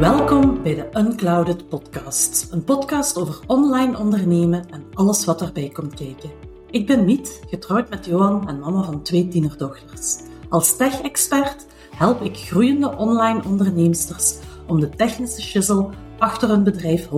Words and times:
Welkom 0.00 0.62
bij 0.62 0.74
de 0.74 0.88
Unclouded 0.98 1.68
Podcast, 1.68 2.48
een 2.52 2.64
podcast 2.64 3.18
over 3.18 3.38
online 3.46 3.98
ondernemen 3.98 4.70
en 4.70 4.84
alles 4.94 5.24
wat 5.24 5.38
daarbij 5.38 5.68
komt 5.68 5.94
kijken. 5.94 6.30
Ik 6.70 6.86
ben 6.86 7.04
Miet, 7.04 7.42
getrouwd 7.48 7.90
met 7.90 8.06
Johan 8.06 8.48
en 8.48 8.58
mama 8.58 8.82
van 8.82 9.02
twee 9.02 9.28
tienerdochters. 9.28 10.16
Als 10.48 10.76
tech-expert 10.76 11.66
help 11.96 12.22
ik 12.22 12.36
groeiende 12.36 12.96
online 12.96 13.44
onderneemsters 13.44 14.38
om 14.66 14.80
de 14.80 14.88
technische 14.88 15.42
shizzle 15.42 15.88
achter 16.18 16.48
hun 16.48 16.64
bedrijf 16.64 17.06
100% 17.06 17.08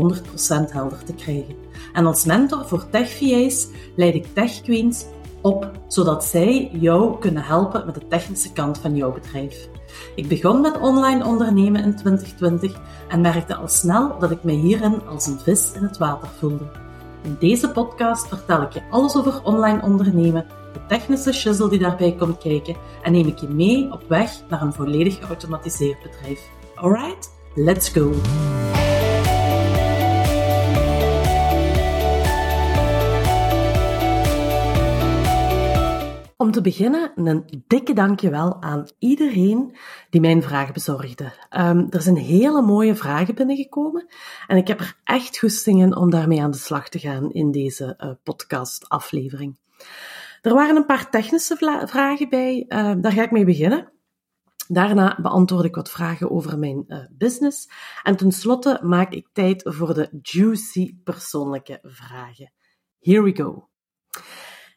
helder 0.72 1.04
te 1.04 1.14
krijgen. 1.14 1.54
En 1.92 2.06
als 2.06 2.24
mentor 2.24 2.68
voor 2.68 2.88
tech-VA's 2.90 3.68
leid 3.96 4.14
ik 4.14 4.26
tech-queens 4.34 5.06
op, 5.40 5.70
zodat 5.88 6.24
zij 6.24 6.70
jou 6.72 7.18
kunnen 7.18 7.42
helpen 7.42 7.86
met 7.86 7.94
de 7.94 8.08
technische 8.08 8.52
kant 8.52 8.78
van 8.78 8.96
jouw 8.96 9.12
bedrijf. 9.12 9.68
Ik 10.14 10.28
begon 10.28 10.60
met 10.60 10.80
online 10.80 11.24
ondernemen 11.24 11.84
in 11.84 11.96
2020 11.96 12.72
en 13.08 13.20
merkte 13.20 13.54
al 13.54 13.68
snel 13.68 14.18
dat 14.18 14.30
ik 14.30 14.42
me 14.42 14.52
hierin 14.52 15.06
als 15.08 15.26
een 15.26 15.38
vis 15.38 15.72
in 15.74 15.82
het 15.82 15.98
water 15.98 16.28
voelde. 16.38 16.64
In 17.22 17.36
deze 17.38 17.70
podcast 17.70 18.28
vertel 18.28 18.62
ik 18.62 18.72
je 18.72 18.82
alles 18.90 19.16
over 19.16 19.42
online 19.42 19.82
ondernemen, 19.82 20.46
de 20.72 20.80
technische 20.88 21.32
shizzle 21.32 21.68
die 21.68 21.78
daarbij 21.78 22.14
komt 22.18 22.38
kijken 22.38 22.76
en 23.02 23.12
neem 23.12 23.26
ik 23.26 23.38
je 23.38 23.48
mee 23.48 23.92
op 23.92 24.02
weg 24.08 24.30
naar 24.48 24.62
een 24.62 24.72
volledig 24.72 25.18
geautomatiseerd 25.18 26.02
bedrijf. 26.02 26.40
Alright, 26.74 27.30
let's 27.54 27.88
go! 27.88 28.10
Om 36.42 36.50
te 36.50 36.60
beginnen, 36.60 37.12
een 37.14 37.64
dikke 37.66 37.92
dankjewel 37.92 38.62
aan 38.62 38.88
iedereen 38.98 39.76
die 40.10 40.20
mijn 40.20 40.42
vragen 40.42 40.72
bezorgde. 40.72 41.32
Um, 41.50 41.86
er 41.90 42.02
zijn 42.02 42.16
hele 42.16 42.62
mooie 42.62 42.94
vragen 42.94 43.34
binnengekomen 43.34 44.06
en 44.46 44.56
ik 44.56 44.68
heb 44.68 44.80
er 44.80 45.00
echt 45.04 45.38
goesting 45.38 45.82
in 45.82 45.96
om 45.96 46.10
daarmee 46.10 46.42
aan 46.42 46.50
de 46.50 46.56
slag 46.56 46.88
te 46.88 46.98
gaan 46.98 47.32
in 47.32 47.50
deze 47.50 47.98
uh, 47.98 48.10
podcast-aflevering. 48.22 49.58
Er 50.40 50.54
waren 50.54 50.76
een 50.76 50.86
paar 50.86 51.10
technische 51.10 51.56
vragen 51.86 52.28
bij, 52.28 52.64
uh, 52.68 52.94
daar 53.00 53.12
ga 53.12 53.22
ik 53.22 53.30
mee 53.30 53.44
beginnen. 53.44 53.92
Daarna 54.68 55.18
beantwoord 55.20 55.64
ik 55.64 55.74
wat 55.74 55.90
vragen 55.90 56.30
over 56.30 56.58
mijn 56.58 56.84
uh, 56.86 56.98
business. 57.10 57.68
En 58.02 58.16
tenslotte 58.16 58.80
maak 58.82 59.12
ik 59.12 59.28
tijd 59.32 59.62
voor 59.64 59.94
de 59.94 60.18
juicy 60.22 60.96
persoonlijke 61.04 61.78
vragen. 61.82 62.52
Here 62.98 63.22
we 63.22 63.34
go. 63.34 63.70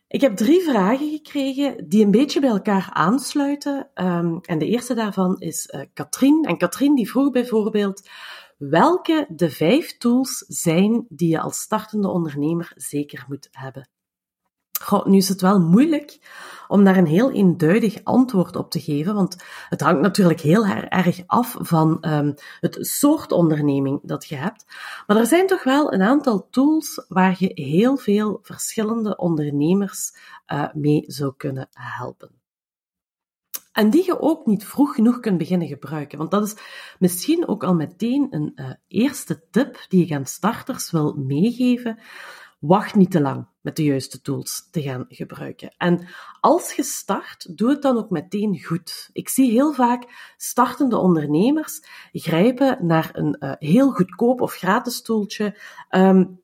Ik 0.07 0.21
heb 0.21 0.35
drie 0.35 0.61
vragen 0.61 1.09
gekregen 1.09 1.89
die 1.89 2.05
een 2.05 2.11
beetje 2.11 2.39
bij 2.39 2.49
elkaar 2.49 2.89
aansluiten. 2.91 3.89
Um, 3.95 4.39
en 4.41 4.57
de 4.59 4.65
eerste 4.65 4.93
daarvan 4.93 5.39
is 5.39 5.69
uh, 5.73 5.81
Katrien. 5.93 6.43
En 6.43 6.57
Katrien 6.57 6.95
die 6.95 7.09
vroeg 7.09 7.31
bijvoorbeeld 7.31 8.09
welke 8.57 9.25
de 9.29 9.49
vijf 9.49 9.97
tools 9.97 10.37
zijn 10.47 11.05
die 11.09 11.29
je 11.29 11.39
als 11.39 11.59
startende 11.59 12.07
ondernemer 12.07 12.71
zeker 12.75 13.25
moet 13.27 13.47
hebben. 13.51 13.89
Nu 15.03 15.17
is 15.17 15.29
het 15.29 15.41
wel 15.41 15.59
moeilijk 15.59 16.19
om 16.67 16.83
daar 16.83 16.97
een 16.97 17.05
heel 17.05 17.31
eenduidig 17.31 18.03
antwoord 18.03 18.55
op 18.55 18.71
te 18.71 18.79
geven, 18.79 19.15
want 19.15 19.43
het 19.69 19.81
hangt 19.81 20.01
natuurlijk 20.01 20.39
heel 20.39 20.65
erg 20.89 21.23
af 21.25 21.55
van 21.59 21.97
um, 22.01 22.33
het 22.59 22.77
soort 22.79 23.31
onderneming 23.31 23.99
dat 24.03 24.25
je 24.25 24.35
hebt. 24.35 24.65
Maar 25.07 25.17
er 25.17 25.25
zijn 25.25 25.47
toch 25.47 25.63
wel 25.63 25.93
een 25.93 26.01
aantal 26.01 26.47
tools 26.49 27.05
waar 27.07 27.35
je 27.39 27.51
heel 27.53 27.97
veel 27.97 28.39
verschillende 28.41 29.17
ondernemers 29.17 30.15
uh, 30.47 30.65
mee 30.73 31.03
zou 31.07 31.33
kunnen 31.37 31.67
helpen. 31.71 32.43
En 33.75 33.89
die 33.89 34.05
je 34.05 34.21
ook 34.21 34.45
niet 34.45 34.65
vroeg 34.65 34.95
genoeg 34.95 35.19
kunt 35.19 35.37
beginnen 35.37 35.67
gebruiken. 35.67 36.17
Want 36.17 36.31
dat 36.31 36.45
is 36.45 36.55
misschien 36.99 37.47
ook 37.47 37.63
al 37.63 37.73
meteen 37.73 38.27
een 38.29 38.51
uh, 38.55 38.69
eerste 38.87 39.43
tip 39.51 39.85
die 39.87 40.05
ik 40.05 40.11
aan 40.11 40.25
starters 40.25 40.91
wil 40.91 41.13
meegeven. 41.13 41.99
Wacht 42.67 42.95
niet 42.95 43.11
te 43.11 43.21
lang 43.21 43.47
met 43.61 43.75
de 43.75 43.83
juiste 43.83 44.21
tools 44.21 44.67
te 44.71 44.81
gaan 44.81 45.05
gebruiken. 45.07 45.73
En 45.77 46.07
als 46.39 46.73
je 46.73 46.83
start, 46.83 47.57
doe 47.57 47.69
het 47.69 47.81
dan 47.81 47.97
ook 47.97 48.09
meteen 48.09 48.63
goed. 48.63 49.09
Ik 49.13 49.29
zie 49.29 49.51
heel 49.51 49.73
vaak 49.73 50.33
startende 50.37 50.97
ondernemers 50.97 51.81
grijpen 52.11 52.85
naar 52.85 53.09
een 53.13 53.37
uh, 53.39 53.51
heel 53.59 53.91
goedkoop 53.91 54.41
of 54.41 54.53
gratis 54.53 55.01
tooltje. 55.01 55.59
Um, 55.89 56.43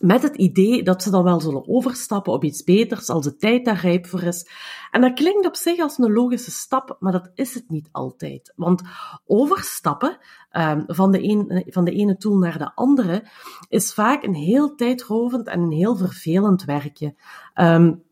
met 0.00 0.22
het 0.22 0.36
idee 0.36 0.82
dat 0.82 1.02
ze 1.02 1.10
dan 1.10 1.24
wel 1.24 1.40
zullen 1.40 1.68
overstappen 1.68 2.32
op 2.32 2.44
iets 2.44 2.64
beters 2.64 3.08
als 3.08 3.24
de 3.24 3.36
tijd 3.36 3.64
daar 3.64 3.80
rijp 3.80 4.06
voor 4.06 4.22
is. 4.22 4.48
En 4.90 5.00
dat 5.00 5.12
klinkt 5.12 5.46
op 5.46 5.56
zich 5.56 5.80
als 5.80 5.98
een 5.98 6.12
logische 6.12 6.50
stap, 6.50 6.96
maar 6.98 7.12
dat 7.12 7.30
is 7.34 7.54
het 7.54 7.68
niet 7.68 7.88
altijd. 7.92 8.52
Want 8.56 8.82
overstappen 9.26 10.18
um, 10.52 10.84
van, 10.86 11.10
de 11.10 11.22
een, 11.22 11.64
van 11.66 11.84
de 11.84 11.90
ene 11.90 12.16
tool 12.16 12.36
naar 12.36 12.58
de 12.58 12.74
andere 12.74 13.28
is 13.68 13.94
vaak 13.94 14.22
een 14.22 14.34
heel 14.34 14.74
tijdrovend 14.74 15.46
en 15.46 15.60
een 15.60 15.72
heel 15.72 15.96
vervelend 15.96 16.64
werkje. 16.64 17.14
Um, 17.54 18.02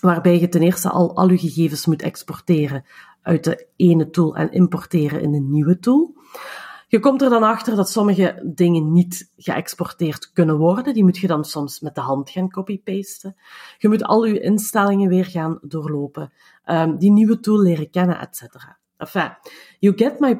waarbij 0.00 0.40
je 0.40 0.48
ten 0.48 0.62
eerste 0.62 0.88
al 0.90 1.16
al 1.16 1.30
je 1.30 1.38
gegevens 1.38 1.86
moet 1.86 2.02
exporteren 2.02 2.84
uit 3.22 3.44
de 3.44 3.66
ene 3.76 4.10
tool 4.10 4.36
en 4.36 4.52
importeren 4.52 5.20
in 5.20 5.34
een 5.34 5.50
nieuwe 5.50 5.78
tool. 5.78 6.14
Je 6.94 7.00
komt 7.00 7.22
er 7.22 7.30
dan 7.30 7.42
achter 7.42 7.76
dat 7.76 7.90
sommige 7.90 8.40
dingen 8.54 8.92
niet 8.92 9.30
geëxporteerd 9.36 10.32
kunnen 10.32 10.56
worden. 10.56 10.94
Die 10.94 11.04
moet 11.04 11.18
je 11.18 11.26
dan 11.26 11.44
soms 11.44 11.80
met 11.80 11.94
de 11.94 12.00
hand 12.00 12.30
gaan 12.30 12.50
copy-pasten. 12.50 13.36
Je 13.78 13.88
moet 13.88 14.04
al 14.04 14.24
je 14.24 14.40
instellingen 14.40 15.08
weer 15.08 15.24
gaan 15.24 15.58
doorlopen. 15.62 16.32
Um, 16.66 16.98
die 16.98 17.10
nieuwe 17.10 17.40
tool 17.40 17.60
leren 17.60 17.90
kennen, 17.90 18.20
etc. 18.20 18.42
Enfin, 18.96 19.36
you 19.78 19.96
get 19.96 20.20
my 20.20 20.36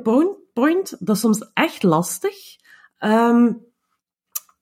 point. 0.52 0.96
Dat 0.98 1.16
is 1.16 1.20
soms 1.20 1.50
echt 1.54 1.82
lastig. 1.82 2.56
Um, 3.00 3.64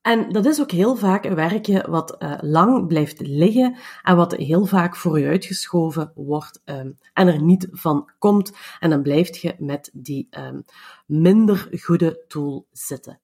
en 0.03 0.33
dat 0.33 0.47
is 0.47 0.61
ook 0.61 0.71
heel 0.71 0.97
vaak 0.97 1.25
een 1.25 1.35
werkje 1.35 1.87
wat 1.91 2.17
uh, 2.19 2.39
lang 2.41 2.87
blijft 2.87 3.21
liggen 3.21 3.77
en 4.03 4.17
wat 4.17 4.33
heel 4.33 4.67
vaak 4.67 4.97
voor 4.97 5.19
je 5.19 5.27
uitgeschoven 5.27 6.13
wordt 6.15 6.63
um, 6.65 6.99
en 7.13 7.29
er 7.29 7.43
niet 7.43 7.69
van 7.71 8.11
komt. 8.19 8.53
En 8.81 8.91
dan 8.91 9.03
blijf 9.03 9.37
je 9.37 9.55
met 9.59 9.91
die 9.93 10.29
um, 10.31 10.65
minder 11.07 11.69
goede 11.81 12.25
tool 12.29 12.67
zitten. 12.71 13.21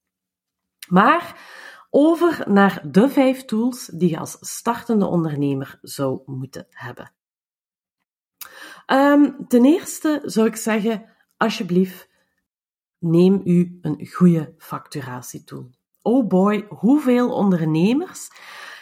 Maar 0.87 1.47
over 1.89 2.43
naar 2.49 2.91
de 2.91 3.09
vijf 3.09 3.45
tools 3.45 3.85
die 3.85 4.09
je 4.09 4.19
als 4.19 4.37
startende 4.39 5.05
ondernemer 5.05 5.79
zou 5.81 6.21
moeten 6.25 6.67
hebben. 6.69 7.11
Um, 8.87 9.47
ten 9.47 9.65
eerste 9.65 10.21
zou 10.25 10.47
ik 10.47 10.55
zeggen, 10.55 11.05
alsjeblieft, 11.37 12.09
neem 12.97 13.41
u 13.43 13.79
een 13.81 14.07
goede 14.07 14.53
facturatietool 14.57 15.69
oh 16.01 16.27
boy, 16.27 16.65
hoeveel 16.69 17.33
ondernemers 17.33 18.29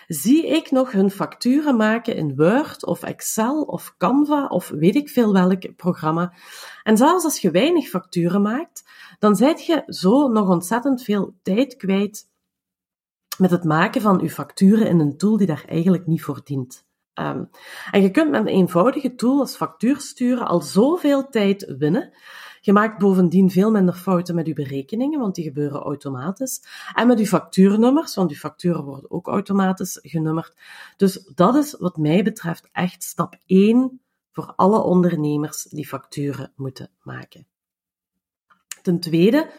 zie 0.07 0.47
ik 0.47 0.71
nog 0.71 0.91
hun 0.91 1.11
facturen 1.11 1.75
maken 1.75 2.15
in 2.15 2.35
Word 2.35 2.85
of 2.85 3.03
Excel 3.03 3.61
of 3.61 3.95
Canva 3.97 4.45
of 4.45 4.69
weet 4.69 4.95
ik 4.95 5.09
veel 5.09 5.33
welk 5.33 5.75
programma. 5.75 6.33
En 6.83 6.97
zelfs 6.97 7.23
als 7.23 7.41
je 7.41 7.51
weinig 7.51 7.87
facturen 7.87 8.41
maakt, 8.41 8.83
dan 9.19 9.35
zet 9.35 9.65
je 9.65 9.83
zo 9.85 10.27
nog 10.27 10.49
ontzettend 10.49 11.03
veel 11.03 11.35
tijd 11.41 11.75
kwijt 11.75 12.29
met 13.37 13.51
het 13.51 13.63
maken 13.63 14.01
van 14.01 14.19
je 14.19 14.29
facturen 14.29 14.87
in 14.87 14.99
een 14.99 15.17
tool 15.17 15.37
die 15.37 15.47
daar 15.47 15.65
eigenlijk 15.67 16.07
niet 16.07 16.23
voor 16.23 16.41
dient. 16.43 16.85
Um, 17.19 17.49
en 17.91 18.01
je 18.01 18.11
kunt 18.11 18.31
met 18.31 18.39
een 18.39 18.47
eenvoudige 18.47 19.15
tool 19.15 19.39
als 19.39 19.55
factuur 19.55 19.99
sturen 19.99 20.47
al 20.47 20.61
zoveel 20.61 21.29
tijd 21.29 21.75
winnen, 21.77 22.13
je 22.67 22.73
maakt 22.73 22.97
bovendien 22.97 23.51
veel 23.51 23.71
minder 23.71 23.93
fouten 23.93 24.35
met 24.35 24.47
je 24.47 24.53
berekeningen, 24.53 25.19
want 25.19 25.35
die 25.35 25.43
gebeuren 25.43 25.81
automatisch. 25.81 26.61
En 26.93 27.07
met 27.07 27.19
je 27.19 27.27
factuurnummers, 27.27 28.15
want 28.15 28.29
je 28.29 28.37
facturen 28.37 28.83
worden 28.83 29.11
ook 29.11 29.27
automatisch 29.27 29.99
genummerd. 30.01 30.53
Dus 30.97 31.31
dat 31.35 31.55
is 31.55 31.75
wat 31.79 31.97
mij 31.97 32.23
betreft 32.23 32.69
echt 32.71 33.03
stap 33.03 33.35
1 33.45 34.01
voor 34.31 34.53
alle 34.55 34.83
ondernemers 34.83 35.63
die 35.63 35.87
facturen 35.87 36.51
moeten 36.55 36.89
maken. 37.03 37.47
Ten 38.81 38.99
tweede, 38.99 39.49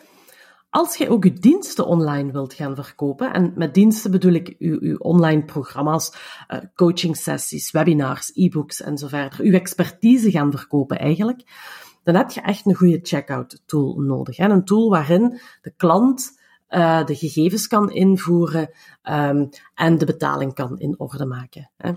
als 0.71 0.97
je 0.97 1.09
ook 1.09 1.25
je 1.25 1.33
diensten 1.33 1.87
online 1.87 2.33
wilt 2.33 2.55
gaan 2.55 2.75
verkopen, 2.75 3.33
en 3.33 3.53
met 3.57 3.75
diensten 3.75 4.11
bedoel 4.11 4.33
ik 4.33 4.55
uw 4.59 4.97
online 4.97 5.45
programma's, 5.45 6.13
uh, 6.49 6.59
coaching 6.75 7.17
sessies, 7.17 7.71
webinars, 7.71 8.31
e-books 8.35 8.81
en 8.81 8.99
zo 8.99 9.07
verder, 9.07 9.41
uw 9.41 9.53
expertise 9.53 10.31
gaan 10.31 10.51
verkopen 10.51 10.99
eigenlijk, 10.99 11.43
dan 12.09 12.17
heb 12.17 12.31
je 12.31 12.41
echt 12.41 12.67
een 12.67 12.75
goede 12.75 13.01
checkout 13.03 13.63
tool 13.67 14.01
nodig. 14.01 14.37
Hè? 14.37 14.49
Een 14.49 14.65
tool 14.65 14.91
waarin 14.91 15.41
de 15.63 15.73
klant 15.77 16.41
uh, 16.71 17.05
de 17.05 17.15
gegevens 17.15 17.67
kan 17.67 17.91
invoeren 17.91 18.71
um, 19.03 19.49
en 19.75 19.99
de 19.99 20.05
betaling 20.05 20.55
kan 20.55 20.79
in 20.79 20.99
orde 20.99 21.27
maken. 21.27 21.71
Hè? 21.77 21.93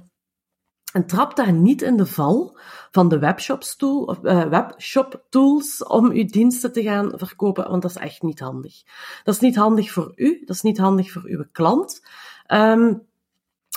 En 0.93 1.05
trap 1.05 1.35
daar 1.35 1.53
niet 1.53 1.81
in 1.81 1.97
de 1.97 2.05
val 2.05 2.57
van 2.91 3.09
de 3.09 3.19
webshops 3.19 3.75
tool, 3.75 4.17
uh, 4.23 4.43
webshop 4.43 5.25
tools 5.29 5.83
om 5.83 6.09
uw 6.09 6.25
diensten 6.25 6.73
te 6.73 6.83
gaan 6.83 7.11
verkopen, 7.15 7.69
want 7.69 7.81
dat 7.81 7.91
is 7.91 7.97
echt 7.97 8.21
niet 8.21 8.39
handig. 8.39 8.83
Dat 9.23 9.35
is 9.35 9.41
niet 9.41 9.55
handig 9.55 9.91
voor 9.91 10.11
u, 10.15 10.39
dat 10.45 10.55
is 10.55 10.61
niet 10.61 10.77
handig 10.77 11.11
voor 11.11 11.23
uw 11.25 11.45
klant. 11.51 12.05
Um, 12.47 13.09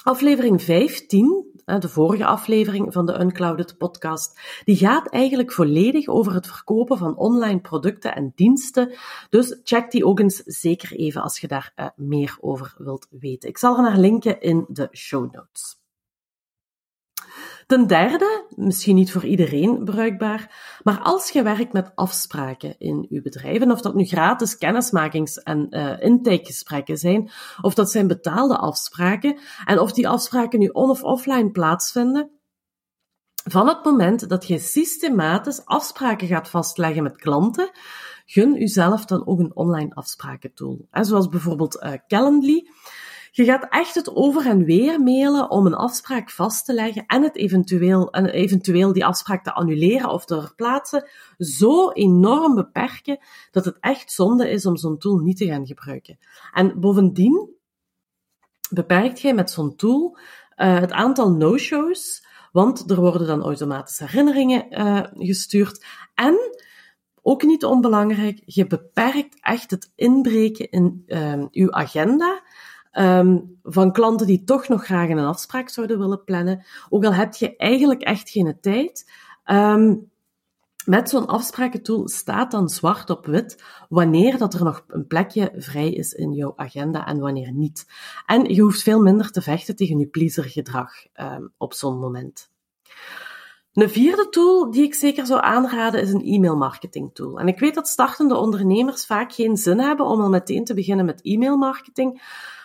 Aflevering 0.03 0.63
15, 0.63 1.54
de 1.65 1.89
vorige 1.89 2.25
aflevering 2.25 2.93
van 2.93 3.07
de 3.07 3.21
Unclouded 3.21 3.79
podcast, 3.79 4.41
die 4.65 4.77
gaat 4.77 5.09
eigenlijk 5.09 5.53
volledig 5.53 6.09
over 6.09 6.35
het 6.35 6.47
verkopen 6.47 6.99
van 6.99 7.17
online 7.17 7.61
producten 7.61 8.15
en 8.15 8.33
diensten. 8.35 8.95
Dus 9.31 9.61
check 9.65 9.91
die 9.91 10.07
ook 10.07 10.21
eens 10.21 10.37
zeker 10.37 10.93
even 10.93 11.23
als 11.23 11.41
je 11.41 11.49
daar 11.49 11.73
eh, 11.75 11.87
meer 11.97 12.37
over 12.41 12.75
wilt 12.79 13.07
weten. 13.11 13.49
Ik 13.49 13.59
zal 13.59 13.77
er 13.77 13.83
naar 13.83 13.99
linken 13.99 14.41
in 14.41 14.65
de 14.69 14.89
show 14.93 15.33
notes. 15.33 15.84
Ten 17.67 17.87
derde, 17.87 18.47
misschien 18.49 18.95
niet 18.95 19.13
voor 19.13 19.25
iedereen 19.25 19.85
bruikbaar, 19.85 20.79
maar 20.83 21.01
als 21.01 21.31
je 21.31 21.43
werkt 21.43 21.73
met 21.73 21.93
afspraken 21.95 22.79
in 22.79 23.07
je 23.09 23.23
bedrijf, 23.23 23.61
en 23.61 23.71
of 23.71 23.81
dat 23.81 23.95
nu 23.95 24.05
gratis 24.05 24.59
kennismakings- 24.59 25.43
en 25.43 25.67
uh, 25.71 26.01
intakegesprekken 26.01 26.97
zijn, 26.97 27.31
of 27.61 27.75
dat 27.75 27.91
zijn 27.91 28.07
betaalde 28.07 28.57
afspraken, 28.57 29.39
en 29.65 29.79
of 29.79 29.93
die 29.93 30.09
afspraken 30.09 30.59
nu 30.59 30.69
on- 30.69 30.91
of 30.91 31.03
offline 31.03 31.51
plaatsvinden, 31.51 32.31
van 33.51 33.69
het 33.69 33.85
moment 33.85 34.29
dat 34.29 34.47
je 34.47 34.59
systematisch 34.59 35.65
afspraken 35.65 36.27
gaat 36.27 36.49
vastleggen 36.49 37.03
met 37.03 37.17
klanten, 37.17 37.71
gun 38.27 38.55
jezelf 38.55 39.05
dan 39.05 39.27
ook 39.27 39.39
een 39.39 39.57
online 39.57 39.95
afsprakentool. 39.95 40.87
En 40.91 41.05
zoals 41.05 41.29
bijvoorbeeld 41.29 41.83
uh, 41.83 41.93
Calendly. 42.07 42.69
Je 43.37 43.45
gaat 43.45 43.67
echt 43.71 43.95
het 43.95 44.17
over 44.17 44.47
en 44.47 44.65
weer 44.65 45.01
mailen 45.01 45.51
om 45.51 45.67
een 45.67 45.75
afspraak 45.75 46.31
vast 46.31 46.65
te 46.65 46.73
leggen 46.73 47.07
en 47.07 47.23
het 47.23 47.37
eventueel, 47.37 48.11
en 48.11 48.27
eventueel 48.27 48.93
die 48.93 49.05
afspraak 49.05 49.45
te 49.45 49.53
annuleren 49.53 50.11
of 50.11 50.25
te 50.25 50.41
verplaatsen, 50.41 51.09
zo 51.39 51.91
enorm 51.91 52.55
beperken 52.55 53.19
dat 53.51 53.65
het 53.65 53.77
echt 53.81 54.13
zonde 54.13 54.51
is 54.51 54.67
om 54.67 54.77
zo'n 54.77 54.99
tool 54.99 55.19
niet 55.19 55.37
te 55.37 55.47
gaan 55.47 55.67
gebruiken. 55.67 56.19
En 56.53 56.81
bovendien 56.81 57.51
beperkt 58.71 59.21
jij 59.21 59.35
met 59.35 59.51
zo'n 59.51 59.77
tool 59.77 60.17
uh, 60.57 60.81
het 60.81 60.93
aantal 60.93 61.31
no-shows, 61.31 62.27
want 62.53 62.91
er 62.91 63.01
worden 63.01 63.27
dan 63.27 63.43
automatisch 63.43 63.99
herinneringen 63.99 64.67
uh, 64.71 65.03
gestuurd. 65.13 65.85
En 66.15 66.39
ook 67.23 67.43
niet 67.43 67.65
onbelangrijk, 67.65 68.43
je 68.45 68.67
beperkt 68.67 69.37
echt 69.41 69.71
het 69.71 69.93
inbreken 69.95 70.71
in 70.71 71.03
uh, 71.07 71.45
uw 71.51 71.73
agenda 71.73 72.43
Um, 72.99 73.58
van 73.62 73.93
klanten 73.93 74.26
die 74.26 74.44
toch 74.44 74.69
nog 74.69 74.85
graag 74.85 75.08
een 75.08 75.19
afspraak 75.19 75.69
zouden 75.69 75.99
willen 75.99 76.25
plannen. 76.25 76.64
Ook 76.88 77.05
al 77.05 77.14
heb 77.14 77.35
je 77.35 77.56
eigenlijk 77.56 78.02
echt 78.02 78.31
geen 78.31 78.58
tijd. 78.61 79.11
Um, 79.46 80.12
met 80.85 81.08
zo'n 81.08 81.26
afsprakentool 81.26 82.08
staat 82.08 82.50
dan 82.50 82.69
zwart 82.69 83.11
op 83.11 83.26
wit 83.26 83.62
wanneer 83.88 84.38
dat 84.38 84.55
er 84.55 84.64
nog 84.64 84.85
een 84.88 85.06
plekje 85.06 85.52
vrij 85.56 85.93
is 85.93 86.12
in 86.12 86.32
jouw 86.32 86.52
agenda 86.56 87.06
en 87.06 87.19
wanneer 87.19 87.52
niet. 87.52 87.87
En 88.26 88.55
je 88.55 88.61
hoeft 88.61 88.82
veel 88.82 89.00
minder 89.00 89.31
te 89.31 89.43
vechten 89.43 89.76
tegen 89.76 89.99
je 89.99 90.06
pleasergedrag 90.06 90.91
um, 91.14 91.52
op 91.56 91.75
zo'n 91.75 91.99
moment. 91.99 92.52
Een 93.73 93.91
vierde 93.91 94.29
tool 94.29 94.70
die 94.70 94.82
ik 94.82 94.94
zeker 94.94 95.26
zou 95.26 95.41
aanraden 95.43 96.00
is 96.00 96.12
een 96.12 96.25
e-mail 96.25 96.56
marketing 96.56 97.14
tool. 97.14 97.38
En 97.38 97.49
ik 97.49 97.58
weet 97.58 97.75
dat 97.75 97.88
startende 97.88 98.37
ondernemers 98.37 99.06
vaak 99.06 99.32
geen 99.32 99.56
zin 99.56 99.79
hebben 99.79 100.06
om 100.06 100.20
al 100.20 100.29
meteen 100.29 100.64
te 100.64 100.75
beginnen 100.75 101.06
met 101.06 101.23
e-mail 101.23 101.56
marketing. 101.56 102.23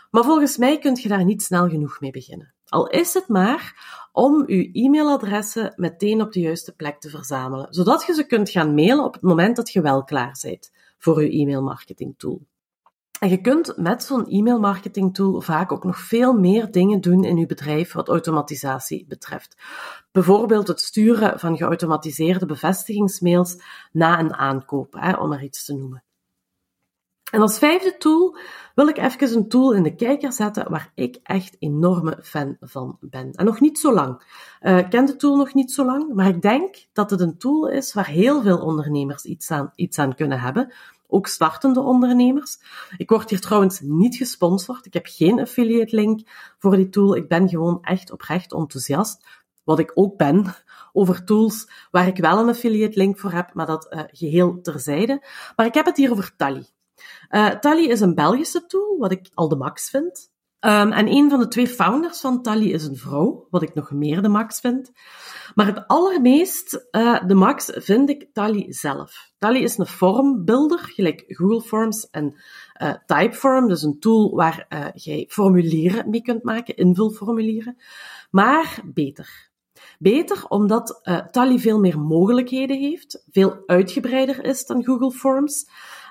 Maar 0.09 0.23
volgens 0.23 0.57
mij 0.57 0.79
kunt 0.79 1.01
je 1.01 1.09
daar 1.09 1.23
niet 1.23 1.41
snel 1.41 1.69
genoeg 1.69 1.99
mee 1.99 2.11
beginnen. 2.11 2.53
Al 2.65 2.87
is 2.87 3.13
het 3.13 3.27
maar 3.27 3.87
om 4.11 4.43
uw 4.47 4.69
e-mailadressen 4.71 5.73
meteen 5.75 6.21
op 6.21 6.31
de 6.31 6.39
juiste 6.39 6.75
plek 6.75 6.99
te 6.99 7.09
verzamelen, 7.09 7.67
zodat 7.69 8.05
je 8.05 8.13
ze 8.13 8.25
kunt 8.25 8.49
gaan 8.49 8.73
mailen 8.73 9.03
op 9.03 9.13
het 9.13 9.21
moment 9.21 9.55
dat 9.55 9.71
je 9.71 9.81
wel 9.81 10.03
klaar 10.03 10.39
bent 10.41 10.71
voor 10.97 11.17
uw 11.17 11.29
e-mail 11.29 11.63
marketing 11.63 12.13
tool. 12.17 12.41
En 13.19 13.29
je 13.29 13.41
kunt 13.41 13.77
met 13.77 14.03
zo'n 14.03 14.27
e-mail 14.27 14.59
marketing 14.59 15.13
tool 15.13 15.41
vaak 15.41 15.71
ook 15.71 15.83
nog 15.83 15.99
veel 15.99 16.33
meer 16.33 16.71
dingen 16.71 17.01
doen 17.01 17.23
in 17.23 17.37
je 17.37 17.45
bedrijf 17.45 17.91
wat 17.91 18.07
automatisatie 18.07 19.05
betreft. 19.07 19.55
Bijvoorbeeld 20.11 20.67
het 20.67 20.79
sturen 20.79 21.39
van 21.39 21.57
geautomatiseerde 21.57 22.45
bevestigingsmails 22.45 23.61
na 23.91 24.19
een 24.19 24.33
aankoop, 24.33 24.93
hè, 24.93 25.13
om 25.13 25.31
er 25.31 25.43
iets 25.43 25.65
te 25.65 25.73
noemen. 25.73 26.03
En 27.31 27.41
als 27.41 27.57
vijfde 27.57 27.97
tool 27.97 28.37
wil 28.75 28.87
ik 28.87 28.97
even 28.97 29.35
een 29.35 29.47
tool 29.47 29.73
in 29.73 29.83
de 29.83 29.95
kijker 29.95 30.33
zetten 30.33 30.69
waar 30.69 30.91
ik 30.95 31.19
echt 31.23 31.55
enorme 31.59 32.19
fan 32.21 32.57
van 32.59 32.97
ben. 32.99 33.31
En 33.31 33.45
nog 33.45 33.59
niet 33.59 33.79
zo 33.79 33.93
lang. 33.93 34.23
Uh, 34.61 34.77
ik 34.77 34.89
ken 34.89 35.05
de 35.05 35.15
tool 35.15 35.35
nog 35.35 35.53
niet 35.53 35.71
zo 35.71 35.85
lang, 35.85 36.13
maar 36.13 36.27
ik 36.27 36.41
denk 36.41 36.75
dat 36.93 37.09
het 37.09 37.19
een 37.19 37.37
tool 37.37 37.67
is 37.67 37.93
waar 37.93 38.07
heel 38.07 38.41
veel 38.41 38.57
ondernemers 38.57 39.23
iets 39.23 39.51
aan, 39.51 39.71
iets 39.75 39.99
aan 39.99 40.15
kunnen 40.15 40.39
hebben. 40.39 40.73
Ook 41.07 41.27
startende 41.27 41.79
ondernemers. 41.79 42.57
Ik 42.97 43.09
word 43.09 43.29
hier 43.29 43.39
trouwens 43.39 43.79
niet 43.81 44.15
gesponsord. 44.15 44.85
Ik 44.85 44.93
heb 44.93 45.05
geen 45.09 45.39
affiliate 45.39 45.95
link 45.95 46.21
voor 46.59 46.75
die 46.75 46.89
tool. 46.89 47.15
Ik 47.15 47.27
ben 47.27 47.49
gewoon 47.49 47.77
echt 47.81 48.11
oprecht 48.11 48.53
enthousiast. 48.53 49.25
Wat 49.63 49.79
ik 49.79 49.91
ook 49.93 50.17
ben 50.17 50.45
over 50.93 51.23
tools 51.23 51.69
waar 51.91 52.07
ik 52.07 52.17
wel 52.17 52.39
een 52.39 52.49
affiliate 52.49 52.97
link 52.97 53.17
voor 53.17 53.31
heb, 53.31 53.53
maar 53.53 53.65
dat 53.65 53.87
uh, 53.93 54.01
geheel 54.11 54.61
terzijde. 54.61 55.23
Maar 55.55 55.65
ik 55.65 55.73
heb 55.73 55.85
het 55.85 55.97
hier 55.97 56.11
over 56.11 56.35
Tally. 56.35 56.65
Uh, 57.29 57.49
Tally 57.49 57.85
is 57.85 57.99
een 57.99 58.15
Belgische 58.15 58.65
tool, 58.65 58.97
wat 58.97 59.11
ik 59.11 59.29
al 59.33 59.47
de 59.47 59.55
max 59.55 59.89
vind. 59.89 60.31
Um, 60.65 60.91
en 60.91 61.07
een 61.07 61.29
van 61.29 61.39
de 61.39 61.47
twee 61.47 61.67
founders 61.67 62.19
van 62.19 62.41
Tally 62.41 62.71
is 62.71 62.85
een 62.85 62.95
vrouw, 62.97 63.47
wat 63.49 63.61
ik 63.61 63.73
nog 63.73 63.91
meer 63.91 64.21
de 64.21 64.29
max 64.29 64.59
vind. 64.59 64.91
Maar 65.55 65.65
het 65.65 65.87
allermeest 65.87 66.87
uh, 66.91 67.27
de 67.27 67.33
max 67.33 67.71
vind 67.73 68.09
ik 68.09 68.29
Tally 68.33 68.65
zelf. 68.69 69.31
Tally 69.37 69.59
is 69.59 69.77
een 69.77 69.85
formbuilder, 69.85 70.79
gelijk 70.79 71.23
Google 71.27 71.61
Forms 71.61 72.09
en 72.09 72.35
uh, 72.81 72.93
Typeform, 73.05 73.67
dus 73.67 73.83
een 73.83 73.99
tool 73.99 74.35
waar 74.35 74.65
uh, 74.69 74.85
jij 74.93 75.25
formulieren 75.29 76.09
mee 76.09 76.21
kunt 76.21 76.43
maken, 76.43 76.75
invulformulieren. 76.75 77.77
Maar 78.31 78.81
beter. 78.85 79.49
Beter 79.99 80.45
omdat 80.47 81.01
Tally 81.31 81.59
veel 81.59 81.79
meer 81.79 81.99
mogelijkheden 81.99 82.77
heeft, 82.77 83.23
veel 83.31 83.63
uitgebreider 83.65 84.43
is 84.45 84.65
dan 84.65 84.83
Google 84.83 85.11
Forms. 85.11 85.69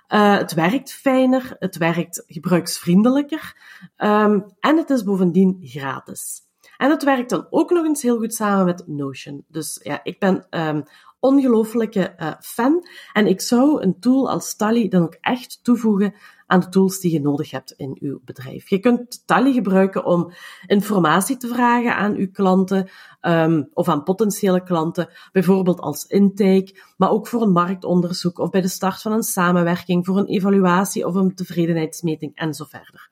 Uh, 0.09 0.37
het 0.37 0.55
werkt 0.55 0.93
fijner, 0.93 1.57
het 1.59 1.77
werkt 1.77 2.25
gebruiksvriendelijker 2.27 3.57
um, 3.97 4.45
en 4.61 4.77
het 4.77 4.91
is 4.91 5.03
bovendien 5.03 5.59
gratis. 5.63 6.47
En 6.77 6.91
het 6.91 7.05
werkt 7.05 7.31
dan 7.31 7.47
ook 7.51 7.71
nog 7.71 7.85
eens 7.85 8.03
heel 8.03 8.19
goed 8.19 8.35
samen 8.35 8.65
met 8.65 8.83
Notion. 8.87 9.45
Dus 9.49 9.81
ja, 9.83 10.01
ik 10.03 10.19
ben 10.19 10.47
um, 10.51 10.85
ongelooflijke 11.21 12.15
uh, 12.19 12.33
fan 12.41 12.89
en 13.13 13.27
ik 13.27 13.41
zou 13.41 13.83
een 13.83 14.01
tool 14.01 14.31
als 14.31 14.57
Tally 14.57 14.89
dan 14.89 15.03
ook 15.03 15.17
echt 15.21 15.59
toevoegen 15.63 16.15
aan 16.49 16.61
de 16.61 16.69
tools 16.69 17.01
die 17.01 17.13
je 17.13 17.21
nodig 17.21 17.51
hebt 17.51 17.73
in 17.73 17.97
uw 18.01 18.21
bedrijf. 18.25 18.69
Je 18.69 18.79
kunt 18.79 19.27
Tally 19.27 19.53
gebruiken 19.53 20.05
om 20.05 20.33
informatie 20.67 21.37
te 21.37 21.49
vragen 21.49 21.97
aan 21.97 22.15
uw 22.15 22.31
klanten 22.31 22.89
um, 23.21 23.69
of 23.73 23.89
aan 23.89 24.03
potentiële 24.03 24.63
klanten, 24.63 25.09
bijvoorbeeld 25.33 25.81
als 25.81 26.05
intake, 26.05 26.83
maar 26.97 27.11
ook 27.11 27.27
voor 27.27 27.43
een 27.43 27.53
marktonderzoek 27.53 28.39
of 28.39 28.51
bij 28.51 28.61
de 28.61 28.69
start 28.69 29.03
van 29.03 29.13
een 29.13 29.23
samenwerking, 29.23 30.07
voor 30.07 30.19
een 30.19 30.27
evaluatie 30.27 31.07
of 31.07 31.15
een 31.15 31.35
tevredenheidsmeting 31.35 32.37
en 32.37 32.55
zo 32.55 32.65
verder. 32.65 33.11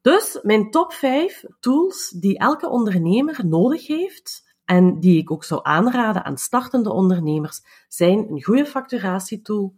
Dus 0.00 0.38
mijn 0.42 0.70
top 0.70 0.92
5 0.92 1.44
tools 1.60 2.10
die 2.10 2.38
elke 2.38 2.68
ondernemer 2.68 3.46
nodig 3.46 3.86
heeft 3.86 4.46
en 4.64 5.00
die 5.00 5.18
ik 5.18 5.30
ook 5.30 5.44
zou 5.44 5.60
aanraden 5.62 6.24
aan 6.24 6.36
startende 6.36 6.92
ondernemers 6.92 7.62
zijn 7.88 8.30
een 8.30 8.42
goede 8.42 8.66
facturatietool, 8.66 9.74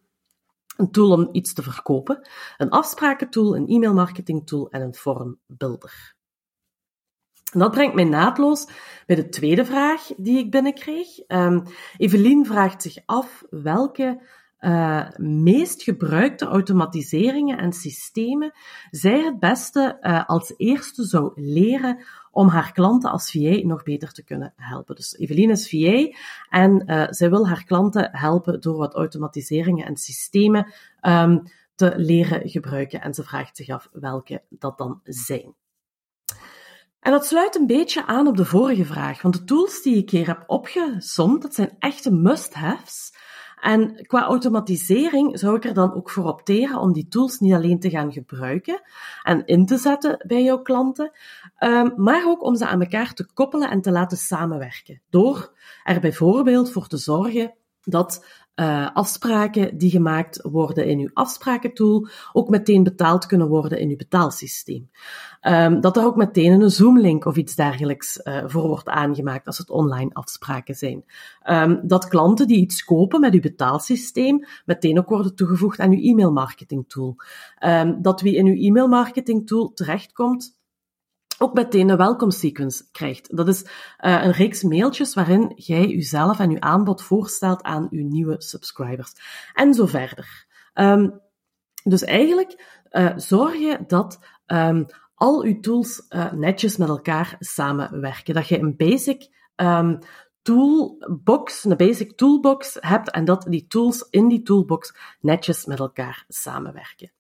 een 0.81 0.91
tool 0.91 1.11
om 1.11 1.29
iets 1.33 1.53
te 1.53 1.63
verkopen, 1.63 2.29
een 2.57 2.71
afsprakentool, 2.71 3.57
een 3.57 3.69
e-mailmarketing 3.69 4.47
tool 4.47 4.71
en 4.71 4.83
een 4.83 4.95
formbuilder. 4.95 6.15
En 7.53 7.59
dat 7.59 7.71
brengt 7.71 7.95
mij 7.95 8.05
naadloos 8.05 8.67
bij 9.07 9.17
de 9.17 9.29
tweede 9.29 9.65
vraag 9.65 10.11
die 10.17 10.39
ik 10.39 10.51
binnenkreeg. 10.51 11.09
Um, 11.29 11.63
Evelien 11.97 12.47
vraagt 12.47 12.83
zich 12.83 12.97
af 13.07 13.43
welke 13.51 14.21
uh, 14.61 15.09
meest 15.17 15.83
gebruikte 15.83 16.45
automatiseringen 16.45 17.59
en 17.59 17.73
systemen 17.73 18.53
zij 18.91 19.25
het 19.25 19.39
beste 19.39 19.99
uh, 20.01 20.25
als 20.27 20.55
eerste 20.57 21.05
zou 21.05 21.33
leren 21.35 22.05
om 22.31 22.49
haar 22.49 22.73
klanten 22.73 23.11
als 23.11 23.31
VA 23.31 23.67
nog 23.67 23.83
beter 23.83 24.13
te 24.13 24.25
kunnen 24.25 24.53
helpen. 24.57 24.95
Dus 24.95 25.19
Evelien 25.19 25.51
is 25.51 25.69
VA 25.69 26.19
en 26.49 26.83
uh, 26.87 27.07
zij 27.11 27.31
wil 27.31 27.49
haar 27.49 27.65
klanten 27.65 28.09
helpen 28.13 28.61
door 28.61 28.77
wat 28.77 28.95
automatiseringen 28.95 29.87
en 29.87 29.97
systemen 29.97 30.73
um, 31.03 31.43
te 31.75 31.93
leren 31.97 32.49
gebruiken. 32.49 33.01
En 33.01 33.15
ze 33.15 33.23
vraagt 33.23 33.57
zich 33.57 33.69
af 33.69 33.89
welke 33.93 34.43
dat 34.49 34.79
dan 34.79 35.01
zijn. 35.05 35.55
En 37.01 37.13
dat 37.13 37.27
sluit 37.27 37.57
een 37.57 37.67
beetje 37.67 38.07
aan 38.07 38.27
op 38.27 38.37
de 38.37 38.45
vorige 38.45 38.85
vraag, 38.85 39.23
want 39.23 39.35
de 39.35 39.45
tools 39.45 39.83
die 39.83 39.97
ik 39.97 40.11
hier 40.11 40.27
heb 40.27 40.45
opgesomd, 40.47 41.43
dat 41.43 41.55
zijn 41.55 41.77
echte 41.79 42.11
must-haves. 42.11 43.13
En 43.61 44.07
qua 44.07 44.23
automatisering 44.23 45.39
zou 45.39 45.57
ik 45.57 45.65
er 45.65 45.75
dan 45.75 45.95
ook 45.95 46.11
voor 46.11 46.25
opteren 46.25 46.79
om 46.79 46.93
die 46.93 47.09
tools 47.09 47.39
niet 47.39 47.53
alleen 47.53 47.81
te 47.81 47.91
gaan 47.91 48.13
gebruiken 48.13 48.83
en 49.23 49.47
in 49.47 49.67
te 49.67 49.77
zetten 49.77 50.25
bij 50.27 50.43
jouw 50.43 50.63
klanten, 50.63 51.11
um, 51.59 51.93
maar 51.97 52.27
ook 52.27 52.43
om 52.43 52.57
ze 52.57 52.67
aan 52.67 52.81
elkaar 52.81 53.13
te 53.13 53.27
koppelen 53.35 53.71
en 53.71 53.81
te 53.81 53.91
laten 53.91 54.19
samenwerken. 54.19 55.01
Door 55.11 55.53
er 55.83 56.01
bijvoorbeeld 56.01 56.73
voor 56.73 56.87
te 56.87 56.97
zorgen 56.97 57.55
dat 57.83 58.25
uh, 58.55 58.89
afspraken 58.93 59.79
die 59.79 59.91
gemaakt 59.91 60.41
worden 60.43 60.87
in 60.87 60.99
uw 60.99 61.11
afsprakentool 61.13 62.09
ook 62.33 62.49
meteen 62.49 62.83
betaald 62.83 63.27
kunnen 63.27 63.49
worden 63.49 63.79
in 63.79 63.89
uw 63.89 63.97
betaalsysteem. 63.97 64.91
Um, 65.43 65.81
dat 65.81 65.97
er 65.97 66.05
ook 66.05 66.17
meteen 66.17 66.61
een 66.61 66.71
Zoom-link 66.71 67.25
of 67.25 67.37
iets 67.37 67.55
dergelijks 67.55 68.21
uh, 68.25 68.43
voor 68.47 68.69
wordt 68.69 68.89
aangemaakt 68.89 69.47
als 69.47 69.59
het 69.59 69.71
online 69.71 70.11
afspraken 70.13 70.75
zijn. 70.75 71.05
Um, 71.51 71.81
dat 71.83 72.09
klanten 72.09 72.47
die 72.47 72.61
iets 72.61 72.85
kopen 72.85 73.21
met 73.21 73.35
uw 73.35 73.41
betaalsysteem 73.41 74.45
meteen 74.65 74.99
ook 74.99 75.09
worden 75.09 75.35
toegevoegd 75.35 75.79
aan 75.79 75.91
uw 75.91 76.01
e-mailmarketing 76.01 76.85
tool. 76.89 77.17
Um, 77.65 78.03
dat 78.03 78.21
wie 78.21 78.37
in 78.37 78.47
uw 78.47 78.57
e-mailmarketing 78.57 79.47
tool 79.47 79.73
terechtkomt, 79.73 80.59
ook 81.43 81.55
meteen 81.55 81.89
een 81.89 81.97
welcome 81.97 82.33
sequence 82.33 82.85
krijgt. 82.93 83.37
Dat 83.37 83.49
is 83.49 83.63
uh, 83.63 83.69
een 83.99 84.33
reeks 84.33 84.63
mailtjes 84.63 85.15
waarin 85.15 85.53
jij 85.57 85.87
jezelf 85.87 86.39
en 86.39 86.51
je 86.51 86.61
aanbod 86.61 87.03
voorstelt 87.03 87.63
aan 87.63 87.89
uw 87.91 88.09
nieuwe 88.09 88.35
subscribers. 88.39 89.13
En 89.55 89.75
zo 89.75 89.87
verder. 89.87 90.47
Um, 90.75 91.21
dus 91.85 92.05
eigenlijk 92.05 92.81
uh, 92.91 93.13
zorg 93.17 93.55
je 93.55 93.85
dat 93.87 94.19
um, 94.47 94.87
al 95.15 95.43
uw 95.43 95.61
tools 95.61 96.07
uh, 96.09 96.33
netjes 96.33 96.77
met 96.77 96.89
elkaar 96.89 97.37
samenwerken. 97.39 98.35
Dat 98.35 98.49
je 98.49 98.59
een 98.59 98.77
basic 98.77 99.29
um, 99.57 99.99
toolbox, 100.43 101.65
een 101.65 101.77
basic 101.77 102.17
toolbox 102.17 102.77
hebt 102.81 103.11
en 103.11 103.25
dat 103.25 103.47
die 103.49 103.67
tools 103.67 104.07
in 104.11 104.29
die 104.29 104.43
toolbox 104.43 104.95
netjes 105.21 105.65
met 105.65 105.79
elkaar 105.79 106.25
samenwerken. 106.29 107.13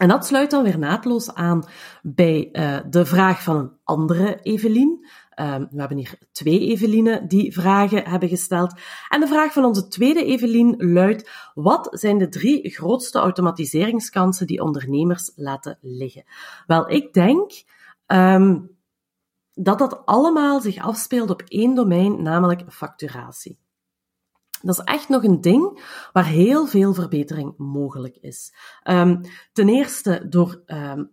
En 0.00 0.08
dat 0.08 0.26
sluit 0.26 0.50
dan 0.50 0.62
weer 0.62 0.78
naadloos 0.78 1.34
aan 1.34 1.64
bij 2.02 2.48
uh, 2.52 2.78
de 2.90 3.04
vraag 3.04 3.42
van 3.42 3.56
een 3.56 3.72
andere 3.84 4.38
Evelien. 4.42 5.06
Um, 5.36 5.68
we 5.70 5.78
hebben 5.78 5.96
hier 5.96 6.18
twee 6.32 6.60
Evelinen 6.60 7.28
die 7.28 7.52
vragen 7.52 8.04
hebben 8.04 8.28
gesteld. 8.28 8.74
En 9.08 9.20
de 9.20 9.26
vraag 9.26 9.52
van 9.52 9.64
onze 9.64 9.88
tweede 9.88 10.24
Evelien 10.24 10.74
luidt: 10.78 11.30
wat 11.54 11.88
zijn 11.90 12.18
de 12.18 12.28
drie 12.28 12.70
grootste 12.70 13.18
automatiseringskansen 13.18 14.46
die 14.46 14.62
ondernemers 14.62 15.32
laten 15.34 15.78
liggen? 15.80 16.24
Wel, 16.66 16.90
ik 16.90 17.12
denk 17.12 17.50
um, 18.06 18.76
dat 19.52 19.78
dat 19.78 20.02
allemaal 20.04 20.60
zich 20.60 20.78
afspeelt 20.78 21.30
op 21.30 21.42
één 21.48 21.74
domein, 21.74 22.22
namelijk 22.22 22.62
facturatie. 22.72 23.58
Dat 24.62 24.78
is 24.78 24.84
echt 24.84 25.08
nog 25.08 25.24
een 25.24 25.40
ding 25.40 25.82
waar 26.12 26.26
heel 26.26 26.66
veel 26.66 26.94
verbetering 26.94 27.54
mogelijk 27.56 28.16
is. 28.20 28.54
Um, 28.84 29.20
ten 29.52 29.68
eerste 29.68 30.26
door 30.28 30.62
um, 30.66 31.10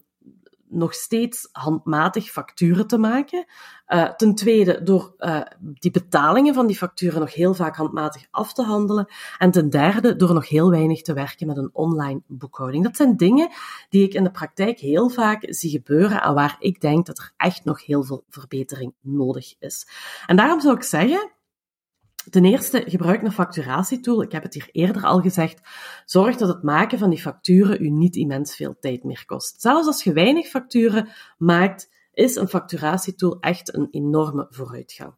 nog 0.70 0.94
steeds 0.94 1.50
handmatig 1.52 2.30
facturen 2.30 2.88
te 2.88 2.98
maken. 2.98 3.46
Uh, 3.88 4.10
ten 4.10 4.36
tweede 4.36 4.84
door 4.84 5.14
uh, 5.18 5.42
die 5.60 5.92
betalingen 5.92 6.54
van 6.54 6.68
die 6.68 6.76
facturen 6.76 7.20
nog 7.20 7.34
heel 7.34 7.54
vaak 7.54 7.76
handmatig 7.76 8.28
af 8.32 8.54
te 8.54 8.64
handelen. 8.64 9.08
En 9.38 9.52
ten 9.52 9.70
derde 9.70 10.16
door 10.16 10.34
nog 10.34 10.50
heel 10.50 10.70
weinig 10.70 11.02
te 11.02 11.14
werken 11.14 11.48
met 11.48 11.58
een 11.58 11.70
online 11.74 12.22
boekhouding. 12.28 12.84
Dat 12.84 12.96
zijn 12.96 13.18
dingen 13.18 13.50
die 13.90 14.04
ik 14.04 14.14
in 14.14 14.24
de 14.24 14.32
praktijk 14.32 14.80
heel 14.80 15.10
vaak 15.10 15.46
zie 15.50 15.70
gebeuren 15.70 16.22
en 16.22 16.34
waar 16.34 16.56
ik 16.60 16.82
denk 16.82 17.06
dat 17.06 17.18
er 17.18 17.34
echt 17.38 17.64
nog 17.64 17.86
heel 17.86 18.04
veel 18.04 18.24
verbetering 18.30 18.94
nodig 19.02 19.56
is. 19.60 19.88
En 20.26 20.36
daarom 20.36 20.60
zou 20.60 20.76
ik 20.76 20.84
zeggen, 20.84 21.32
Ten 22.30 22.46
eerste, 22.46 22.84
gebruik 22.86 23.22
een 23.22 23.32
facturatietool. 23.32 24.22
Ik 24.22 24.32
heb 24.32 24.44
het 24.44 24.54
hier 24.54 24.70
eerder 24.72 25.04
al 25.04 25.22
gezegd. 25.22 25.62
Zorg 26.06 26.36
dat 26.36 26.48
het 26.48 26.64
maken 26.64 27.00
van 27.00 27.10
die 27.10 27.22
facturen 27.22 27.84
u 27.84 27.90
niet 27.90 28.16
immens 28.16 28.56
veel 28.56 28.76
tijd 28.80 29.04
meer 29.04 29.24
kost. 29.26 29.62
Zelfs 29.62 29.88
als 29.88 30.04
je 30.04 30.14
weinig 30.14 30.48
facturen 30.48 31.10
maakt, 31.38 31.90
is 32.14 32.36
een 32.36 32.48
facturatietool 32.48 33.40
echt 33.40 33.76
een 33.76 33.88
enorme 33.92 34.48
vooruitgang. 34.50 35.14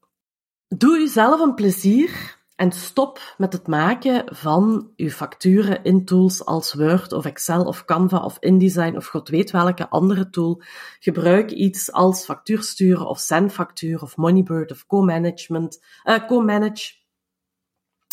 Doe 0.68 0.98
uzelf 0.98 1.39
een 1.39 1.54
plezier 1.54 2.38
en 2.56 2.72
stop 2.72 3.36
met 3.38 3.54
het 3.54 3.68
maken 3.68 4.36
van 4.36 4.94
uw 4.96 5.10
facturen 5.10 5.84
in 5.84 6.06
tools 6.06 6.46
als 6.46 6.74
Word 6.74 7.12
of 7.12 7.25
Excel 7.25 7.63
of 7.63 7.86
Canva 7.86 8.18
of 8.18 8.38
InDesign 8.39 8.96
of 8.96 9.08
god 9.08 9.30
weet 9.30 9.51
welke 9.51 9.89
andere 9.89 10.30
tool. 10.30 10.62
Gebruik 11.00 11.51
iets 11.51 11.92
als 11.92 12.25
factuursturen 12.25 13.08
of 13.08 13.20
Zenfactuur 13.20 14.01
of 14.01 14.18
Moneybird 14.18 14.72
of 14.72 14.86
Co-Management, 14.86 15.84
uh, 16.04 16.28
Co-Manage 16.28 16.99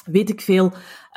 weet 0.07 0.31
ik 0.31 0.41
veel. 0.41 0.65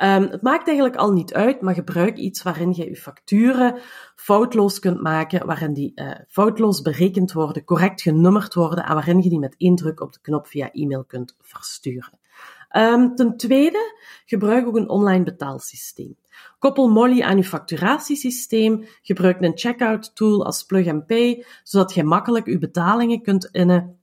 Um, 0.02 0.22
het 0.22 0.42
maakt 0.42 0.66
eigenlijk 0.66 0.96
al 0.96 1.12
niet 1.12 1.34
uit, 1.34 1.60
maar 1.60 1.74
gebruik 1.74 2.16
iets 2.16 2.42
waarin 2.42 2.72
je 2.72 2.84
je 2.84 2.96
facturen 2.96 3.80
foutloos 4.14 4.78
kunt 4.78 5.02
maken, 5.02 5.46
waarin 5.46 5.72
die 5.72 5.92
uh, 5.94 6.10
foutloos 6.28 6.82
berekend 6.82 7.32
worden, 7.32 7.64
correct 7.64 8.02
genummerd 8.02 8.54
worden 8.54 8.84
en 8.84 8.94
waarin 8.94 9.22
je 9.22 9.28
die 9.28 9.38
met 9.38 9.54
één 9.58 9.76
druk 9.76 10.00
op 10.00 10.12
de 10.12 10.20
knop 10.22 10.46
via 10.46 10.72
e-mail 10.72 11.04
kunt 11.04 11.36
versturen. 11.40 12.18
Um, 12.76 13.14
ten 13.14 13.36
tweede, 13.36 13.94
gebruik 14.24 14.66
ook 14.66 14.76
een 14.76 14.88
online 14.88 15.24
betaalsysteem. 15.24 16.16
Koppel 16.58 16.88
Molly 16.88 17.22
aan 17.22 17.36
je 17.36 17.44
facturatiesysteem. 17.44 18.84
Gebruik 19.02 19.40
een 19.40 19.58
checkout 19.58 20.14
tool 20.14 20.44
als 20.44 20.64
Plug 20.64 20.86
and 20.86 21.06
Pay, 21.06 21.44
zodat 21.62 21.94
je 21.94 22.04
makkelijk 22.04 22.46
je 22.46 22.58
betalingen 22.58 23.22
kunt 23.22 23.48
innen 23.52 23.99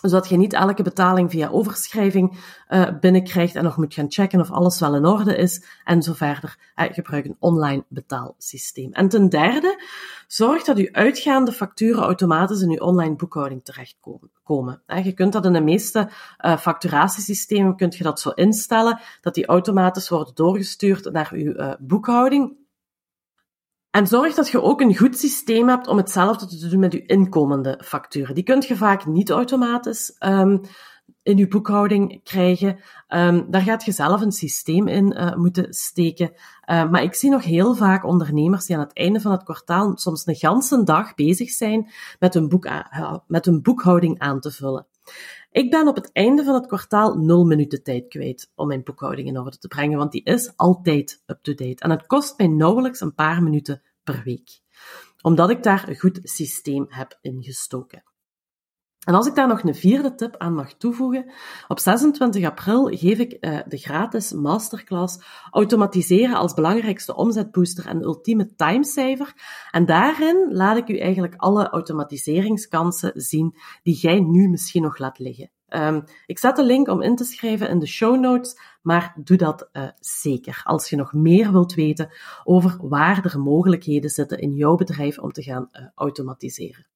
zodat 0.00 0.28
je 0.28 0.36
niet 0.36 0.52
elke 0.52 0.82
betaling 0.82 1.30
via 1.30 1.48
overschrijving 1.48 2.38
uh, 2.68 2.88
binnenkrijgt 3.00 3.54
en 3.54 3.64
nog 3.64 3.76
moet 3.76 3.94
gaan 3.94 4.12
checken 4.12 4.40
of 4.40 4.50
alles 4.50 4.80
wel 4.80 4.94
in 4.94 5.06
orde 5.06 5.36
is 5.36 5.64
en 5.84 6.02
zo 6.02 6.12
verder. 6.12 6.58
Uh, 6.76 6.86
gebruik 6.90 7.24
een 7.24 7.36
online 7.38 7.84
betaalsysteem. 7.88 8.92
En 8.92 9.08
ten 9.08 9.28
derde, 9.28 9.82
zorg 10.26 10.64
dat 10.64 10.78
je 10.78 10.92
uitgaande 10.92 11.52
facturen 11.52 12.02
automatisch 12.02 12.60
in 12.60 12.70
je 12.70 12.80
online 12.80 13.16
boekhouding 13.16 13.64
terechtkomen. 13.64 14.82
Uh, 14.86 15.04
je 15.04 15.12
kunt 15.12 15.32
dat 15.32 15.44
in 15.44 15.52
de 15.52 15.60
meeste 15.60 16.10
facturatiesystemen 16.58 17.76
kunt 17.76 17.96
je 17.96 18.04
dat 18.04 18.20
zo 18.20 18.30
instellen, 18.30 19.00
dat 19.20 19.34
die 19.34 19.46
automatisch 19.46 20.08
worden 20.08 20.34
doorgestuurd 20.34 21.12
naar 21.12 21.34
uh, 21.34 21.72
boekhouding. 21.78 22.59
En 23.90 24.06
zorg 24.06 24.34
dat 24.34 24.48
je 24.48 24.62
ook 24.62 24.80
een 24.80 24.96
goed 24.96 25.18
systeem 25.18 25.68
hebt 25.68 25.86
om 25.86 25.96
hetzelfde 25.96 26.46
te 26.46 26.68
doen 26.68 26.80
met 26.80 26.92
je 26.92 27.06
inkomende 27.06 27.80
facturen. 27.84 28.34
Die 28.34 28.44
kunt 28.44 28.66
je 28.66 28.76
vaak 28.76 29.06
niet 29.06 29.30
automatisch 29.30 30.16
um, 30.18 30.60
in 31.22 31.36
je 31.36 31.48
boekhouding 31.48 32.22
krijgen. 32.24 32.78
Um, 33.08 33.50
daar 33.50 33.62
gaat 33.62 33.84
je 33.84 33.92
zelf 33.92 34.20
een 34.20 34.32
systeem 34.32 34.88
in 34.88 35.16
uh, 35.16 35.34
moeten 35.34 35.72
steken. 35.72 36.32
Uh, 36.70 36.90
maar 36.90 37.02
ik 37.02 37.14
zie 37.14 37.30
nog 37.30 37.44
heel 37.44 37.74
vaak 37.74 38.04
ondernemers 38.04 38.66
die 38.66 38.76
aan 38.76 38.82
het 38.82 38.96
einde 38.96 39.20
van 39.20 39.32
het 39.32 39.42
kwartaal 39.42 39.92
soms 39.96 40.26
een 40.26 40.34
ganse 40.34 40.82
dag 40.82 41.14
bezig 41.14 41.50
zijn 41.50 41.90
met 42.18 42.34
hun, 42.34 42.48
boek, 42.48 42.66
uh, 42.66 43.16
met 43.26 43.44
hun 43.44 43.62
boekhouding 43.62 44.18
aan 44.18 44.40
te 44.40 44.50
vullen. 44.50 44.86
Ik 45.52 45.70
ben 45.70 45.88
op 45.88 45.94
het 45.94 46.12
einde 46.12 46.44
van 46.44 46.54
het 46.54 46.66
kwartaal 46.66 47.14
nul 47.14 47.44
minuten 47.44 47.82
tijd 47.82 48.08
kwijt 48.08 48.52
om 48.54 48.66
mijn 48.66 48.82
boekhouding 48.82 49.28
in 49.28 49.38
orde 49.38 49.58
te 49.58 49.68
brengen, 49.68 49.98
want 49.98 50.12
die 50.12 50.24
is 50.24 50.56
altijd 50.56 51.22
up-to-date. 51.26 51.82
En 51.82 51.90
het 51.90 52.06
kost 52.06 52.38
mij 52.38 52.46
nauwelijks 52.46 53.00
een 53.00 53.14
paar 53.14 53.42
minuten 53.42 53.82
per 54.04 54.22
week, 54.24 54.60
omdat 55.22 55.50
ik 55.50 55.62
daar 55.62 55.88
een 55.88 55.98
goed 55.98 56.20
systeem 56.22 56.86
heb 56.88 57.18
ingestoken. 57.20 58.02
En 59.00 59.14
als 59.14 59.26
ik 59.26 59.34
daar 59.34 59.48
nog 59.48 59.62
een 59.62 59.74
vierde 59.74 60.14
tip 60.14 60.36
aan 60.36 60.54
mag 60.54 60.72
toevoegen, 60.72 61.30
op 61.68 61.78
26 61.78 62.44
april 62.44 62.84
geef 62.84 63.18
ik 63.18 63.36
uh, 63.40 63.58
de 63.66 63.76
gratis 63.76 64.32
masterclass 64.32 65.18
Automatiseren 65.50 66.36
als 66.36 66.54
belangrijkste 66.54 67.14
omzetbooster 67.14 67.86
en 67.86 68.02
ultieme 68.02 68.54
timesaver. 68.54 69.34
En 69.70 69.86
daarin 69.86 70.48
laat 70.52 70.76
ik 70.76 70.88
u 70.88 70.98
eigenlijk 70.98 71.34
alle 71.36 71.68
automatiseringskansen 71.68 73.12
zien 73.14 73.56
die 73.82 73.96
jij 73.96 74.20
nu 74.20 74.48
misschien 74.48 74.82
nog 74.82 74.98
laat 74.98 75.18
liggen. 75.18 75.50
Um, 75.68 76.04
ik 76.26 76.38
zet 76.38 76.56
de 76.56 76.64
link 76.64 76.88
om 76.88 77.02
in 77.02 77.16
te 77.16 77.24
schrijven 77.24 77.68
in 77.68 77.78
de 77.78 77.86
show 77.86 78.20
notes, 78.20 78.58
maar 78.82 79.16
doe 79.24 79.36
dat 79.36 79.68
uh, 79.72 79.88
zeker 79.98 80.60
als 80.64 80.90
je 80.90 80.96
nog 80.96 81.12
meer 81.12 81.52
wilt 81.52 81.74
weten 81.74 82.10
over 82.44 82.88
waar 82.88 83.24
er 83.24 83.40
mogelijkheden 83.40 84.10
zitten 84.10 84.38
in 84.38 84.54
jouw 84.54 84.74
bedrijf 84.74 85.18
om 85.18 85.32
te 85.32 85.42
gaan 85.42 85.68
uh, 85.72 85.86
automatiseren. 85.94 86.86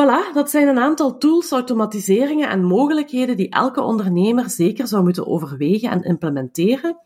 Voilà, 0.00 0.32
dat 0.32 0.50
zijn 0.50 0.68
een 0.68 0.78
aantal 0.78 1.18
tools, 1.18 1.50
automatiseringen 1.50 2.48
en 2.48 2.64
mogelijkheden 2.64 3.36
die 3.36 3.50
elke 3.50 3.82
ondernemer 3.82 4.50
zeker 4.50 4.86
zou 4.86 5.02
moeten 5.02 5.26
overwegen 5.26 5.90
en 5.90 6.02
implementeren. 6.02 6.98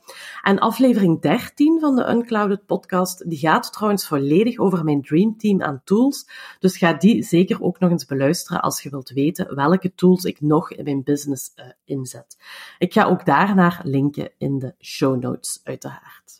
En 0.42 0.58
aflevering 0.58 1.20
13 1.20 1.80
van 1.80 1.96
de 1.96 2.08
Unclouded 2.08 2.66
podcast, 2.66 3.30
die 3.30 3.38
gaat 3.38 3.72
trouwens 3.72 4.06
volledig 4.06 4.58
over 4.58 4.84
mijn 4.84 5.02
Dream 5.02 5.36
Team 5.38 5.62
aan 5.62 5.80
tools. 5.84 6.28
Dus 6.58 6.76
ga 6.76 6.92
die 6.92 7.22
zeker 7.22 7.62
ook 7.62 7.78
nog 7.78 7.90
eens 7.90 8.06
beluisteren 8.06 8.62
als 8.62 8.82
je 8.82 8.90
wilt 8.90 9.10
weten 9.10 9.54
welke 9.54 9.94
tools 9.94 10.24
ik 10.24 10.40
nog 10.40 10.72
in 10.72 10.84
mijn 10.84 11.02
business 11.02 11.52
uh, 11.56 11.64
inzet. 11.84 12.38
Ik 12.78 12.92
ga 12.92 13.04
ook 13.04 13.24
daarnaar 13.24 13.80
linken 13.82 14.30
in 14.38 14.58
de 14.58 14.74
show 14.78 15.22
notes, 15.22 15.60
uiteraard. 15.64 16.39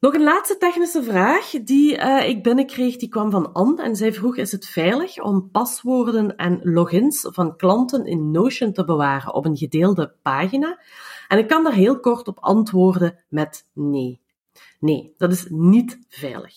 Nog 0.00 0.14
een 0.14 0.22
laatste 0.22 0.56
technische 0.58 1.02
vraag 1.02 1.50
die 1.50 1.96
uh, 1.96 2.28
ik 2.28 2.42
binnenkreeg, 2.42 2.96
die 2.96 3.08
kwam 3.08 3.30
van 3.30 3.52
Anne 3.52 3.82
en 3.82 3.96
zij 3.96 4.12
vroeg, 4.12 4.36
is 4.36 4.52
het 4.52 4.66
veilig 4.66 5.22
om 5.22 5.50
paswoorden 5.50 6.36
en 6.36 6.60
logins 6.62 7.26
van 7.30 7.56
klanten 7.56 8.06
in 8.06 8.30
Notion 8.30 8.72
te 8.72 8.84
bewaren 8.84 9.34
op 9.34 9.44
een 9.44 9.56
gedeelde 9.56 10.14
pagina? 10.22 10.80
En 11.28 11.38
ik 11.38 11.48
kan 11.48 11.64
daar 11.64 11.72
heel 11.72 12.00
kort 12.00 12.28
op 12.28 12.38
antwoorden 12.40 13.24
met 13.28 13.68
nee. 13.72 14.20
Nee, 14.80 15.14
dat 15.16 15.32
is 15.32 15.46
niet 15.48 15.98
veilig. 16.08 16.54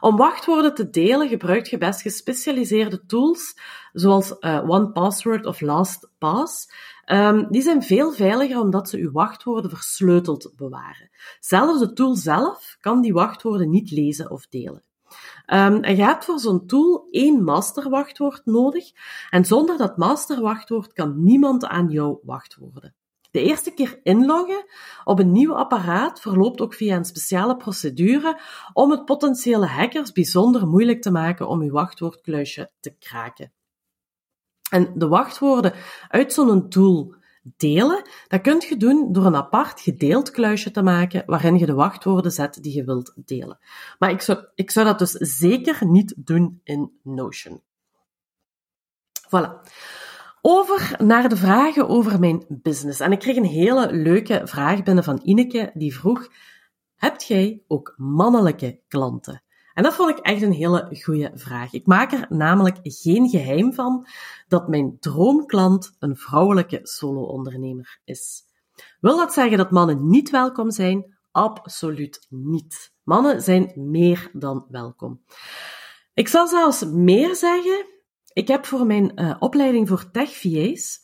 Om 0.00 0.16
wachtwoorden 0.16 0.74
te 0.74 0.90
delen 0.90 1.28
gebruik 1.28 1.66
je 1.66 1.78
best 1.78 2.00
gespecialiseerde 2.02 3.06
tools 3.06 3.58
zoals 3.92 4.34
uh, 4.40 4.68
OnePassword 4.68 5.46
of 5.46 5.60
LastPass. 5.60 6.70
Um, 7.12 7.46
die 7.50 7.62
zijn 7.62 7.82
veel 7.82 8.12
veiliger 8.12 8.60
omdat 8.60 8.88
ze 8.88 8.98
uw 8.98 9.10
wachtwoorden 9.10 9.70
versleuteld 9.70 10.52
bewaren. 10.56 11.10
Zelfs 11.40 11.78
de 11.78 11.92
tool 11.92 12.14
zelf 12.14 12.76
kan 12.80 13.00
die 13.00 13.12
wachtwoorden 13.12 13.70
niet 13.70 13.90
lezen 13.90 14.30
of 14.30 14.46
delen. 14.46 14.84
Um, 15.46 15.82
en 15.82 15.96
je 15.96 16.02
hebt 16.02 16.24
voor 16.24 16.38
zo'n 16.38 16.66
tool 16.66 17.08
één 17.10 17.44
masterwachtwoord 17.44 18.40
nodig. 18.44 18.84
En 19.30 19.44
zonder 19.44 19.76
dat 19.76 19.96
masterwachtwoord 19.96 20.92
kan 20.92 21.22
niemand 21.22 21.64
aan 21.64 21.88
jouw 21.88 22.20
wachtwoorden. 22.22 22.94
De 23.30 23.42
eerste 23.42 23.70
keer 23.70 24.00
inloggen 24.02 24.64
op 25.04 25.18
een 25.18 25.32
nieuw 25.32 25.54
apparaat 25.54 26.20
verloopt 26.20 26.60
ook 26.60 26.74
via 26.74 26.96
een 26.96 27.04
speciale 27.04 27.56
procedure 27.56 28.40
om 28.72 28.90
het 28.90 29.04
potentiële 29.04 29.66
hackers 29.66 30.12
bijzonder 30.12 30.66
moeilijk 30.66 31.02
te 31.02 31.10
maken 31.10 31.48
om 31.48 31.60
uw 31.60 31.70
wachtwoordkluisje 31.70 32.70
te 32.80 32.94
kraken. 32.98 33.52
En 34.70 34.92
de 34.94 35.08
wachtwoorden 35.08 35.72
uit 36.08 36.32
zo'n 36.32 36.68
tool 36.68 37.14
delen, 37.56 38.08
dat 38.28 38.40
kunt 38.40 38.64
je 38.64 38.76
doen 38.76 39.12
door 39.12 39.24
een 39.24 39.36
apart 39.36 39.80
gedeeld 39.80 40.30
kluisje 40.30 40.70
te 40.70 40.82
maken 40.82 41.22
waarin 41.26 41.58
je 41.58 41.66
de 41.66 41.74
wachtwoorden 41.74 42.32
zet 42.32 42.62
die 42.62 42.74
je 42.74 42.84
wilt 42.84 43.12
delen. 43.16 43.58
Maar 43.98 44.10
ik 44.10 44.20
zou, 44.20 44.38
ik 44.54 44.70
zou 44.70 44.86
dat 44.86 44.98
dus 44.98 45.10
zeker 45.10 45.86
niet 45.86 46.14
doen 46.16 46.60
in 46.64 46.92
Notion. 47.02 47.62
Voilà. 49.26 49.70
Over 50.40 50.94
naar 50.98 51.28
de 51.28 51.36
vragen 51.36 51.88
over 51.88 52.20
mijn 52.20 52.44
business. 52.48 53.00
En 53.00 53.12
ik 53.12 53.18
kreeg 53.18 53.36
een 53.36 53.44
hele 53.44 53.92
leuke 53.92 54.40
vraag 54.44 54.82
binnen 54.82 55.04
van 55.04 55.20
Ineke, 55.22 55.70
die 55.74 55.96
vroeg, 55.96 56.28
heb 56.96 57.20
jij 57.20 57.62
ook 57.68 57.94
mannelijke 57.96 58.80
klanten? 58.88 59.42
En 59.76 59.82
dat 59.82 59.94
vond 59.94 60.10
ik 60.10 60.18
echt 60.18 60.42
een 60.42 60.52
hele 60.52 60.96
goede 61.02 61.30
vraag. 61.34 61.72
Ik 61.72 61.86
maak 61.86 62.12
er 62.12 62.26
namelijk 62.28 62.78
geen 62.82 63.28
geheim 63.28 63.72
van 63.72 64.06
dat 64.48 64.68
mijn 64.68 64.96
droomklant 65.00 65.96
een 65.98 66.16
vrouwelijke 66.16 66.80
solo-ondernemer 66.82 68.00
is. 68.04 68.42
Wil 69.00 69.16
dat 69.16 69.32
zeggen 69.32 69.58
dat 69.58 69.70
mannen 69.70 70.08
niet 70.08 70.30
welkom 70.30 70.70
zijn? 70.70 71.16
Absoluut 71.30 72.26
niet. 72.28 72.92
Mannen 73.02 73.42
zijn 73.42 73.72
meer 73.74 74.30
dan 74.32 74.66
welkom. 74.68 75.22
Ik 76.14 76.28
zal 76.28 76.46
zelfs 76.46 76.84
meer 76.84 77.34
zeggen. 77.34 77.86
Ik 78.32 78.48
heb 78.48 78.66
voor 78.66 78.86
mijn 78.86 79.12
uh, 79.14 79.36
opleiding 79.38 79.88
voor 79.88 80.10
tech 80.10 80.30
VA's 80.30 80.98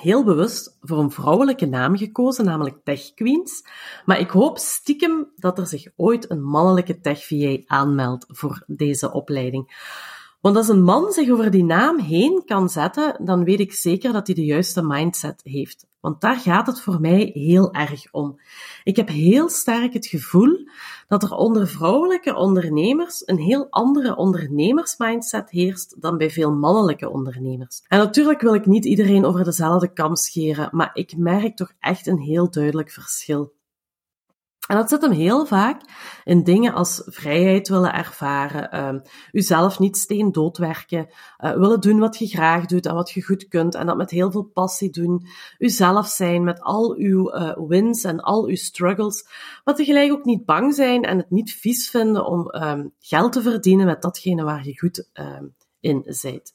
heel 0.00 0.24
bewust 0.24 0.76
voor 0.80 0.98
een 0.98 1.10
vrouwelijke 1.10 1.66
naam 1.66 1.96
gekozen, 1.96 2.44
namelijk 2.44 2.76
Tech 2.84 3.14
Queens. 3.14 3.64
Maar 4.04 4.18
ik 4.18 4.30
hoop 4.30 4.58
stiekem 4.58 5.32
dat 5.36 5.58
er 5.58 5.66
zich 5.66 5.86
ooit 5.96 6.30
een 6.30 6.42
mannelijke 6.42 7.00
Tech 7.00 7.26
VA 7.26 7.58
aanmeldt 7.66 8.26
voor 8.28 8.62
deze 8.66 9.12
opleiding. 9.12 9.92
Want 10.44 10.56
als 10.56 10.68
een 10.68 10.82
man 10.82 11.12
zich 11.12 11.30
over 11.30 11.50
die 11.50 11.64
naam 11.64 11.98
heen 11.98 12.42
kan 12.44 12.68
zetten, 12.68 13.24
dan 13.24 13.44
weet 13.44 13.60
ik 13.60 13.72
zeker 13.72 14.12
dat 14.12 14.26
hij 14.26 14.36
de 14.36 14.44
juiste 14.44 14.82
mindset 14.82 15.40
heeft. 15.42 15.86
Want 16.00 16.20
daar 16.20 16.36
gaat 16.36 16.66
het 16.66 16.80
voor 16.80 17.00
mij 17.00 17.30
heel 17.32 17.72
erg 17.72 18.12
om. 18.12 18.40
Ik 18.82 18.96
heb 18.96 19.08
heel 19.08 19.48
sterk 19.48 19.92
het 19.92 20.06
gevoel 20.06 20.68
dat 21.08 21.22
er 21.22 21.30
onder 21.32 21.68
vrouwelijke 21.68 22.34
ondernemers 22.34 23.22
een 23.26 23.38
heel 23.38 23.66
andere 23.70 24.16
ondernemersmindset 24.16 25.50
heerst 25.50 26.02
dan 26.02 26.18
bij 26.18 26.30
veel 26.30 26.52
mannelijke 26.52 27.10
ondernemers. 27.10 27.82
En 27.88 27.98
natuurlijk 27.98 28.40
wil 28.40 28.54
ik 28.54 28.66
niet 28.66 28.84
iedereen 28.84 29.24
over 29.24 29.44
dezelfde 29.44 29.92
kam 29.92 30.16
scheren, 30.16 30.68
maar 30.72 30.90
ik 30.94 31.16
merk 31.16 31.56
toch 31.56 31.72
echt 31.80 32.06
een 32.06 32.18
heel 32.18 32.50
duidelijk 32.50 32.90
verschil. 32.90 33.52
En 34.66 34.76
dat 34.76 34.88
zit 34.88 35.02
hem 35.02 35.10
heel 35.10 35.46
vaak 35.46 35.80
in 36.24 36.44
dingen 36.44 36.74
als 36.74 37.02
vrijheid 37.06 37.68
willen 37.68 37.92
ervaren, 37.92 38.94
uh, 38.94 39.00
uzelf 39.32 39.78
niet 39.78 39.96
steen 39.96 40.32
doodwerken, 40.32 41.08
uh, 41.38 41.52
willen 41.52 41.80
doen 41.80 41.98
wat 41.98 42.18
je 42.18 42.26
graag 42.26 42.66
doet 42.66 42.86
en 42.86 42.94
wat 42.94 43.10
je 43.10 43.22
goed 43.22 43.48
kunt 43.48 43.74
en 43.74 43.86
dat 43.86 43.96
met 43.96 44.10
heel 44.10 44.30
veel 44.30 44.42
passie 44.42 44.90
doen, 44.90 45.26
uzelf 45.58 46.06
zijn 46.06 46.44
met 46.44 46.60
al 46.60 46.94
uw 46.96 47.34
uh, 47.34 47.56
wins 47.68 48.04
en 48.04 48.20
al 48.20 48.46
uw 48.46 48.56
struggles, 48.56 49.28
maar 49.64 49.74
tegelijk 49.74 50.12
ook 50.12 50.24
niet 50.24 50.44
bang 50.44 50.74
zijn 50.74 51.02
en 51.02 51.16
het 51.16 51.30
niet 51.30 51.52
vies 51.52 51.90
vinden 51.90 52.26
om 52.26 52.54
um, 52.54 52.92
geld 52.98 53.32
te 53.32 53.42
verdienen 53.42 53.86
met 53.86 54.02
datgene 54.02 54.44
waar 54.44 54.66
je 54.66 54.78
goed 54.78 55.08
uh, 55.14 55.40
in 55.84 56.02
zijt. 56.06 56.54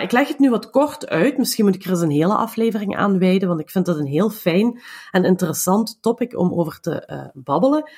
Ik 0.00 0.12
leg 0.12 0.28
het 0.28 0.38
nu 0.38 0.50
wat 0.50 0.70
kort 0.70 1.06
uit. 1.06 1.38
Misschien 1.38 1.64
moet 1.64 1.74
ik 1.74 1.84
er 1.84 1.90
eens 1.90 2.00
een 2.00 2.10
hele 2.10 2.34
aflevering 2.34 2.96
aan 2.96 3.18
wijden, 3.18 3.48
want 3.48 3.60
ik 3.60 3.70
vind 3.70 3.86
dat 3.86 3.98
een 3.98 4.06
heel 4.06 4.30
fijn 4.30 4.80
en 5.10 5.24
interessant 5.24 5.98
topic 6.00 6.38
om 6.38 6.52
over 6.52 6.80
te 6.80 7.08
uh, 7.10 7.42
babbelen. 7.44 7.90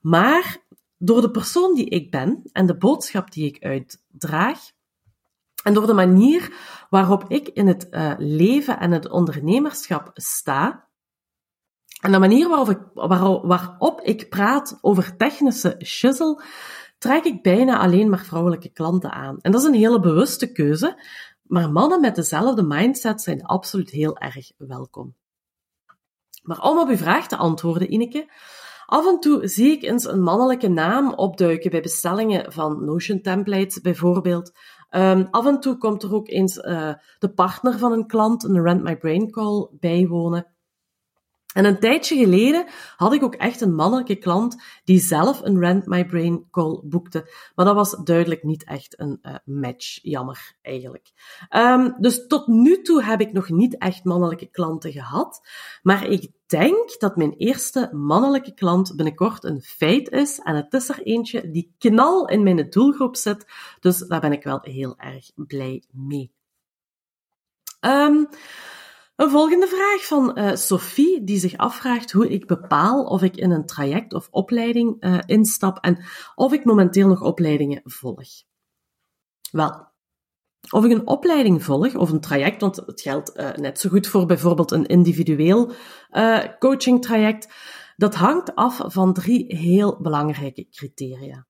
Maar 0.00 0.56
door 0.98 1.20
de 1.20 1.30
persoon 1.30 1.74
die 1.74 1.88
ik 1.88 2.10
ben 2.10 2.42
en 2.52 2.66
de 2.66 2.76
boodschap 2.76 3.32
die 3.32 3.46
ik 3.46 3.64
uitdraag, 3.64 4.58
en 5.62 5.74
door 5.74 5.86
de 5.86 5.92
manier 5.92 6.52
waarop 6.90 7.24
ik 7.28 7.48
in 7.48 7.66
het 7.66 7.86
uh, 7.90 8.14
leven 8.18 8.78
en 8.80 8.90
het 8.90 9.08
ondernemerschap 9.08 10.10
sta, 10.14 10.88
en 12.00 12.12
de 12.12 12.18
manier 12.18 12.48
waarop 12.48 12.70
ik, 12.70 12.78
waarop 13.42 14.00
ik 14.00 14.28
praat 14.28 14.78
over 14.80 15.16
technische 15.16 15.80
shizzle, 15.84 16.42
trek 17.02 17.24
ik 17.24 17.42
bijna 17.42 17.78
alleen 17.78 18.10
maar 18.10 18.24
vrouwelijke 18.24 18.68
klanten 18.68 19.12
aan. 19.12 19.38
En 19.40 19.52
dat 19.52 19.60
is 19.60 19.66
een 19.66 19.74
hele 19.74 20.00
bewuste 20.00 20.52
keuze, 20.52 21.02
maar 21.42 21.72
mannen 21.72 22.00
met 22.00 22.14
dezelfde 22.14 22.62
mindset 22.62 23.22
zijn 23.22 23.44
absoluut 23.44 23.90
heel 23.90 24.18
erg 24.18 24.50
welkom. 24.56 25.14
Maar 26.42 26.60
om 26.60 26.78
op 26.78 26.88
uw 26.88 26.96
vraag 26.96 27.28
te 27.28 27.36
antwoorden, 27.36 27.92
Ineke, 27.92 28.30
af 28.86 29.06
en 29.06 29.20
toe 29.20 29.46
zie 29.46 29.72
ik 29.72 29.82
eens 29.82 30.04
een 30.04 30.22
mannelijke 30.22 30.68
naam 30.68 31.12
opduiken 31.12 31.70
bij 31.70 31.80
bestellingen 31.80 32.52
van 32.52 32.84
Notion 32.84 33.20
templates 33.20 33.80
bijvoorbeeld. 33.80 34.52
Um, 34.90 35.28
af 35.30 35.46
en 35.46 35.60
toe 35.60 35.78
komt 35.78 36.02
er 36.02 36.14
ook 36.14 36.28
eens 36.28 36.56
uh, 36.56 36.94
de 37.18 37.32
partner 37.32 37.78
van 37.78 37.92
een 37.92 38.06
klant, 38.06 38.44
een 38.44 38.62
Rent 38.62 38.82
My 38.82 38.96
Brain 38.96 39.30
Call, 39.30 39.68
bijwonen. 39.70 40.51
En 41.52 41.64
een 41.64 41.78
tijdje 41.78 42.16
geleden 42.16 42.66
had 42.96 43.12
ik 43.12 43.22
ook 43.22 43.34
echt 43.34 43.60
een 43.60 43.74
mannelijke 43.74 44.16
klant 44.16 44.62
die 44.84 45.00
zelf 45.00 45.40
een 45.42 45.58
Rent 45.58 45.86
My 45.86 46.06
Brain 46.06 46.46
call 46.50 46.80
boekte. 46.84 47.30
Maar 47.54 47.64
dat 47.64 47.74
was 47.74 47.96
duidelijk 48.04 48.42
niet 48.42 48.64
echt 48.64 49.00
een 49.00 49.18
uh, 49.22 49.34
match. 49.44 49.98
Jammer, 50.02 50.54
eigenlijk. 50.62 51.10
Um, 51.50 51.94
dus 51.98 52.26
tot 52.26 52.46
nu 52.46 52.82
toe 52.82 53.02
heb 53.02 53.20
ik 53.20 53.32
nog 53.32 53.48
niet 53.48 53.78
echt 53.78 54.04
mannelijke 54.04 54.46
klanten 54.46 54.92
gehad. 54.92 55.40
Maar 55.82 56.06
ik 56.06 56.30
denk 56.46 57.00
dat 57.00 57.16
mijn 57.16 57.34
eerste 57.36 57.88
mannelijke 57.92 58.54
klant 58.54 58.96
binnenkort 58.96 59.44
een 59.44 59.62
feit 59.62 60.10
is. 60.10 60.38
En 60.38 60.56
het 60.56 60.74
is 60.74 60.88
er 60.88 61.02
eentje 61.02 61.50
die 61.50 61.74
knal 61.78 62.28
in 62.28 62.42
mijn 62.42 62.70
doelgroep 62.70 63.16
zit. 63.16 63.46
Dus 63.80 63.98
daar 63.98 64.20
ben 64.20 64.32
ik 64.32 64.42
wel 64.42 64.58
heel 64.62 64.94
erg 64.98 65.30
blij 65.34 65.82
mee. 65.90 66.32
Um, 67.80 68.28
een 69.22 69.30
volgende 69.30 69.66
vraag 69.66 70.06
van 70.06 70.38
uh, 70.38 70.54
Sophie, 70.54 71.24
die 71.24 71.38
zich 71.38 71.56
afvraagt 71.56 72.12
hoe 72.12 72.28
ik 72.28 72.46
bepaal 72.46 73.04
of 73.04 73.22
ik 73.22 73.36
in 73.36 73.50
een 73.50 73.66
traject 73.66 74.12
of 74.12 74.28
opleiding 74.30 75.04
uh, 75.04 75.18
instap 75.26 75.78
en 75.78 76.04
of 76.34 76.52
ik 76.52 76.64
momenteel 76.64 77.08
nog 77.08 77.22
opleidingen 77.22 77.80
volg. 77.84 78.28
Wel, 79.50 79.86
of 80.70 80.84
ik 80.84 80.90
een 80.90 81.06
opleiding 81.06 81.64
volg 81.64 81.94
of 81.94 82.10
een 82.10 82.20
traject, 82.20 82.60
want 82.60 82.76
het 82.76 83.00
geldt 83.00 83.38
uh, 83.38 83.52
net 83.52 83.80
zo 83.80 83.88
goed 83.88 84.06
voor 84.06 84.26
bijvoorbeeld 84.26 84.70
een 84.70 84.86
individueel 84.86 85.72
coaching 86.58 87.02
traject, 87.02 87.54
dat 87.96 88.14
hangt 88.14 88.54
af 88.54 88.80
van 88.84 89.12
drie 89.12 89.56
heel 89.56 90.00
belangrijke 90.00 90.68
criteria. 90.70 91.46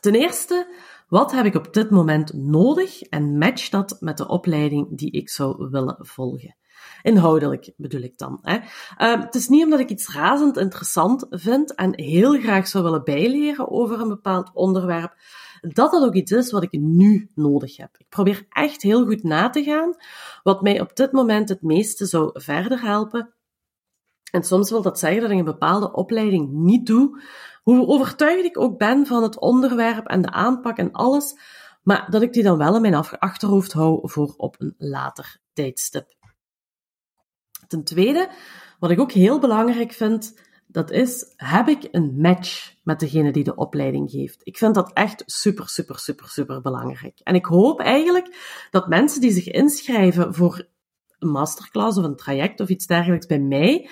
Ten 0.00 0.14
eerste, 0.14 0.74
wat 1.08 1.32
heb 1.32 1.44
ik 1.44 1.54
op 1.54 1.72
dit 1.72 1.90
moment 1.90 2.32
nodig 2.32 3.02
en 3.02 3.38
match 3.38 3.68
dat 3.68 3.96
met 4.00 4.16
de 4.16 4.28
opleiding 4.28 4.98
die 4.98 5.10
ik 5.10 5.30
zou 5.30 5.70
willen 5.70 5.96
volgen? 5.98 6.57
Inhoudelijk 7.02 7.72
bedoel 7.76 8.00
ik 8.00 8.18
dan. 8.18 8.38
Hè. 8.42 8.56
Uh, 8.56 9.24
het 9.24 9.34
is 9.34 9.48
niet 9.48 9.64
omdat 9.64 9.80
ik 9.80 9.90
iets 9.90 10.14
razend 10.14 10.56
interessant 10.56 11.26
vind 11.30 11.74
en 11.74 12.00
heel 12.00 12.40
graag 12.40 12.68
zou 12.68 12.84
willen 12.84 13.04
bijleren 13.04 13.70
over 13.70 14.00
een 14.00 14.08
bepaald 14.08 14.50
onderwerp, 14.54 15.14
dat 15.60 15.90
dat 15.90 16.04
ook 16.04 16.14
iets 16.14 16.32
is 16.32 16.50
wat 16.50 16.62
ik 16.62 16.72
nu 16.72 17.30
nodig 17.34 17.76
heb. 17.76 17.90
Ik 17.98 18.08
probeer 18.08 18.46
echt 18.48 18.82
heel 18.82 19.06
goed 19.06 19.22
na 19.22 19.50
te 19.50 19.62
gaan 19.62 19.94
wat 20.42 20.62
mij 20.62 20.80
op 20.80 20.96
dit 20.96 21.12
moment 21.12 21.48
het 21.48 21.62
meeste 21.62 22.06
zou 22.06 22.30
verder 22.32 22.80
helpen. 22.80 23.32
En 24.30 24.42
soms 24.42 24.70
wil 24.70 24.82
dat 24.82 24.98
zeggen 24.98 25.20
dat 25.20 25.30
ik 25.30 25.38
een 25.38 25.44
bepaalde 25.44 25.92
opleiding 25.92 26.52
niet 26.52 26.86
doe, 26.86 27.22
hoe 27.62 27.86
overtuigd 27.86 28.44
ik 28.44 28.58
ook 28.58 28.78
ben 28.78 29.06
van 29.06 29.22
het 29.22 29.38
onderwerp 29.38 30.06
en 30.06 30.22
de 30.22 30.30
aanpak 30.30 30.76
en 30.76 30.92
alles, 30.92 31.34
maar 31.82 32.10
dat 32.10 32.22
ik 32.22 32.32
die 32.32 32.42
dan 32.42 32.58
wel 32.58 32.74
in 32.74 32.80
mijn 32.80 32.94
achterhoofd 33.18 33.72
hou 33.72 34.10
voor 34.10 34.34
op 34.36 34.54
een 34.58 34.74
later 34.78 35.40
tijdstip. 35.52 36.17
Ten 37.68 37.84
tweede, 37.84 38.30
wat 38.78 38.90
ik 38.90 39.00
ook 39.00 39.12
heel 39.12 39.38
belangrijk 39.38 39.92
vind, 39.92 40.34
dat 40.66 40.90
is, 40.90 41.32
heb 41.36 41.68
ik 41.68 41.88
een 41.90 42.20
match 42.20 42.74
met 42.82 43.00
degene 43.00 43.32
die 43.32 43.44
de 43.44 43.54
opleiding 43.54 44.10
geeft? 44.10 44.40
Ik 44.42 44.58
vind 44.58 44.74
dat 44.74 44.92
echt 44.92 45.22
super, 45.26 45.68
super, 45.68 45.98
super, 45.98 46.28
super 46.28 46.60
belangrijk. 46.60 47.20
En 47.22 47.34
ik 47.34 47.44
hoop 47.44 47.80
eigenlijk 47.80 48.36
dat 48.70 48.88
mensen 48.88 49.20
die 49.20 49.30
zich 49.30 49.46
inschrijven 49.46 50.34
voor 50.34 50.66
een 51.18 51.28
masterclass 51.30 51.98
of 51.98 52.04
een 52.04 52.16
traject 52.16 52.60
of 52.60 52.68
iets 52.68 52.86
dergelijks 52.86 53.26
bij 53.26 53.40
mij, 53.40 53.90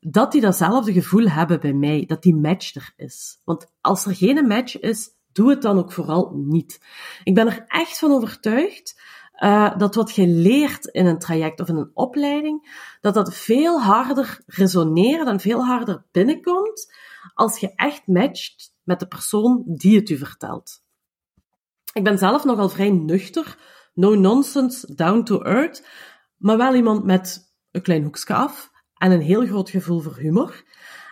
dat 0.00 0.32
die 0.32 0.40
datzelfde 0.40 0.92
gevoel 0.92 1.28
hebben 1.28 1.60
bij 1.60 1.72
mij, 1.72 2.04
dat 2.06 2.22
die 2.22 2.36
match 2.36 2.74
er 2.74 2.92
is. 2.96 3.40
Want 3.44 3.66
als 3.80 4.06
er 4.06 4.14
geen 4.14 4.46
match 4.46 4.78
is, 4.80 5.08
doe 5.32 5.50
het 5.50 5.62
dan 5.62 5.78
ook 5.78 5.92
vooral 5.92 6.32
niet. 6.34 6.80
Ik 7.24 7.34
ben 7.34 7.46
er 7.46 7.64
echt 7.66 7.98
van 7.98 8.12
overtuigd 8.12 9.00
uh, 9.40 9.78
dat 9.78 9.94
wat 9.94 10.14
je 10.14 10.26
leert 10.26 10.84
in 10.84 11.06
een 11.06 11.18
traject 11.18 11.60
of 11.60 11.68
in 11.68 11.76
een 11.76 11.90
opleiding, 11.94 12.86
dat 13.00 13.14
dat 13.14 13.34
veel 13.34 13.80
harder 13.80 14.40
resoneert 14.46 15.26
en 15.26 15.40
veel 15.40 15.64
harder 15.64 16.04
binnenkomt 16.10 16.94
als 17.34 17.58
je 17.58 17.74
echt 17.74 18.06
matcht 18.06 18.74
met 18.82 19.00
de 19.00 19.06
persoon 19.06 19.62
die 19.66 19.96
het 19.96 20.10
u 20.10 20.16
vertelt. 20.16 20.82
Ik 21.92 22.04
ben 22.04 22.18
zelf 22.18 22.44
nogal 22.44 22.68
vrij 22.68 22.90
nuchter, 22.90 23.58
no 23.94 24.14
nonsense, 24.14 24.94
down 24.94 25.22
to 25.22 25.42
earth, 25.42 25.86
maar 26.36 26.56
wel 26.56 26.74
iemand 26.74 27.04
met 27.04 27.54
een 27.70 27.82
klein 27.82 28.02
hoekje 28.02 28.34
af 28.34 28.70
en 28.94 29.10
een 29.10 29.20
heel 29.20 29.46
groot 29.46 29.70
gevoel 29.70 30.00
voor 30.00 30.16
humor. 30.16 30.64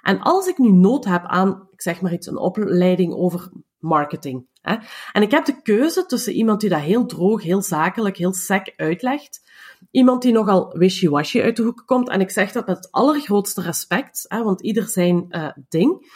En 0.02 0.20
als 0.20 0.46
ik 0.46 0.58
nu 0.58 0.72
nood 0.72 1.04
heb 1.04 1.24
aan, 1.24 1.68
ik 1.72 1.82
zeg 1.82 2.00
maar 2.00 2.12
iets, 2.12 2.26
een 2.26 2.38
opleiding 2.38 3.14
over 3.14 3.52
marketing, 3.78 4.46
hè, 4.60 4.76
en 5.12 5.22
ik 5.22 5.30
heb 5.30 5.44
de 5.44 5.62
keuze 5.62 6.06
tussen 6.06 6.32
iemand 6.32 6.60
die 6.60 6.70
dat 6.70 6.80
heel 6.80 7.06
droog, 7.06 7.42
heel 7.42 7.62
zakelijk, 7.62 8.16
heel 8.16 8.34
sec 8.34 8.72
uitlegt, 8.76 9.50
iemand 9.90 10.22
die 10.22 10.32
nogal 10.32 10.78
wishy-washy 10.78 11.40
uit 11.40 11.56
de 11.56 11.62
hoek 11.62 11.82
komt, 11.86 12.08
en 12.08 12.20
ik 12.20 12.30
zeg 12.30 12.52
dat 12.52 12.66
met 12.66 12.76
het 12.76 12.90
allergrootste 12.90 13.62
respect, 13.62 14.24
hè, 14.28 14.42
want 14.42 14.62
ieder 14.62 14.88
zijn 14.88 15.26
uh, 15.28 15.50
ding, 15.68 16.06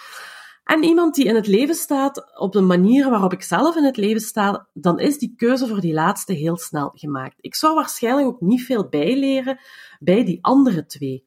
en 0.64 0.83
iemand 0.83 1.14
die 1.14 1.25
in 1.25 1.35
het 1.35 1.46
leven 1.46 1.75
staat 1.75 2.38
op 2.38 2.53
de 2.53 2.61
manier 2.61 3.11
waarop 3.11 3.33
ik 3.33 3.42
zelf 3.42 3.77
in 3.77 3.85
het 3.85 3.96
leven 3.96 4.20
sta, 4.20 4.68
dan 4.72 4.98
is 4.98 5.18
die 5.18 5.35
keuze 5.37 5.66
voor 5.66 5.81
die 5.81 5.92
laatste 5.92 6.33
heel 6.33 6.57
snel 6.57 6.90
gemaakt. 6.94 7.37
Ik 7.40 7.55
zou 7.55 7.75
waarschijnlijk 7.75 8.27
ook 8.27 8.40
niet 8.40 8.64
veel 8.64 8.88
bijleren 8.88 9.61
bij 9.98 10.25
die 10.25 10.38
andere 10.44 10.87
twee. 10.87 11.27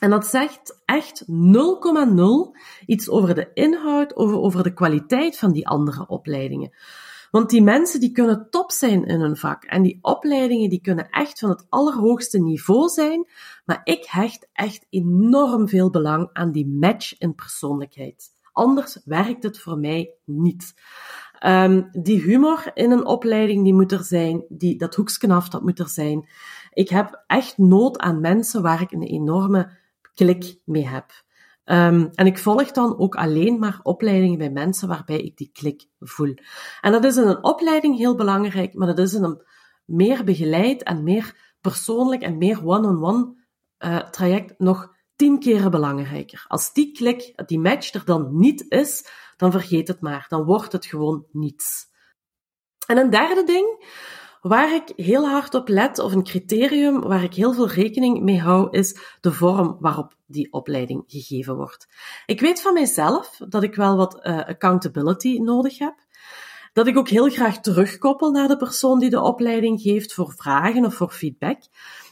En 0.00 0.10
dat 0.10 0.26
zegt 0.26 0.82
echt 0.84 1.24
0,0 1.24 1.28
iets 2.86 3.08
over 3.08 3.34
de 3.34 3.50
inhoud, 3.54 4.16
over, 4.16 4.40
over 4.40 4.62
de 4.62 4.72
kwaliteit 4.72 5.38
van 5.38 5.52
die 5.52 5.68
andere 5.68 6.06
opleidingen. 6.06 6.72
Want 7.30 7.50
die 7.50 7.62
mensen 7.62 8.00
die 8.00 8.12
kunnen 8.12 8.46
top 8.50 8.70
zijn 8.70 9.04
in 9.04 9.20
hun 9.20 9.36
vak. 9.36 9.64
En 9.64 9.82
die 9.82 9.98
opleidingen 10.02 10.70
die 10.70 10.80
kunnen 10.80 11.08
echt 11.10 11.38
van 11.38 11.48
het 11.48 11.66
allerhoogste 11.68 12.38
niveau 12.38 12.88
zijn. 12.88 13.28
Maar 13.64 13.80
ik 13.84 14.04
hecht 14.04 14.48
echt 14.52 14.86
enorm 14.90 15.68
veel 15.68 15.90
belang 15.90 16.30
aan 16.32 16.52
die 16.52 16.66
match 16.66 17.18
in 17.18 17.34
persoonlijkheid. 17.34 18.28
Anders 18.52 19.00
werkt 19.04 19.42
het 19.42 19.60
voor 19.60 19.78
mij 19.78 20.14
niet. 20.24 20.74
Um, 21.46 21.88
die 21.92 22.20
humor 22.20 22.70
in 22.74 22.90
een 22.90 23.06
opleiding, 23.06 23.64
die 23.64 23.74
moet 23.74 23.92
er 23.92 24.04
zijn. 24.04 24.44
Die, 24.48 24.78
dat 24.78 24.94
hoekskenaf, 24.94 25.48
dat 25.48 25.62
moet 25.62 25.78
er 25.78 25.88
zijn. 25.88 26.28
Ik 26.72 26.88
heb 26.88 27.24
echt 27.26 27.58
nood 27.58 27.98
aan 27.98 28.20
mensen 28.20 28.62
waar 28.62 28.80
ik 28.80 28.92
een 28.92 29.02
enorme 29.02 29.78
klik 30.20 30.60
mee 30.64 30.88
heb. 30.88 31.10
Um, 31.64 32.10
en 32.14 32.26
ik 32.26 32.38
volg 32.38 32.70
dan 32.70 32.98
ook 32.98 33.14
alleen 33.14 33.58
maar 33.58 33.80
opleidingen 33.82 34.38
bij 34.38 34.50
mensen 34.50 34.88
waarbij 34.88 35.20
ik 35.20 35.36
die 35.36 35.50
klik 35.52 35.86
voel. 35.98 36.34
En 36.80 36.92
dat 36.92 37.04
is 37.04 37.16
in 37.16 37.26
een 37.26 37.44
opleiding 37.44 37.96
heel 37.96 38.14
belangrijk, 38.14 38.74
maar 38.74 38.86
dat 38.86 38.98
is 38.98 39.14
in 39.14 39.22
een 39.22 39.42
meer 39.84 40.24
begeleid 40.24 40.82
en 40.82 41.02
meer 41.02 41.54
persoonlijk 41.60 42.22
en 42.22 42.38
meer 42.38 42.66
one-on-one 42.66 43.34
uh, 43.78 43.98
traject 43.98 44.58
nog 44.58 44.94
tien 45.16 45.38
keren 45.38 45.70
belangrijker. 45.70 46.44
Als 46.48 46.72
die 46.72 46.92
klik, 46.92 47.32
die 47.46 47.58
match 47.58 47.94
er 47.94 48.04
dan 48.04 48.38
niet 48.38 48.64
is, 48.68 49.08
dan 49.36 49.50
vergeet 49.50 49.88
het 49.88 50.00
maar. 50.00 50.26
Dan 50.28 50.44
wordt 50.44 50.72
het 50.72 50.86
gewoon 50.86 51.26
niets. 51.32 51.88
En 52.86 52.96
een 52.96 53.10
derde 53.10 53.44
ding, 53.44 53.86
waar 54.40 54.74
ik 54.74 54.92
heel 54.96 55.28
hard 55.28 55.54
op 55.54 55.68
let, 55.68 55.98
of 55.98 56.12
een 56.12 56.24
criterium 56.24 57.00
waar 57.00 57.22
ik 57.22 57.34
heel 57.34 57.52
veel 57.52 57.68
rekening 57.68 58.22
mee 58.22 58.40
hou, 58.40 58.68
is 58.70 58.96
de 59.20 59.32
vorm 59.32 59.76
waarop 59.80 60.14
die 60.26 60.52
opleiding 60.52 61.02
gegeven 61.06 61.56
wordt. 61.56 61.88
Ik 62.26 62.40
weet 62.40 62.60
van 62.60 62.72
mijzelf 62.72 63.40
dat 63.48 63.62
ik 63.62 63.74
wel 63.74 63.96
wat 63.96 64.20
uh, 64.22 64.38
accountability 64.38 65.38
nodig 65.38 65.78
heb. 65.78 65.94
Dat 66.72 66.86
ik 66.86 66.98
ook 66.98 67.08
heel 67.08 67.28
graag 67.28 67.60
terugkoppel 67.60 68.30
naar 68.30 68.48
de 68.48 68.56
persoon 68.56 68.98
die 68.98 69.10
de 69.10 69.20
opleiding 69.20 69.80
geeft 69.80 70.14
voor 70.14 70.32
vragen 70.36 70.84
of 70.84 70.94
voor 70.94 71.10
feedback. 71.10 71.58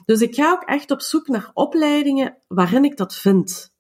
Dus 0.05 0.21
ik 0.21 0.35
ga 0.35 0.51
ook 0.51 0.62
echt 0.62 0.91
op 0.91 1.01
zoek 1.01 1.29
naar 1.29 1.51
opleidingen 1.55 2.37
waarin 2.49 2.85
ik 2.85 2.97
dat 2.97 3.14
vind. 3.14 3.73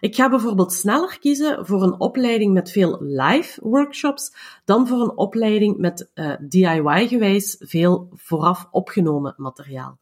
Ik 0.00 0.14
ga 0.14 0.28
bijvoorbeeld 0.28 0.72
sneller 0.72 1.18
kiezen 1.18 1.66
voor 1.66 1.82
een 1.82 2.00
opleiding 2.00 2.52
met 2.52 2.70
veel 2.70 3.02
live 3.02 3.60
workshops 3.68 4.32
dan 4.64 4.86
voor 4.86 5.00
een 5.00 5.16
opleiding 5.16 5.76
met 5.78 6.10
uh, 6.14 6.34
DIY-gewijs 6.40 7.56
veel 7.58 8.08
vooraf 8.14 8.68
opgenomen 8.70 9.34
materiaal. 9.36 9.98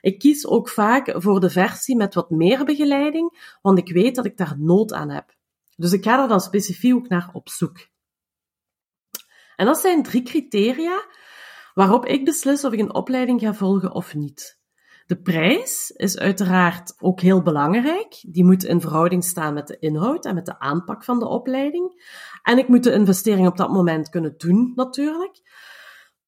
Ik 0.00 0.18
kies 0.18 0.46
ook 0.46 0.68
vaak 0.68 1.14
voor 1.16 1.40
de 1.40 1.50
versie 1.50 1.96
met 1.96 2.14
wat 2.14 2.30
meer 2.30 2.64
begeleiding, 2.64 3.56
want 3.62 3.78
ik 3.78 3.92
weet 3.92 4.14
dat 4.14 4.24
ik 4.24 4.36
daar 4.36 4.54
nood 4.58 4.92
aan 4.92 5.10
heb. 5.10 5.34
Dus 5.76 5.92
ik 5.92 6.04
ga 6.04 6.22
er 6.22 6.28
dan 6.28 6.40
specifiek 6.40 6.94
ook 6.94 7.08
naar 7.08 7.30
op 7.32 7.48
zoek. 7.48 7.88
En 9.56 9.66
dat 9.66 9.78
zijn 9.78 10.02
drie 10.02 10.22
criteria 10.22 11.04
waarop 11.74 12.06
ik 12.06 12.24
beslis 12.24 12.64
of 12.64 12.72
ik 12.72 12.78
een 12.78 12.94
opleiding 12.94 13.40
ga 13.40 13.54
volgen 13.54 13.92
of 13.92 14.14
niet. 14.14 14.59
De 15.10 15.20
prijs 15.20 15.90
is 15.96 16.18
uiteraard 16.18 16.94
ook 17.00 17.20
heel 17.20 17.42
belangrijk. 17.42 18.18
Die 18.26 18.44
moet 18.44 18.64
in 18.64 18.80
verhouding 18.80 19.24
staan 19.24 19.54
met 19.54 19.66
de 19.66 19.78
inhoud 19.78 20.24
en 20.24 20.34
met 20.34 20.46
de 20.46 20.58
aanpak 20.58 21.04
van 21.04 21.18
de 21.18 21.28
opleiding. 21.28 22.02
En 22.42 22.58
ik 22.58 22.68
moet 22.68 22.84
de 22.84 22.92
investering 22.92 23.46
op 23.46 23.56
dat 23.56 23.70
moment 23.70 24.08
kunnen 24.08 24.34
doen, 24.36 24.72
natuurlijk. 24.74 25.40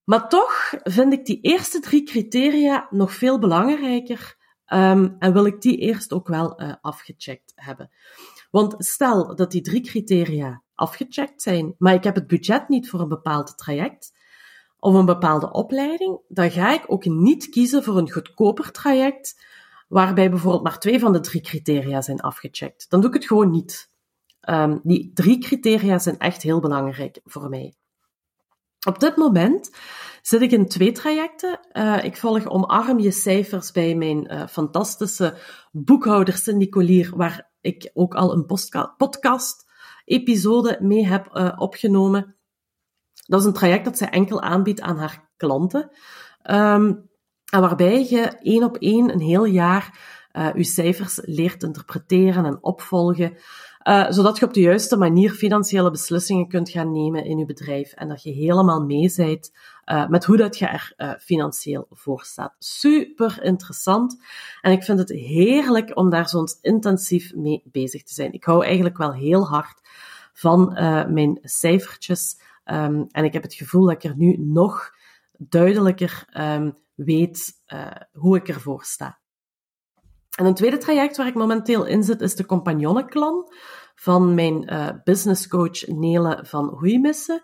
Maar 0.04 0.28
toch 0.28 0.74
vind 0.82 1.12
ik 1.12 1.26
die 1.26 1.40
eerste 1.40 1.80
drie 1.80 2.02
criteria 2.02 2.86
nog 2.90 3.14
veel 3.14 3.38
belangrijker 3.38 4.36
um, 4.72 5.16
en 5.18 5.32
wil 5.32 5.46
ik 5.46 5.60
die 5.60 5.76
eerst 5.76 6.12
ook 6.12 6.28
wel 6.28 6.62
uh, 6.62 6.74
afgecheckt 6.80 7.52
hebben. 7.54 7.90
Want 8.50 8.74
stel 8.78 9.36
dat 9.36 9.50
die 9.50 9.62
drie 9.62 9.82
criteria 9.82 10.62
afgecheckt 10.74 11.42
zijn, 11.42 11.74
maar 11.78 11.94
ik 11.94 12.04
heb 12.04 12.14
het 12.14 12.26
budget 12.26 12.68
niet 12.68 12.90
voor 12.90 13.00
een 13.00 13.08
bepaald 13.08 13.58
traject, 13.58 14.12
of 14.82 14.94
een 14.94 15.04
bepaalde 15.04 15.52
opleiding, 15.52 16.20
dan 16.28 16.50
ga 16.50 16.72
ik 16.74 16.84
ook 16.86 17.04
niet 17.04 17.48
kiezen 17.48 17.82
voor 17.82 17.98
een 17.98 18.10
goedkoper 18.10 18.70
traject, 18.70 19.44
waarbij 19.88 20.30
bijvoorbeeld 20.30 20.62
maar 20.62 20.78
twee 20.78 20.98
van 20.98 21.12
de 21.12 21.20
drie 21.20 21.40
criteria 21.40 22.00
zijn 22.00 22.20
afgecheckt. 22.20 22.90
Dan 22.90 23.00
doe 23.00 23.08
ik 23.08 23.14
het 23.14 23.26
gewoon 23.26 23.50
niet. 23.50 23.90
Um, 24.48 24.80
die 24.82 25.10
drie 25.14 25.38
criteria 25.38 25.98
zijn 25.98 26.18
echt 26.18 26.42
heel 26.42 26.60
belangrijk 26.60 27.20
voor 27.24 27.48
mij. 27.48 27.74
Op 28.86 28.98
dit 29.00 29.16
moment 29.16 29.70
zit 30.22 30.40
ik 30.40 30.50
in 30.50 30.68
twee 30.68 30.92
trajecten. 30.92 31.60
Uh, 31.72 32.04
ik 32.04 32.16
volg 32.16 32.46
Omarm 32.46 32.98
je 32.98 33.10
cijfers 33.10 33.72
bij 33.72 33.94
mijn 33.94 34.32
uh, 34.32 34.46
fantastische 34.46 35.38
boekhouder 35.72 36.36
Cindy 36.36 36.68
Collier, 36.68 37.16
waar 37.16 37.50
ik 37.60 37.90
ook 37.94 38.14
al 38.14 38.32
een 38.32 38.46
podcast-episode 38.96 40.78
mee 40.80 41.06
heb 41.06 41.28
uh, 41.32 41.52
opgenomen. 41.56 42.36
Dat 43.32 43.40
is 43.40 43.46
een 43.46 43.52
traject 43.52 43.84
dat 43.84 43.98
zij 43.98 44.08
enkel 44.08 44.40
aanbiedt 44.40 44.80
aan 44.80 44.98
haar 44.98 45.28
klanten. 45.36 45.90
Um, 46.50 47.10
en 47.50 47.60
waarbij 47.60 48.06
je 48.08 48.20
één 48.42 48.64
op 48.64 48.76
één 48.76 49.12
een 49.12 49.20
heel 49.20 49.44
jaar 49.44 49.98
uh, 50.32 50.54
je 50.54 50.64
cijfers 50.64 51.20
leert 51.22 51.62
interpreteren 51.62 52.44
en 52.44 52.58
opvolgen. 52.60 53.36
Uh, 53.88 54.10
zodat 54.10 54.38
je 54.38 54.44
op 54.44 54.54
de 54.54 54.60
juiste 54.60 54.96
manier 54.96 55.30
financiële 55.30 55.90
beslissingen 55.90 56.48
kunt 56.48 56.70
gaan 56.70 56.92
nemen 56.92 57.24
in 57.24 57.38
je 57.38 57.44
bedrijf. 57.44 57.92
En 57.92 58.08
dat 58.08 58.22
je 58.22 58.30
helemaal 58.30 58.80
mee 58.80 59.12
bent 59.16 59.52
uh, 59.86 60.08
met 60.08 60.24
hoe 60.24 60.36
dat 60.36 60.58
je 60.58 60.66
er 60.66 61.18
financieel 61.20 61.86
voor 61.90 62.22
staat. 62.22 62.54
Super 62.58 63.42
interessant. 63.42 64.22
En 64.60 64.72
ik 64.72 64.82
vind 64.82 64.98
het 64.98 65.10
heerlijk 65.10 65.96
om 65.96 66.10
daar 66.10 66.28
zo 66.28 66.44
intensief 66.60 67.34
mee 67.34 67.62
bezig 67.64 68.02
te 68.02 68.14
zijn. 68.14 68.32
Ik 68.32 68.44
hou 68.44 68.64
eigenlijk 68.64 68.96
wel 68.96 69.12
heel 69.12 69.46
hard 69.48 69.80
van 70.32 70.72
mijn 71.08 71.38
cijfertjes. 71.42 72.40
Um, 72.64 73.06
en 73.10 73.24
ik 73.24 73.32
heb 73.32 73.42
het 73.42 73.54
gevoel 73.54 73.86
dat 73.86 74.04
ik 74.04 74.10
er 74.10 74.16
nu 74.16 74.36
nog 74.38 74.90
duidelijker 75.38 76.28
um, 76.38 76.78
weet 76.94 77.52
uh, 77.66 77.86
hoe 78.12 78.36
ik 78.36 78.48
ervoor 78.48 78.84
sta. 78.84 79.20
En 80.38 80.46
een 80.46 80.54
tweede 80.54 80.78
traject 80.78 81.16
waar 81.16 81.26
ik 81.26 81.34
momenteel 81.34 81.86
in 81.86 82.02
zit, 82.02 82.20
is 82.20 82.34
de 82.34 82.46
Compagnonenklan 82.46 83.52
van 83.94 84.34
mijn 84.34 84.72
uh, 84.72 84.88
business 85.04 85.48
coach 85.48 85.86
Nele 85.86 86.38
van 86.42 86.68
Hoeimissen. 86.68 87.42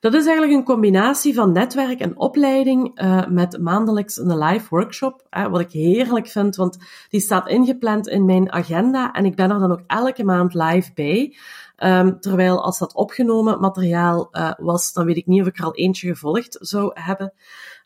Dat 0.00 0.14
is 0.14 0.26
eigenlijk 0.26 0.58
een 0.58 0.64
combinatie 0.64 1.34
van 1.34 1.52
netwerk 1.52 2.00
en 2.00 2.16
opleiding 2.16 3.02
uh, 3.02 3.26
met 3.26 3.58
maandelijks 3.60 4.16
een 4.16 4.38
live 4.38 4.66
workshop, 4.68 5.26
uh, 5.30 5.46
wat 5.46 5.60
ik 5.60 5.70
heerlijk 5.70 6.26
vind, 6.26 6.56
want 6.56 6.78
die 7.08 7.20
staat 7.20 7.48
ingepland 7.48 8.08
in 8.08 8.24
mijn 8.24 8.52
agenda 8.52 9.12
en 9.12 9.24
ik 9.24 9.36
ben 9.36 9.50
er 9.50 9.58
dan 9.58 9.72
ook 9.72 9.82
elke 9.86 10.24
maand 10.24 10.54
live 10.54 10.90
bij. 10.94 11.36
Um, 11.84 12.20
terwijl 12.20 12.62
als 12.62 12.78
dat 12.78 12.94
opgenomen 12.94 13.60
materiaal 13.60 14.28
uh, 14.32 14.52
was, 14.58 14.92
dan 14.92 15.06
weet 15.06 15.16
ik 15.16 15.26
niet 15.26 15.40
of 15.40 15.46
ik 15.46 15.58
er 15.58 15.64
al 15.64 15.74
eentje 15.74 16.08
gevolgd 16.08 16.56
zou 16.60 16.90
hebben. 16.94 17.32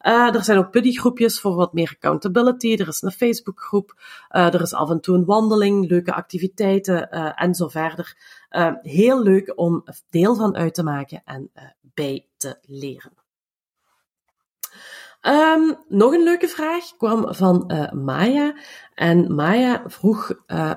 Uh, 0.07 0.35
er 0.35 0.45
zijn 0.45 0.59
ook 0.59 0.73
buddygroepjes 0.73 1.41
voor 1.41 1.55
wat 1.55 1.73
meer 1.73 1.91
accountability. 1.95 2.73
Er 2.73 2.89
is 2.89 3.03
een 3.03 3.13
Facebookgroep. 3.13 3.95
Uh, 4.31 4.55
er 4.55 4.61
is 4.61 4.73
af 4.73 4.91
en 4.91 5.01
toe 5.01 5.17
een 5.17 5.25
wandeling, 5.25 5.89
leuke 5.89 6.15
activiteiten 6.15 7.11
en 7.35 7.55
zo 7.55 7.69
verder. 7.69 8.17
heel 8.83 9.23
leuk 9.23 9.53
om 9.55 9.85
deel 10.11 10.35
van 10.35 10.57
uit 10.57 10.75
te 10.75 10.83
maken 10.83 11.23
en 11.25 11.51
bij 11.81 12.27
te 12.37 12.59
leren. 12.63 13.13
Um, 15.23 15.77
nog 15.89 16.13
een 16.13 16.23
leuke 16.23 16.49
vraag 16.49 16.97
kwam 16.97 17.35
van 17.35 17.73
Maya. 17.93 18.55
En 18.95 19.35
Maya 19.35 19.83
vroeg 19.87 20.33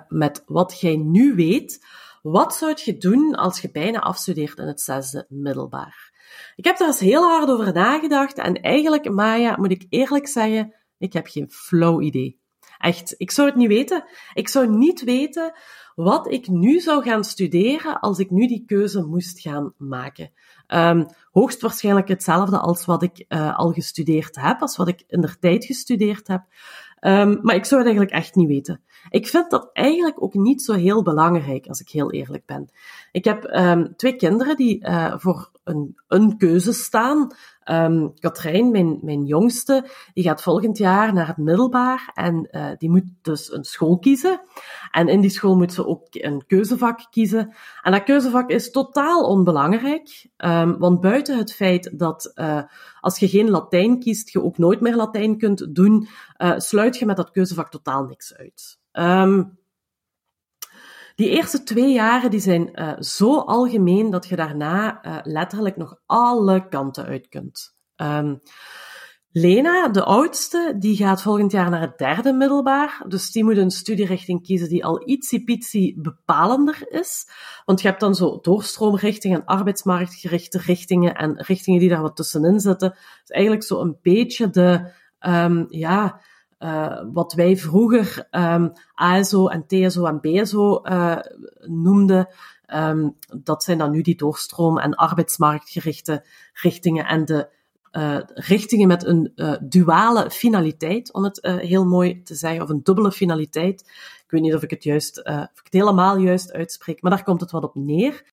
met 0.08 0.44
wat 0.46 0.80
jij 0.80 0.96
nu 0.96 1.36
weet, 1.36 1.86
Wat 2.22 2.56
zou 2.56 2.74
je 2.84 2.98
doen 2.98 3.36
als 3.36 3.60
je 3.60 3.72
bijna 3.72 4.00
afstudeert 4.00 4.58
in 4.58 4.68
het 4.68 4.82
zesde 4.82 5.26
middelbaar? 5.30 6.12
Ik 6.56 6.66
heb 6.66 6.78
daar 6.78 6.88
eens 6.88 7.00
heel 7.00 7.24
hard 7.24 7.50
over 7.50 7.74
nagedacht 7.74 8.38
en 8.38 8.62
eigenlijk, 8.62 9.10
Maya, 9.10 9.56
moet 9.58 9.72
ik 9.72 9.86
eerlijk 9.90 10.28
zeggen, 10.28 10.74
ik 10.98 11.14
heb 11.14 11.28
geen 11.28 11.52
flow 11.52 12.04
idee. 12.04 12.40
Echt, 12.78 13.16
ik 13.18 13.32
zou 13.32 13.48
het 13.48 13.58
niet 13.58 13.68
weten. 13.68 14.04
Ik 14.34 14.50
zou 14.50 14.78
niet 14.78 15.04
weten 15.04 15.54
wat 15.96 16.32
ik 16.32 16.48
nu 16.48 16.80
zou 16.80 17.04
gaan 17.04 17.24
studeren 17.24 18.00
als 18.00 18.20
ik 18.20 18.30
nu 18.30 18.48
die 18.48 18.66
keuze 18.66 19.02
moest 19.02 19.40
gaan 19.40 19.74
maken. 19.78 20.32
Um, 20.68 21.08
hoogstwaarschijnlijk 21.32 22.08
hetzelfde 22.08 22.60
als 22.60 22.86
wat 22.86 23.04
ik 23.04 23.26
uh, 23.30 23.58
al 23.58 23.72
gestudeerd 23.72 24.36
heb, 24.36 24.62
als 24.62 24.78
wat 24.78 24.88
ik 24.88 25.04
in 25.08 25.22
de 25.22 25.40
tijd 25.40 25.66
gestudeerd 25.66 26.28
heb. 26.28 26.44
Um, 27.02 27.40
maar 27.42 27.56
ik 27.56 27.66
zou 27.66 27.82
het 27.82 27.90
eigenlijk 27.90 28.12
echt 28.12 28.36
niet 28.36 28.48
weten. 28.48 28.82
Ik 29.10 29.28
vind 29.28 29.50
dat 29.50 29.70
eigenlijk 29.74 30.24
ook 30.24 30.34
niet 30.34 30.62
zo 30.62 30.74
heel 30.74 31.04
belangrijk, 31.04 31.68
als 31.68 31.82
ik 31.82 31.90
heel 31.90 32.12
eerlijk 32.12 32.46
ben. 32.46 32.70
Ik 33.12 33.26
heb 33.26 33.44
um, 33.44 33.96
twee 33.96 34.16
kinderen 34.16 34.56
die 34.56 34.88
uh, 34.88 35.14
voor 35.18 35.50
een, 35.70 35.98
een 36.08 36.38
keuze 36.38 36.74
staan. 36.74 37.32
Um, 37.72 38.14
Katrijn, 38.20 38.72
mijn, 38.72 39.00
mijn 39.02 39.26
jongste, 39.26 39.90
die 40.14 40.24
gaat 40.24 40.42
volgend 40.42 40.78
jaar 40.78 41.14
naar 41.14 41.28
het 41.28 41.38
middelbaar 41.38 42.12
en 42.14 42.48
uh, 42.52 42.70
die 42.78 42.90
moet 42.90 43.04
dus 43.22 43.52
een 43.52 43.64
school 43.64 44.00
kiezen. 44.00 44.42
En 44.92 45.08
in 45.08 45.22
die 45.22 45.30
school 45.30 45.56
moet 45.56 45.74
ze 45.74 45.86
ook 45.86 46.08
een 46.12 46.46
keuzevak 46.48 47.08
kiezen. 47.10 47.54
En 47.82 47.92
dat 47.92 48.04
keuzevak 48.04 48.50
is 48.50 48.72
totaal 48.72 49.24
onbelangrijk, 49.24 50.30
um, 50.38 50.78
want 50.78 51.02
buiten 51.02 51.38
het 51.38 51.54
feit 51.54 52.00
dat 52.00 52.32
uh, 52.36 52.62
als 53.00 53.20
je 53.20 53.28
geen 53.28 53.50
Latijn 53.50 54.00
kiest, 54.00 54.30
je 54.30 54.44
ook 54.44 54.58
nooit 54.58 54.82
meer 54.82 54.96
Latijn 54.96 55.38
kunt 55.38 55.76
doen, 55.76 56.08
uh, 56.38 56.54
sluit 56.58 56.98
je 56.98 57.06
met 57.06 57.18
dat 57.18 57.32
keuzevak 57.32 57.70
totaal 57.70 58.04
niks 58.04 58.36
uit. 58.36 58.80
Um, 58.92 59.59
die 61.20 61.30
eerste 61.30 61.64
twee 61.64 61.94
jaren 61.94 62.32
die 62.32 62.40
zijn 62.40 62.70
uh, 62.74 63.00
zo 63.00 63.40
algemeen 63.40 64.10
dat 64.10 64.28
je 64.28 64.36
daarna 64.36 65.06
uh, 65.06 65.18
letterlijk 65.24 65.78
nog 65.78 66.00
alle 66.06 66.68
kanten 66.68 67.06
uit 67.06 67.28
kunt. 67.28 67.76
Um, 67.96 68.40
Lena, 69.32 69.88
de 69.88 70.04
oudste, 70.04 70.76
die 70.78 70.96
gaat 70.96 71.22
volgend 71.22 71.52
jaar 71.52 71.70
naar 71.70 71.82
het 71.82 71.98
derde 71.98 72.34
middelbaar. 72.34 73.04
Dus 73.08 73.32
die 73.32 73.44
moet 73.44 73.58
een 73.58 73.72
studierichting 73.72 74.44
kiezen 74.44 74.70
die 74.70 74.86
al 74.86 75.10
ietsiepietsie 75.10 76.02
bepalender 76.02 76.86
is. 76.90 77.30
Want 77.66 77.82
je 77.82 77.88
hebt 77.88 78.00
dan 78.00 78.16
zo 78.16 78.40
doorstroomrichtingen, 78.42 79.46
arbeidsmarktgerichte 79.46 80.58
richtingen 80.58 81.16
en 81.16 81.42
richtingen 81.42 81.80
die 81.80 81.90
daar 81.90 82.02
wat 82.02 82.16
tussenin 82.16 82.60
zitten. 82.60 82.90
Dus 82.90 83.30
eigenlijk 83.30 83.64
zo 83.64 83.80
een 83.80 83.98
beetje 84.02 84.50
de, 84.50 84.92
um, 85.20 85.66
ja, 85.70 86.22
uh, 86.60 87.02
wat 87.14 87.34
wij 87.34 87.58
vroeger 87.58 88.28
um, 88.32 88.72
ASO 88.94 89.48
en 89.48 89.66
TSO 89.68 90.06
en 90.06 90.20
BSO 90.20 90.82
uh, 90.84 91.18
noemden, 91.60 92.28
um, 92.74 93.18
dat 93.38 93.64
zijn 93.64 93.78
dan 93.78 93.92
nu 93.92 94.02
die 94.02 94.16
doorstroom- 94.16 94.80
en 94.80 94.96
arbeidsmarktgerichte 94.96 96.26
richtingen 96.54 97.06
en 97.06 97.26
de 97.26 97.50
uh, 97.92 98.20
richtingen 98.26 98.88
met 98.88 99.06
een 99.06 99.34
duale 99.62 100.32
finaliteit, 100.32 101.14
om 101.14 101.24
het 101.24 101.40
heel 101.42 101.86
mooi 101.86 102.22
te 102.22 102.36
zeggen, 102.36 102.62
of 102.62 102.70
een 102.70 102.84
dubbele 102.84 103.12
finaliteit. 103.12 103.82
Ik 104.24 104.32
weet 104.32 104.42
niet 104.42 104.54
of 104.54 104.64
ik 104.64 104.70
het 104.70 104.84
juist, 104.84 105.24
of 105.26 105.34
ik 105.34 105.64
het 105.64 105.74
helemaal 105.74 106.18
juist 106.18 106.52
uitspreek, 106.52 107.02
maar 107.02 107.12
daar 107.12 107.24
komt 107.24 107.42
het 107.42 107.52
wat 107.52 107.64
op 107.64 107.76
neer. 107.76 108.24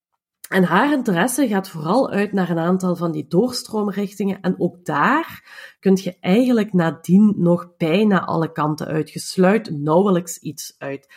En 0.48 0.64
haar 0.64 0.92
interesse 0.92 1.48
gaat 1.48 1.68
vooral 1.68 2.11
uit 2.11 2.32
naar 2.32 2.50
een 2.50 2.59
aantal 2.59 2.96
van 2.96 3.12
die 3.12 3.26
doorstroomrichtingen. 3.28 4.40
En 4.40 4.61
ook 4.61 4.85
daar 4.85 5.44
kun 5.80 5.98
je 6.02 6.16
eigenlijk 6.20 6.72
nadien 6.72 7.35
nog 7.37 7.76
bijna 7.76 8.24
alle 8.24 8.52
kanten 8.52 8.87
uit. 8.87 9.11
Je 9.11 9.18
sluit 9.18 9.70
nauwelijks 9.70 10.38
iets 10.38 10.74
uit. 10.78 11.14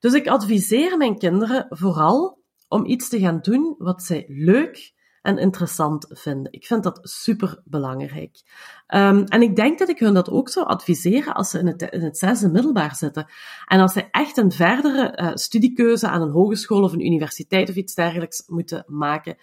Dus 0.00 0.12
ik 0.12 0.26
adviseer 0.26 0.96
mijn 0.96 1.18
kinderen 1.18 1.66
vooral 1.68 2.42
om 2.68 2.86
iets 2.86 3.08
te 3.08 3.18
gaan 3.18 3.38
doen 3.42 3.74
wat 3.78 4.02
zij 4.02 4.24
leuk 4.28 4.92
en 5.28 5.38
interessant 5.38 6.06
vinden. 6.08 6.52
Ik 6.52 6.66
vind 6.66 6.82
dat 6.82 6.98
super 7.02 7.62
belangrijk. 7.64 8.40
Um, 8.94 9.24
en 9.24 9.42
ik 9.42 9.56
denk 9.56 9.78
dat 9.78 9.88
ik 9.88 9.98
hun 9.98 10.14
dat 10.14 10.30
ook 10.30 10.48
zou 10.48 10.66
adviseren 10.66 11.34
als 11.34 11.50
ze 11.50 11.58
in 11.58 11.66
het, 11.66 11.82
in 11.82 12.02
het 12.02 12.18
zesde 12.18 12.48
middelbaar 12.48 12.96
zitten. 12.96 13.26
En 13.66 13.80
als 13.80 13.92
ze 13.92 14.10
echt 14.10 14.36
een 14.36 14.52
verdere 14.52 15.18
uh, 15.18 15.30
studiekeuze 15.34 16.08
aan 16.08 16.22
een 16.22 16.30
hogeschool 16.30 16.82
of 16.82 16.92
een 16.92 17.06
universiteit 17.06 17.68
of 17.68 17.74
iets 17.74 17.94
dergelijks 17.94 18.44
moeten 18.46 18.84
maken. 18.86 19.36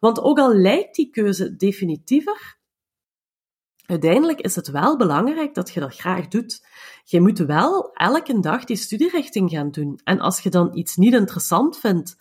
Want 0.00 0.20
ook 0.20 0.38
al 0.38 0.54
lijkt 0.54 0.94
die 0.94 1.10
keuze 1.10 1.56
definitiever, 1.56 2.58
uiteindelijk 3.86 4.40
is 4.40 4.54
het 4.54 4.70
wel 4.70 4.96
belangrijk 4.96 5.54
dat 5.54 5.70
je 5.70 5.80
dat 5.80 5.96
graag 5.96 6.28
doet. 6.28 6.66
Je 7.04 7.20
moet 7.20 7.38
wel 7.38 7.90
elke 7.92 8.40
dag 8.40 8.64
die 8.64 8.76
studierichting 8.76 9.50
gaan 9.50 9.70
doen. 9.70 10.00
En 10.04 10.20
als 10.20 10.40
je 10.40 10.50
dan 10.50 10.76
iets 10.76 10.96
niet 10.96 11.14
interessant 11.14 11.78
vindt, 11.78 12.16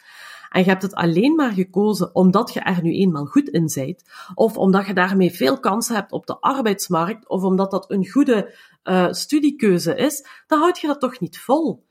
en 0.52 0.62
je 0.64 0.70
hebt 0.70 0.82
het 0.82 0.94
alleen 0.94 1.36
maar 1.36 1.52
gekozen 1.52 2.16
omdat 2.16 2.54
je 2.54 2.60
er 2.60 2.82
nu 2.82 2.94
eenmaal 2.94 3.26
goed 3.26 3.50
in 3.50 3.72
bent, 3.74 4.04
of 4.34 4.58
omdat 4.58 4.86
je 4.86 4.94
daarmee 4.94 5.32
veel 5.32 5.60
kansen 5.60 5.96
hebt 5.96 6.12
op 6.12 6.26
de 6.26 6.40
arbeidsmarkt, 6.40 7.30
of 7.30 7.44
omdat 7.44 7.72
dat 7.72 7.92
een 7.92 8.10
goede 8.10 8.56
uh, 8.84 9.12
studiekeuze 9.12 9.96
is, 9.96 10.26
dan 10.48 10.60
houd 10.60 10.80
je 10.80 10.88
dat 10.88 11.00
toch 11.00 11.20
niet 11.20 11.40
vol. 11.40 11.86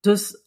Dus, 0.00 0.44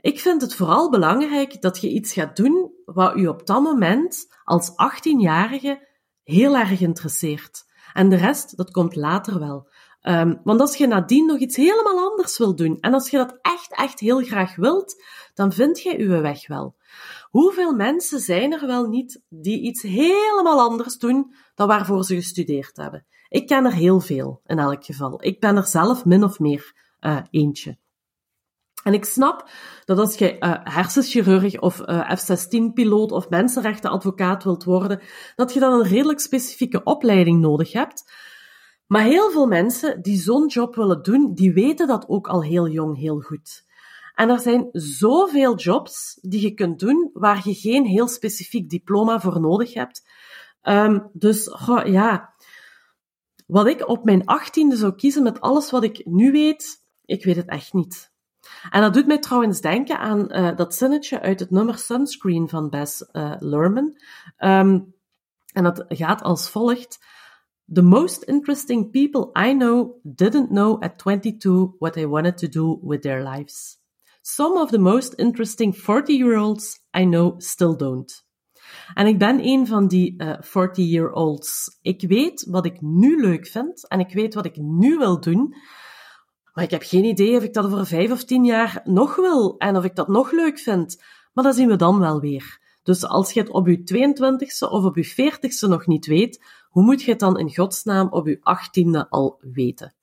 ik 0.00 0.20
vind 0.20 0.42
het 0.42 0.54
vooral 0.54 0.90
belangrijk 0.90 1.60
dat 1.60 1.80
je 1.80 1.88
iets 1.88 2.12
gaat 2.12 2.36
doen 2.36 2.72
wat 2.84 3.16
u 3.16 3.26
op 3.26 3.46
dat 3.46 3.62
moment 3.62 4.34
als 4.44 4.70
18-jarige 4.70 5.88
heel 6.22 6.56
erg 6.56 6.80
interesseert. 6.80 7.64
En 7.92 8.08
de 8.08 8.16
rest, 8.16 8.56
dat 8.56 8.70
komt 8.70 8.96
later 8.96 9.38
wel. 9.38 9.68
Um, 10.02 10.40
want 10.44 10.60
als 10.60 10.76
je 10.76 10.86
nadien 10.86 11.26
nog 11.26 11.38
iets 11.38 11.56
helemaal 11.56 12.10
anders 12.10 12.38
wil 12.38 12.54
doen, 12.54 12.78
en 12.80 12.94
als 12.94 13.10
je 13.10 13.16
dat 13.16 13.38
echt, 13.40 13.74
echt 13.74 14.00
heel 14.00 14.22
graag 14.22 14.56
wilt, 14.56 15.02
dan 15.34 15.52
vind 15.52 15.80
je 15.80 15.98
uw 15.98 16.20
weg 16.20 16.46
wel. 16.46 16.76
Hoeveel 17.30 17.74
mensen 17.74 18.20
zijn 18.20 18.52
er 18.52 18.66
wel 18.66 18.88
niet 18.88 19.22
die 19.28 19.60
iets 19.60 19.82
helemaal 19.82 20.60
anders 20.60 20.98
doen 20.98 21.34
dan 21.54 21.66
waarvoor 21.66 22.04
ze 22.04 22.14
gestudeerd 22.14 22.76
hebben? 22.76 23.06
Ik 23.28 23.46
ken 23.46 23.64
er 23.64 23.72
heel 23.72 24.00
veel, 24.00 24.40
in 24.46 24.58
elk 24.58 24.84
geval. 24.84 25.24
Ik 25.24 25.40
ben 25.40 25.56
er 25.56 25.66
zelf 25.66 26.04
min 26.04 26.24
of 26.24 26.38
meer 26.38 26.72
uh, 27.00 27.18
eentje. 27.30 27.78
En 28.82 28.94
ik 28.94 29.04
snap 29.04 29.48
dat 29.84 29.98
als 29.98 30.18
je 30.18 30.36
uh, 30.38 30.54
hersenchirurg 30.64 31.60
of 31.60 31.80
uh, 31.80 32.10
F-16-piloot 32.10 33.12
of 33.12 33.28
mensenrechtenadvocaat 33.28 34.44
wilt 34.44 34.64
worden, 34.64 35.00
dat 35.34 35.52
je 35.52 35.60
dan 35.60 35.72
een 35.72 35.88
redelijk 35.88 36.20
specifieke 36.20 36.82
opleiding 36.82 37.40
nodig 37.40 37.72
hebt. 37.72 38.12
Maar 38.92 39.04
heel 39.04 39.30
veel 39.30 39.46
mensen 39.46 40.02
die 40.02 40.20
zo'n 40.20 40.46
job 40.46 40.74
willen 40.74 41.02
doen, 41.02 41.34
die 41.34 41.52
weten 41.52 41.86
dat 41.86 42.08
ook 42.08 42.28
al 42.28 42.42
heel 42.42 42.68
jong 42.68 42.98
heel 42.98 43.20
goed. 43.20 43.64
En 44.14 44.28
er 44.28 44.38
zijn 44.38 44.68
zoveel 44.72 45.56
jobs 45.56 46.18
die 46.22 46.40
je 46.40 46.54
kunt 46.54 46.78
doen 46.78 47.10
waar 47.12 47.40
je 47.44 47.54
geen 47.54 47.84
heel 47.84 48.08
specifiek 48.08 48.70
diploma 48.70 49.20
voor 49.20 49.40
nodig 49.40 49.74
hebt. 49.74 50.08
Um, 50.62 51.10
dus 51.12 51.56
ja, 51.84 52.34
wat 53.46 53.66
ik 53.66 53.88
op 53.88 54.04
mijn 54.04 54.26
achttiende 54.26 54.76
zou 54.76 54.94
kiezen 54.94 55.22
met 55.22 55.40
alles 55.40 55.70
wat 55.70 55.82
ik 55.82 56.06
nu 56.06 56.32
weet, 56.32 56.84
ik 57.04 57.24
weet 57.24 57.36
het 57.36 57.48
echt 57.48 57.72
niet. 57.72 58.12
En 58.70 58.80
dat 58.80 58.94
doet 58.94 59.06
mij 59.06 59.18
trouwens 59.18 59.60
denken 59.60 59.98
aan 59.98 60.26
uh, 60.28 60.56
dat 60.56 60.74
zinnetje 60.74 61.20
uit 61.20 61.40
het 61.40 61.50
nummer 61.50 61.78
Sunscreen 61.78 62.48
van 62.48 62.70
Bess 62.70 63.04
uh, 63.12 63.34
Lerman. 63.38 63.98
Um, 64.38 64.94
en 65.52 65.62
dat 65.62 65.84
gaat 65.88 66.22
als 66.22 66.50
volgt. 66.50 66.98
The 67.74 67.82
most 67.82 68.24
interesting 68.28 68.90
people 68.90 69.30
I 69.34 69.54
know 69.54 69.94
didn't 70.04 70.50
know 70.50 70.78
at 70.82 70.98
22 70.98 71.76
what 71.78 71.94
they 71.94 72.04
wanted 72.04 72.36
to 72.38 72.48
do 72.48 72.78
with 72.82 73.02
their 73.02 73.22
lives. 73.22 73.78
Some 74.22 74.58
of 74.58 74.70
the 74.70 74.78
most 74.78 75.14
interesting 75.18 75.72
40-year-olds 75.72 76.80
I 76.94 77.04
know 77.04 77.34
still 77.38 77.76
don't. 77.76 78.24
En 78.94 79.06
ik 79.06 79.18
ben 79.18 79.40
een 79.46 79.66
van 79.66 79.88
die 79.88 80.14
uh, 80.16 80.30
eh, 80.30 80.40
40-year-olds. 80.42 81.78
Ik 81.82 82.02
weet 82.08 82.46
wat 82.50 82.66
ik 82.66 82.80
nu 82.80 83.20
leuk 83.20 83.46
vind 83.46 83.88
en 83.88 84.00
ik 84.00 84.12
weet 84.12 84.34
wat 84.34 84.44
ik 84.44 84.56
nu 84.56 84.98
wil 84.98 85.20
doen. 85.20 85.54
Maar 86.52 86.64
ik 86.64 86.70
heb 86.70 86.82
geen 86.84 87.04
idee 87.04 87.36
of 87.36 87.42
ik 87.42 87.52
dat 87.52 87.64
over 87.64 87.86
vijf 87.86 88.10
of 88.10 88.24
tien 88.24 88.44
jaar 88.44 88.80
nog 88.84 89.16
wil 89.16 89.58
en 89.58 89.76
of 89.76 89.84
ik 89.84 89.96
dat 89.96 90.08
nog 90.08 90.32
leuk 90.32 90.58
vind. 90.58 91.02
Maar 91.32 91.44
dat 91.44 91.54
zien 91.54 91.68
we 91.68 91.76
dan 91.76 91.98
wel 91.98 92.20
weer. 92.20 92.60
Dus 92.82 93.04
als 93.04 93.32
je 93.32 93.40
het 93.40 93.50
op 93.50 93.66
je 93.66 93.78
22ste 93.78 94.70
of 94.70 94.84
op 94.84 94.96
je 94.96 95.32
40ste 95.32 95.68
nog 95.68 95.86
niet 95.86 96.06
weet, 96.06 96.44
hoe 96.72 96.82
moet 96.82 97.02
je 97.02 97.10
het 97.10 97.20
dan 97.20 97.38
in 97.38 97.54
godsnaam 97.54 98.08
op 98.08 98.26
je 98.26 98.38
18e 98.38 99.08
al 99.08 99.38
weten? 99.40 99.94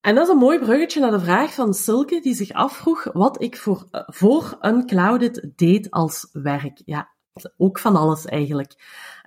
En 0.00 0.14
dat 0.14 0.24
is 0.24 0.32
een 0.32 0.38
mooi 0.38 0.58
bruggetje 0.58 1.00
naar 1.00 1.10
de 1.10 1.20
vraag 1.20 1.54
van 1.54 1.74
Silke, 1.74 2.20
die 2.20 2.34
zich 2.34 2.52
afvroeg 2.52 3.12
wat 3.12 3.42
ik 3.42 3.56
voor, 3.56 3.88
uh, 3.92 4.02
voor 4.06 4.58
Unclouded 4.60 5.50
deed 5.56 5.90
als 5.90 6.28
werk. 6.32 6.82
Ja, 6.84 7.10
ook 7.56 7.78
van 7.78 7.96
alles 7.96 8.24
eigenlijk. 8.24 8.74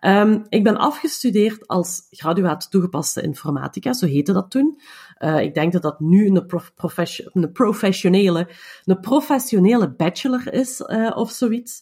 Um, 0.01 0.45
ik 0.49 0.63
ben 0.63 0.77
afgestudeerd 0.77 1.67
als 1.67 2.07
graduaat 2.09 2.71
toegepaste 2.71 3.21
informatica, 3.21 3.93
zo 3.93 4.05
heette 4.05 4.33
dat 4.33 4.51
toen. 4.51 4.79
Uh, 5.19 5.39
ik 5.39 5.53
denk 5.53 5.73
dat 5.73 5.81
dat 5.81 5.99
nu 5.99 6.27
een, 6.27 6.45
prof 6.45 6.73
profession 6.75 7.29
een, 7.33 7.51
professionele, 7.51 8.49
een 8.83 8.99
professionele 8.99 9.95
bachelor 9.95 10.53
is 10.53 10.79
uh, 10.79 11.11
of 11.15 11.31
zoiets. 11.31 11.81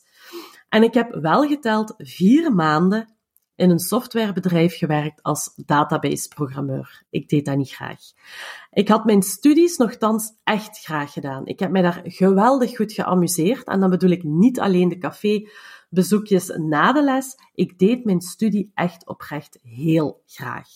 En 0.69 0.83
ik 0.83 0.93
heb 0.93 1.13
wel 1.21 1.47
geteld 1.47 1.93
vier 1.97 2.53
maanden 2.53 3.15
in 3.61 3.69
een 3.69 3.79
softwarebedrijf 3.79 4.77
gewerkt 4.77 5.23
als 5.23 5.53
database-programmeur. 5.65 7.03
Ik 7.09 7.29
deed 7.29 7.45
dat 7.45 7.57
niet 7.57 7.71
graag. 7.71 7.99
Ik 8.71 8.87
had 8.87 9.05
mijn 9.05 9.21
studies 9.21 9.77
nogthans 9.77 10.31
echt 10.43 10.79
graag 10.79 11.13
gedaan. 11.13 11.45
Ik 11.45 11.59
heb 11.59 11.71
mij 11.71 11.81
daar 11.81 12.01
geweldig 12.03 12.75
goed 12.75 12.93
geamuseerd. 12.93 13.67
En 13.67 13.79
dan 13.79 13.89
bedoel 13.89 14.09
ik 14.09 14.23
niet 14.23 14.59
alleen 14.59 14.89
de 14.89 14.97
cafébezoekjes 14.97 16.47
na 16.57 16.93
de 16.93 17.03
les. 17.03 17.35
Ik 17.53 17.79
deed 17.79 18.05
mijn 18.05 18.21
studie 18.21 18.71
echt 18.73 19.07
oprecht 19.07 19.59
heel 19.61 20.21
graag. 20.25 20.67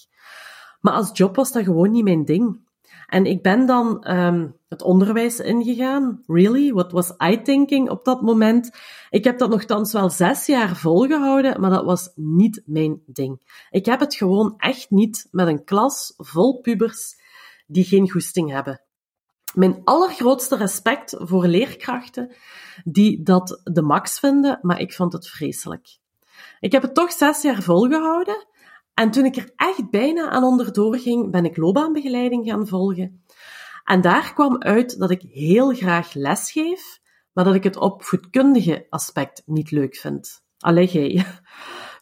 Maar 0.82 0.93
als 0.93 1.17
job 1.17 1.36
was 1.36 1.52
dat 1.52 1.63
gewoon 1.63 1.91
niet 1.91 2.04
mijn 2.04 2.26
ding. 2.26 2.64
En 3.06 3.26
ik 3.26 3.41
ben 3.41 3.65
dan 3.65 4.12
um, 4.12 4.56
het 4.68 4.82
onderwijs 4.82 5.39
ingegaan. 5.39 6.24
Really? 6.28 6.74
What 6.74 6.91
was 6.91 7.13
I 7.24 7.41
thinking 7.41 7.89
op 7.89 8.06
dat 8.06 8.22
moment? 8.22 8.72
Ik 9.10 9.24
heb 9.24 9.38
dat 9.38 9.50
nogthans 9.50 9.94
wel 9.94 10.10
zes 10.10 10.46
jaar 10.46 10.76
volgehouden, 10.76 11.62
maar 11.62 11.70
dat 11.70 11.86
was 11.86 12.12
niet 12.15 12.62
mijn 12.65 13.02
ding. 13.06 13.63
Ik 13.70 13.86
heb 13.86 14.00
het 14.00 14.15
gewoon 14.15 14.54
echt 14.58 14.89
niet 14.89 15.28
met 15.32 15.48
een 15.48 15.63
klas 15.63 16.13
vol 16.18 16.62
pubers 16.62 17.15
die 17.68 17.84
geen 17.84 18.12
goesting 18.12 18.52
hebben. 18.52 18.82
Mijn 19.54 19.82
allergrootste 19.84 20.56
respect 20.56 21.15
voor 21.20 21.48
leerkrachten 21.48 22.36
die 22.84 23.24
dat 23.24 23.62
de 23.63 23.82
max 23.82 24.20
vinden, 24.20 24.60
maar 24.62 24.80
ik 24.80 24.94
vond 24.94 25.13
het 25.13 25.28
vreselijk. 25.28 25.98
Ik 26.60 26.72
heb 26.72 26.82
het 26.82 26.94
toch 26.94 27.12
zes 27.12 27.41
jaar 27.41 27.62
volgehouden 27.62 28.46
en 28.95 29.12
toen 29.12 29.25
ik 29.25 29.36
er 29.36 29.51
echt 29.55 29.89
bijna 29.89 30.29
aan 30.29 30.43
onderdoor 30.43 30.97
ging, 30.97 31.31
ben 31.31 31.45
ik 31.45 31.58
loopbaanbegeleiding 31.58 32.45
gaan 32.45 32.67
volgen. 32.67 33.23
En 33.84 34.01
daar 34.01 34.34
kwam 34.34 34.62
uit 34.62 34.99
dat 34.99 35.12
ik 35.12 35.21
heel 35.21 35.73
graag 35.73 36.13
lesgeef, 36.13 36.99
maar 37.34 37.43
dat 37.43 37.55
ik 37.55 37.63
het 37.63 37.77
opvoedkundige 37.77 38.88
aspect 38.89 39.43
niet 39.45 39.71
leuk 39.71 39.95
vind. 39.95 40.43
Allee, 40.58 41.23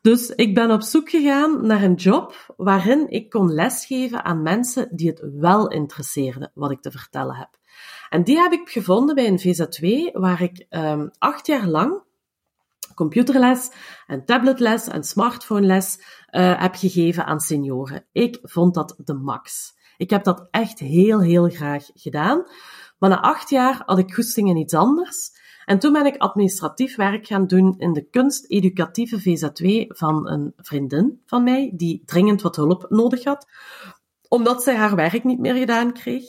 Dus 0.02 0.30
ik 0.30 0.54
ben 0.54 0.72
op 0.72 0.82
zoek 0.82 1.10
gegaan 1.10 1.66
naar 1.66 1.84
een 1.84 1.94
job 1.94 2.54
waarin 2.58 3.10
ik 3.10 3.30
kon 3.30 3.54
lesgeven 3.54 4.24
aan 4.24 4.42
mensen 4.42 4.88
die 4.92 5.10
het 5.10 5.30
wel 5.40 5.68
interesseerde 5.68 6.52
wat 6.54 6.72
ik 6.72 6.82
te 6.82 6.92
vertellen 6.92 7.36
heb. 7.36 7.50
En 8.10 8.24
die 8.24 8.38
heb 8.38 8.52
ik 8.52 8.70
gevonden 8.70 9.16
bij 9.16 9.28
een 9.28 9.40
VZW, 9.40 9.86
waar 10.14 10.42
ik 10.42 10.66
um, 10.70 11.12
acht 11.18 11.48
jaar 11.48 11.68
lang 11.68 12.02
computerles 12.94 13.72
en 14.08 14.26
tabletles 14.26 14.88
en 14.88 15.04
smartphoneles 15.04 15.98
uh, 16.32 16.62
heb 16.62 16.76
gegeven 16.76 17.26
aan 17.26 17.40
senioren. 17.40 18.06
Ik 18.12 18.40
vond 18.42 18.74
dat 18.74 18.96
de 18.98 19.14
max. 19.14 19.74
Ik 19.98 20.10
heb 20.10 20.24
dat 20.24 20.48
echt 20.52 20.80
heel, 20.80 21.22
heel 21.22 21.50
graag 21.50 21.86
gedaan. 21.94 22.44
Maar 22.98 23.10
na 23.10 23.22
acht 23.22 23.50
jaar 23.50 23.82
had 23.86 23.98
ik 23.98 24.14
goesting 24.14 24.50
in 24.50 24.58
iets 24.58 24.74
anders. 24.74 25.32
En 25.66 25.80
toen 25.80 25.94
ben 25.94 26.06
ik 26.06 26.18
administratief 26.18 26.96
werk 26.96 27.28
gaan 27.28 27.48
doen 27.48 27.76
in 27.78 27.94
de 27.94 28.10
kunsteducatieve 28.10 29.20
VZW 29.20 29.66
van 29.88 30.28
een 30.30 30.54
vriendin 30.58 31.22
van 31.26 31.44
mij, 31.44 31.72
die 31.76 32.04
dringend 32.06 32.42
wat 32.42 32.56
hulp 32.56 32.86
nodig 32.90 33.24
had, 33.24 33.48
omdat 34.28 34.64
zij 34.64 34.76
haar 34.76 34.96
werk 34.96 35.24
niet 35.24 35.40
meer 35.40 35.56
gedaan 35.56 35.94
kreeg. 35.94 36.24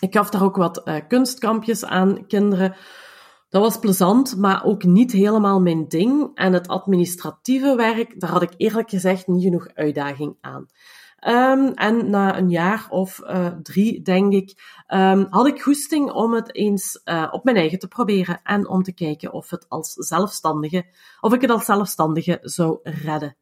Ik 0.00 0.14
gaf 0.14 0.30
daar 0.30 0.42
ook 0.42 0.56
wat 0.56 0.82
uh, 0.84 0.96
kunstkampjes 1.08 1.84
aan 1.84 2.26
kinderen. 2.26 2.76
Dat 3.48 3.62
was 3.62 3.78
plezant, 3.78 4.36
maar 4.36 4.64
ook 4.64 4.84
niet 4.84 5.12
helemaal 5.12 5.60
mijn 5.60 5.88
ding. 5.88 6.30
En 6.34 6.52
het 6.52 6.68
administratieve 6.68 7.74
werk, 7.76 8.20
daar 8.20 8.30
had 8.30 8.42
ik 8.42 8.54
eerlijk 8.56 8.90
gezegd 8.90 9.26
niet 9.26 9.42
genoeg 9.42 9.68
uitdaging 9.74 10.36
aan. 10.40 10.66
Um, 11.26 11.72
en 11.74 12.10
na 12.10 12.38
een 12.38 12.50
jaar 12.50 12.86
of 12.90 13.20
uh, 13.24 13.46
drie, 13.62 14.02
denk 14.02 14.32
ik, 14.32 14.82
um, 14.88 15.26
had 15.30 15.46
ik 15.46 15.62
goesting 15.62 16.10
om 16.10 16.34
het 16.34 16.54
eens 16.54 17.00
uh, 17.04 17.28
op 17.30 17.44
mijn 17.44 17.56
eigen 17.56 17.78
te 17.78 17.88
proberen 17.88 18.40
en 18.42 18.68
om 18.68 18.82
te 18.82 18.92
kijken 18.92 19.32
of 19.32 19.50
het 19.50 19.68
als 19.68 19.92
zelfstandige, 19.92 20.86
of 21.20 21.34
ik 21.34 21.40
het 21.40 21.50
als 21.50 21.64
zelfstandige 21.64 22.38
zou 22.42 22.78
redden. 22.82 23.36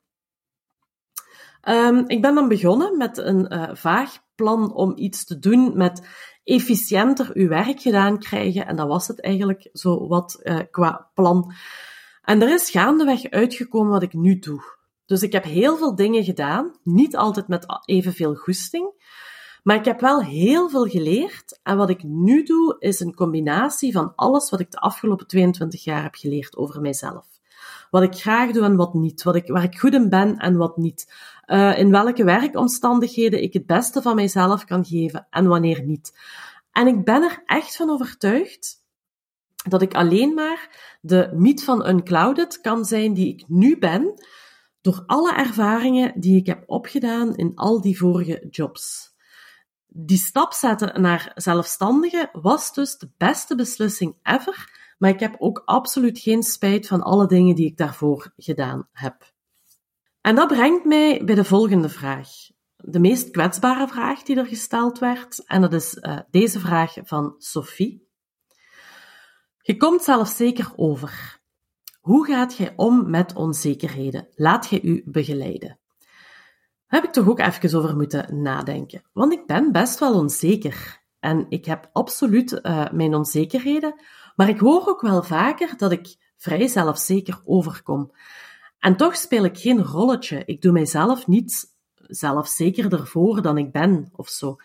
Um, 1.68 2.04
ik 2.06 2.22
ben 2.22 2.34
dan 2.34 2.48
begonnen 2.48 2.96
met 2.96 3.18
een 3.18 3.54
uh, 3.54 3.70
vaag 3.72 4.18
plan 4.34 4.74
om 4.74 4.92
iets 4.96 5.24
te 5.24 5.38
doen 5.38 5.76
met 5.76 6.08
efficiënter 6.46 7.30
uw 7.32 7.48
werk 7.48 7.80
gedaan 7.80 8.18
krijgen. 8.18 8.66
En 8.66 8.76
dat 8.76 8.88
was 8.88 9.08
het 9.08 9.20
eigenlijk 9.20 9.68
zo 9.72 10.08
wat 10.08 10.40
uh, 10.42 10.58
qua 10.70 11.10
plan. 11.14 11.52
En 12.22 12.42
er 12.42 12.52
is 12.52 12.70
gaandeweg 12.70 13.30
uitgekomen 13.30 13.90
wat 13.90 14.02
ik 14.02 14.12
nu 14.12 14.38
doe. 14.38 14.62
Dus 15.06 15.22
ik 15.22 15.32
heb 15.32 15.44
heel 15.44 15.76
veel 15.76 15.94
dingen 15.94 16.24
gedaan, 16.24 16.78
niet 16.82 17.16
altijd 17.16 17.48
met 17.48 17.66
evenveel 17.84 18.34
goesting. 18.34 18.94
Maar 19.62 19.76
ik 19.76 19.84
heb 19.84 20.00
wel 20.00 20.22
heel 20.22 20.68
veel 20.68 20.84
geleerd. 20.84 21.60
En 21.62 21.76
wat 21.76 21.90
ik 21.90 22.02
nu 22.02 22.42
doe, 22.42 22.76
is 22.78 23.00
een 23.00 23.14
combinatie 23.14 23.92
van 23.92 24.12
alles 24.14 24.50
wat 24.50 24.60
ik 24.60 24.70
de 24.70 24.78
afgelopen 24.78 25.26
22 25.26 25.84
jaar 25.84 26.02
heb 26.02 26.14
geleerd 26.14 26.56
over 26.56 26.80
mijzelf. 26.80 27.35
Wat 27.90 28.02
ik 28.02 28.14
graag 28.14 28.50
doe 28.50 28.64
en 28.64 28.76
wat 28.76 28.94
niet. 28.94 29.22
Wat 29.22 29.36
ik, 29.36 29.48
waar 29.48 29.62
ik 29.62 29.78
goed 29.78 29.94
in 29.94 30.08
ben 30.08 30.36
en 30.36 30.56
wat 30.56 30.76
niet. 30.76 31.12
Uh, 31.46 31.78
in 31.78 31.90
welke 31.90 32.24
werkomstandigheden 32.24 33.42
ik 33.42 33.52
het 33.52 33.66
beste 33.66 34.02
van 34.02 34.14
mijzelf 34.14 34.64
kan 34.64 34.84
geven 34.84 35.26
en 35.30 35.46
wanneer 35.46 35.82
niet. 35.82 36.18
En 36.72 36.86
ik 36.86 37.04
ben 37.04 37.22
er 37.22 37.42
echt 37.44 37.76
van 37.76 37.90
overtuigd 37.90 38.84
dat 39.68 39.82
ik 39.82 39.94
alleen 39.94 40.34
maar 40.34 40.96
de 41.00 41.30
meet 41.34 41.64
van 41.64 41.88
unclouded 41.88 42.60
kan 42.60 42.84
zijn 42.84 43.14
die 43.14 43.28
ik 43.28 43.44
nu 43.48 43.78
ben, 43.78 44.14
door 44.80 45.02
alle 45.06 45.34
ervaringen 45.34 46.20
die 46.20 46.36
ik 46.36 46.46
heb 46.46 46.62
opgedaan 46.66 47.36
in 47.36 47.52
al 47.54 47.80
die 47.80 47.98
vorige 47.98 48.46
jobs. 48.50 49.14
Die 49.86 50.18
stap 50.18 50.52
zetten 50.52 51.00
naar 51.00 51.32
zelfstandige 51.34 52.28
was 52.32 52.74
dus 52.74 52.96
de 52.96 53.10
beste 53.16 53.54
beslissing 53.54 54.16
ever, 54.22 54.75
maar 54.96 55.10
ik 55.10 55.20
heb 55.20 55.34
ook 55.38 55.62
absoluut 55.64 56.18
geen 56.18 56.42
spijt 56.42 56.86
van 56.86 57.02
alle 57.02 57.26
dingen 57.26 57.54
die 57.54 57.66
ik 57.66 57.76
daarvoor 57.76 58.32
gedaan 58.36 58.88
heb. 58.92 59.34
En 60.20 60.34
dat 60.34 60.48
brengt 60.48 60.84
mij 60.84 61.24
bij 61.24 61.34
de 61.34 61.44
volgende 61.44 61.88
vraag. 61.88 62.28
De 62.76 62.98
meest 62.98 63.30
kwetsbare 63.30 63.88
vraag 63.88 64.22
die 64.22 64.36
er 64.36 64.46
gesteld 64.46 64.98
werd, 64.98 65.44
en 65.44 65.60
dat 65.60 65.72
is 65.72 65.94
uh, 65.94 66.18
deze 66.30 66.60
vraag 66.60 66.94
van 67.02 67.34
Sophie. 67.38 68.08
Je 69.60 69.76
komt 69.76 70.02
zelf 70.02 70.28
zeker 70.28 70.72
over. 70.76 71.40
Hoe 72.00 72.26
gaat 72.26 72.56
jij 72.56 72.72
om 72.76 73.10
met 73.10 73.34
onzekerheden? 73.34 74.28
Laat 74.34 74.68
je 74.68 74.82
u 74.82 75.02
begeleiden? 75.06 75.78
Daar 76.86 77.00
heb 77.00 77.04
ik 77.04 77.12
toch 77.12 77.28
ook 77.28 77.40
even 77.40 77.78
over 77.78 77.96
moeten 77.96 78.42
nadenken. 78.42 79.02
Want 79.12 79.32
ik 79.32 79.46
ben 79.46 79.72
best 79.72 79.98
wel 79.98 80.14
onzeker. 80.14 81.04
En 81.18 81.46
ik 81.48 81.64
heb 81.64 81.90
absoluut 81.92 82.52
uh, 82.52 82.90
mijn 82.90 83.14
onzekerheden. 83.14 84.00
Maar 84.36 84.48
ik 84.48 84.58
hoor 84.58 84.86
ook 84.86 85.00
wel 85.00 85.22
vaker 85.22 85.74
dat 85.76 85.92
ik 85.92 86.16
vrij 86.36 86.68
zelfzeker 86.68 87.40
overkom. 87.44 88.12
En 88.78 88.96
toch 88.96 89.16
speel 89.16 89.44
ik 89.44 89.58
geen 89.58 89.82
rolletje. 89.82 90.42
Ik 90.44 90.62
doe 90.62 90.72
mijzelf 90.72 91.26
niet 91.26 91.74
zelfzekerder 91.94 93.06
voor 93.06 93.42
dan 93.42 93.58
ik 93.58 93.72
ben 93.72 94.08
of 94.12 94.28
zo. 94.28 94.56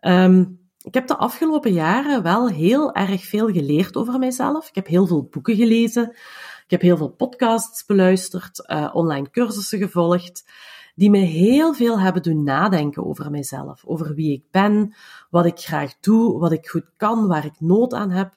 Um, 0.00 0.60
ik 0.82 0.94
heb 0.94 1.06
de 1.06 1.16
afgelopen 1.16 1.72
jaren 1.72 2.22
wel 2.22 2.48
heel 2.48 2.94
erg 2.94 3.24
veel 3.24 3.48
geleerd 3.48 3.96
over 3.96 4.18
mijzelf. 4.18 4.68
Ik 4.68 4.74
heb 4.74 4.86
heel 4.86 5.06
veel 5.06 5.28
boeken 5.30 5.56
gelezen. 5.56 6.08
Ik 6.64 6.70
heb 6.70 6.80
heel 6.80 6.96
veel 6.96 7.10
podcasts 7.10 7.84
beluisterd, 7.84 8.68
uh, 8.70 8.90
online 8.92 9.30
cursussen 9.30 9.78
gevolgd, 9.78 10.44
die 10.94 11.10
me 11.10 11.18
heel 11.18 11.74
veel 11.74 12.00
hebben 12.00 12.22
doen 12.22 12.42
nadenken 12.42 13.06
over 13.06 13.30
mijzelf. 13.30 13.84
Over 13.84 14.14
wie 14.14 14.32
ik 14.32 14.44
ben, 14.50 14.94
wat 15.30 15.46
ik 15.46 15.58
graag 15.58 15.98
doe, 16.00 16.38
wat 16.38 16.52
ik 16.52 16.68
goed 16.68 16.90
kan, 16.96 17.26
waar 17.26 17.44
ik 17.44 17.60
nood 17.60 17.94
aan 17.94 18.10
heb. 18.10 18.34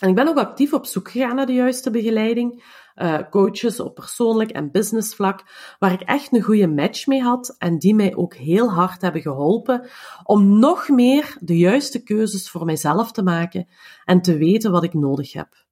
En 0.00 0.08
ik 0.08 0.14
ben 0.14 0.28
ook 0.28 0.38
actief 0.38 0.72
op 0.72 0.86
zoek 0.86 1.10
gegaan 1.10 1.36
naar 1.36 1.46
de 1.46 1.52
juiste 1.52 1.90
begeleiding 1.90 2.62
uh, 2.96 3.18
coaches 3.30 3.80
op 3.80 3.94
persoonlijk 3.94 4.50
en 4.50 4.70
business 4.70 5.14
vlak, 5.14 5.44
waar 5.78 5.92
ik 5.92 6.00
echt 6.00 6.32
een 6.32 6.42
goede 6.42 6.66
match 6.66 7.06
mee 7.06 7.22
had 7.22 7.54
en 7.58 7.78
die 7.78 7.94
mij 7.94 8.14
ook 8.14 8.34
heel 8.34 8.72
hard 8.72 9.02
hebben 9.02 9.22
geholpen 9.22 9.88
om 10.22 10.58
nog 10.58 10.88
meer 10.88 11.36
de 11.40 11.58
juiste 11.58 12.02
keuzes 12.02 12.50
voor 12.50 12.64
mijzelf 12.64 13.12
te 13.12 13.22
maken 13.22 13.68
en 14.04 14.22
te 14.22 14.36
weten 14.36 14.70
wat 14.70 14.84
ik 14.84 14.94
nodig 14.94 15.32
heb. 15.32 15.64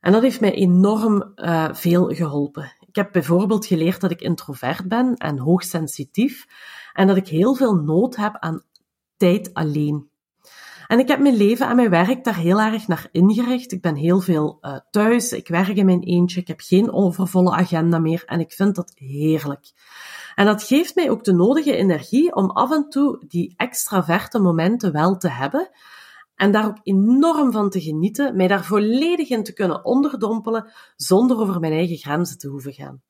En 0.00 0.12
dat 0.12 0.22
heeft 0.22 0.40
mij 0.40 0.52
enorm 0.52 1.32
uh, 1.36 1.68
veel 1.72 2.06
geholpen. 2.06 2.72
Ik 2.80 2.96
heb 2.96 3.12
bijvoorbeeld 3.12 3.66
geleerd 3.66 4.00
dat 4.00 4.10
ik 4.10 4.20
introvert 4.20 4.88
ben 4.88 5.14
en 5.16 5.38
hoogsensitief 5.38 6.46
en 6.92 7.06
dat 7.06 7.16
ik 7.16 7.28
heel 7.28 7.54
veel 7.54 7.74
nood 7.74 8.16
heb 8.16 8.36
aan 8.38 8.62
tijd 9.16 9.54
alleen. 9.54 10.10
En 10.86 10.98
ik 10.98 11.08
heb 11.08 11.20
mijn 11.20 11.36
leven 11.36 11.68
en 11.68 11.76
mijn 11.76 11.90
werk 11.90 12.24
daar 12.24 12.36
heel 12.36 12.60
erg 12.60 12.86
naar 12.86 13.08
ingericht. 13.12 13.72
Ik 13.72 13.80
ben 13.80 13.94
heel 13.94 14.20
veel 14.20 14.58
uh, 14.60 14.76
thuis, 14.90 15.32
ik 15.32 15.48
werk 15.48 15.76
in 15.76 15.86
mijn 15.86 16.02
eentje, 16.02 16.40
ik 16.40 16.48
heb 16.48 16.60
geen 16.60 16.92
overvolle 16.92 17.52
agenda 17.52 17.98
meer 17.98 18.22
en 18.26 18.40
ik 18.40 18.52
vind 18.52 18.74
dat 18.74 18.92
heerlijk. 18.94 19.72
En 20.34 20.46
dat 20.46 20.62
geeft 20.62 20.94
mij 20.94 21.10
ook 21.10 21.24
de 21.24 21.32
nodige 21.32 21.76
energie 21.76 22.34
om 22.34 22.50
af 22.50 22.70
en 22.70 22.88
toe 22.88 23.24
die 23.28 23.54
extraverte 23.56 24.38
momenten 24.38 24.92
wel 24.92 25.16
te 25.16 25.28
hebben. 25.28 25.70
En 26.34 26.52
daar 26.52 26.66
ook 26.66 26.78
enorm 26.82 27.52
van 27.52 27.70
te 27.70 27.80
genieten, 27.80 28.36
mij 28.36 28.48
daar 28.48 28.64
volledig 28.64 29.28
in 29.28 29.44
te 29.44 29.52
kunnen 29.52 29.84
onderdompelen, 29.84 30.72
zonder 30.96 31.36
over 31.36 31.60
mijn 31.60 31.72
eigen 31.72 31.96
grenzen 31.96 32.38
te 32.38 32.48
hoeven 32.48 32.72
gaan. 32.72 33.02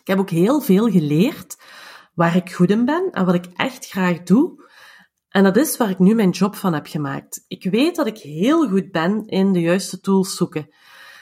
Ik 0.00 0.06
heb 0.06 0.18
ook 0.18 0.30
heel 0.30 0.60
veel 0.60 0.90
geleerd 0.90 1.56
waar 2.14 2.36
ik 2.36 2.52
goed 2.52 2.70
in 2.70 2.84
ben 2.84 3.10
en 3.10 3.24
wat 3.24 3.34
ik 3.34 3.46
echt 3.56 3.88
graag 3.88 4.22
doe. 4.22 4.70
En 5.32 5.42
dat 5.42 5.56
is 5.56 5.76
waar 5.76 5.90
ik 5.90 5.98
nu 5.98 6.14
mijn 6.14 6.30
job 6.30 6.54
van 6.54 6.72
heb 6.72 6.86
gemaakt. 6.86 7.44
Ik 7.48 7.70
weet 7.70 7.96
dat 7.96 8.06
ik 8.06 8.18
heel 8.18 8.68
goed 8.68 8.90
ben 8.90 9.26
in 9.26 9.52
de 9.52 9.60
juiste 9.60 10.00
tools 10.00 10.36
zoeken. 10.36 10.68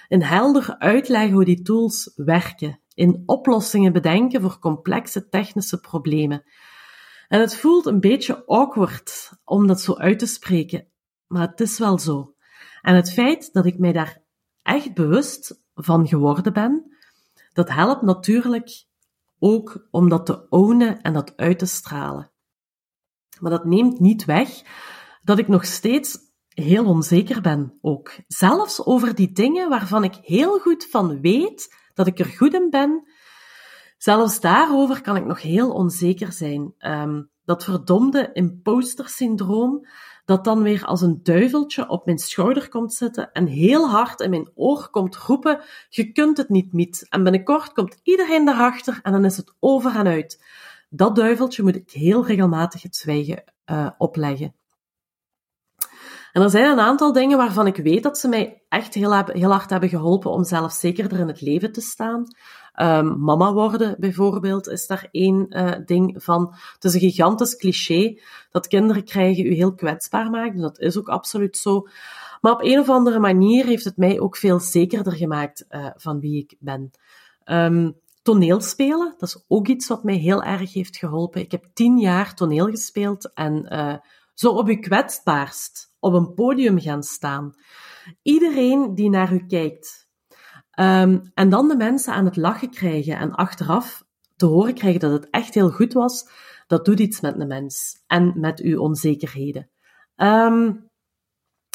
In 0.08 0.22
helder 0.22 0.74
uitleggen 0.78 1.32
hoe 1.32 1.44
die 1.44 1.62
tools 1.62 2.12
werken. 2.16 2.80
In 2.94 3.22
oplossingen 3.26 3.92
bedenken 3.92 4.40
voor 4.40 4.58
complexe 4.58 5.28
technische 5.28 5.80
problemen. 5.80 6.44
En 7.28 7.40
het 7.40 7.56
voelt 7.56 7.86
een 7.86 8.00
beetje 8.00 8.46
awkward 8.46 9.32
om 9.44 9.66
dat 9.66 9.80
zo 9.80 9.94
uit 9.94 10.18
te 10.18 10.26
spreken, 10.26 10.86
maar 11.26 11.48
het 11.48 11.60
is 11.60 11.78
wel 11.78 11.98
zo. 11.98 12.34
En 12.82 12.94
het 12.94 13.12
feit 13.12 13.52
dat 13.52 13.66
ik 13.66 13.78
mij 13.78 13.92
daar 13.92 14.22
echt 14.62 14.94
bewust 14.94 15.62
van 15.74 16.08
geworden 16.08 16.52
ben, 16.52 16.96
dat 17.52 17.68
helpt 17.68 18.02
natuurlijk 18.02 18.84
ook 19.38 19.88
om 19.90 20.08
dat 20.08 20.26
te 20.26 20.48
ownen 20.48 21.00
en 21.00 21.12
dat 21.12 21.36
uit 21.36 21.58
te 21.58 21.66
stralen. 21.66 22.29
Maar 23.40 23.50
dat 23.50 23.64
neemt 23.64 24.00
niet 24.00 24.24
weg 24.24 24.62
dat 25.22 25.38
ik 25.38 25.48
nog 25.48 25.64
steeds 25.64 26.18
heel 26.48 26.86
onzeker 26.86 27.40
ben 27.40 27.78
ook. 27.80 28.12
Zelfs 28.26 28.84
over 28.84 29.14
die 29.14 29.32
dingen 29.32 29.68
waarvan 29.68 30.04
ik 30.04 30.14
heel 30.22 30.58
goed 30.58 30.86
van 30.90 31.20
weet 31.20 31.74
dat 31.94 32.06
ik 32.06 32.18
er 32.18 32.26
goed 32.26 32.54
in 32.54 32.70
ben, 32.70 33.08
zelfs 33.98 34.40
daarover 34.40 35.00
kan 35.00 35.16
ik 35.16 35.24
nog 35.24 35.42
heel 35.42 35.70
onzeker 35.70 36.32
zijn. 36.32 36.74
Um, 36.78 37.30
dat 37.44 37.64
verdomde 37.64 38.30
imposter 38.32 39.08
syndroom, 39.08 39.86
dat 40.24 40.44
dan 40.44 40.62
weer 40.62 40.84
als 40.84 41.00
een 41.00 41.20
duiveltje 41.22 41.88
op 41.88 42.06
mijn 42.06 42.18
schouder 42.18 42.68
komt 42.68 42.94
zitten 42.94 43.32
en 43.32 43.46
heel 43.46 43.88
hard 43.88 44.20
in 44.20 44.30
mijn 44.30 44.50
oor 44.54 44.88
komt 44.90 45.16
roepen, 45.16 45.60
je 45.88 46.12
kunt 46.12 46.36
het 46.36 46.48
niet, 46.48 46.72
Miet. 46.72 47.06
En 47.08 47.22
binnenkort 47.22 47.72
komt 47.72 48.00
iedereen 48.02 48.44
daarachter 48.44 48.98
en 49.02 49.12
dan 49.12 49.24
is 49.24 49.36
het 49.36 49.54
over 49.58 49.96
en 49.96 50.06
uit. 50.06 50.44
Dat 50.92 51.16
duiveltje 51.16 51.62
moet 51.62 51.76
ik 51.76 51.90
heel 51.90 52.26
regelmatig 52.26 52.82
het 52.82 52.96
zwijgen 52.96 53.44
uh, 53.66 53.90
opleggen. 53.98 54.54
En 56.32 56.42
er 56.42 56.50
zijn 56.50 56.70
een 56.70 56.80
aantal 56.80 57.12
dingen 57.12 57.36
waarvan 57.36 57.66
ik 57.66 57.76
weet 57.76 58.02
dat 58.02 58.18
ze 58.18 58.28
mij 58.28 58.62
echt 58.68 58.94
heel, 58.94 59.24
heel 59.24 59.50
hard 59.50 59.70
hebben 59.70 59.88
geholpen 59.88 60.30
om 60.30 60.44
zelfzekerder 60.44 61.18
in 61.18 61.28
het 61.28 61.40
leven 61.40 61.72
te 61.72 61.80
staan. 61.80 62.24
Um, 62.80 63.20
mama 63.20 63.52
worden 63.52 63.96
bijvoorbeeld 63.98 64.68
is 64.68 64.86
daar 64.86 65.08
één 65.10 65.46
uh, 65.48 65.72
ding 65.84 66.22
van. 66.22 66.54
Het 66.74 66.84
is 66.84 66.94
een 66.94 67.00
gigantisch 67.00 67.56
cliché 67.56 68.20
dat 68.50 68.66
kinderen 68.66 69.04
krijgen 69.04 69.46
u 69.46 69.54
heel 69.54 69.74
kwetsbaar 69.74 70.30
maakt. 70.30 70.60
dat 70.60 70.78
is 70.78 70.98
ook 70.98 71.08
absoluut 71.08 71.56
zo. 71.56 71.86
Maar 72.40 72.52
op 72.52 72.62
een 72.62 72.78
of 72.78 72.88
andere 72.88 73.18
manier 73.18 73.64
heeft 73.64 73.84
het 73.84 73.96
mij 73.96 74.20
ook 74.20 74.36
veel 74.36 74.60
zekerder 74.60 75.12
gemaakt 75.12 75.64
uh, 75.70 75.86
van 75.96 76.20
wie 76.20 76.42
ik 76.42 76.56
ben. 76.58 76.90
Um, 77.44 78.00
toneelspelen, 78.22 79.14
dat 79.18 79.28
is 79.28 79.44
ook 79.48 79.68
iets 79.68 79.88
wat 79.88 80.04
mij 80.04 80.14
heel 80.14 80.42
erg 80.42 80.72
heeft 80.72 80.96
geholpen. 80.96 81.40
Ik 81.40 81.50
heb 81.50 81.64
tien 81.72 81.98
jaar 81.98 82.34
toneel 82.34 82.66
gespeeld 82.66 83.32
en 83.32 83.74
uh, 83.74 83.96
zo 84.34 84.50
op 84.50 84.68
uw 84.68 84.78
kwetsbaarst 84.78 85.94
op 85.98 86.12
een 86.12 86.34
podium 86.34 86.80
gaan 86.80 87.02
staan. 87.02 87.54
Iedereen 88.22 88.94
die 88.94 89.10
naar 89.10 89.32
u 89.32 89.46
kijkt. 89.46 90.08
Um, 90.80 91.30
en 91.34 91.50
dan 91.50 91.68
de 91.68 91.76
mensen 91.76 92.12
aan 92.12 92.24
het 92.24 92.36
lachen 92.36 92.70
krijgen 92.70 93.16
en 93.16 93.34
achteraf 93.34 94.04
te 94.36 94.46
horen 94.46 94.74
krijgen 94.74 95.00
dat 95.00 95.12
het 95.12 95.30
echt 95.30 95.54
heel 95.54 95.70
goed 95.70 95.92
was, 95.92 96.28
dat 96.66 96.84
doet 96.84 97.00
iets 97.00 97.20
met 97.20 97.38
de 97.38 97.46
mens 97.46 98.02
en 98.06 98.40
met 98.40 98.60
uw 98.60 98.80
onzekerheden. 98.80 99.70
Um, 100.16 100.88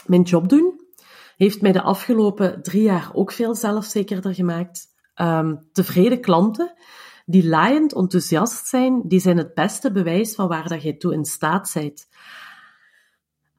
mijn 0.05 0.21
job 0.21 0.49
doen 0.49 0.79
heeft 1.35 1.61
mij 1.61 1.71
de 1.71 1.81
afgelopen 1.81 2.61
drie 2.61 2.83
jaar 2.83 3.09
ook 3.13 3.31
veel 3.31 3.55
zelfzekerder 3.55 4.33
gemaakt. 4.33 4.93
Um, 5.21 5.69
tevreden 5.71 6.21
klanten 6.21 6.73
die 7.25 7.47
laaiend 7.47 7.93
enthousiast 7.93 8.67
zijn, 8.67 9.01
die 9.07 9.19
zijn 9.19 9.37
het 9.37 9.53
beste 9.53 9.91
bewijs 9.91 10.35
van 10.35 10.47
waar 10.47 10.67
dat 10.67 10.83
jij 10.83 10.93
toe 10.93 11.13
in 11.13 11.25
staat 11.25 11.71
bent. 11.73 12.07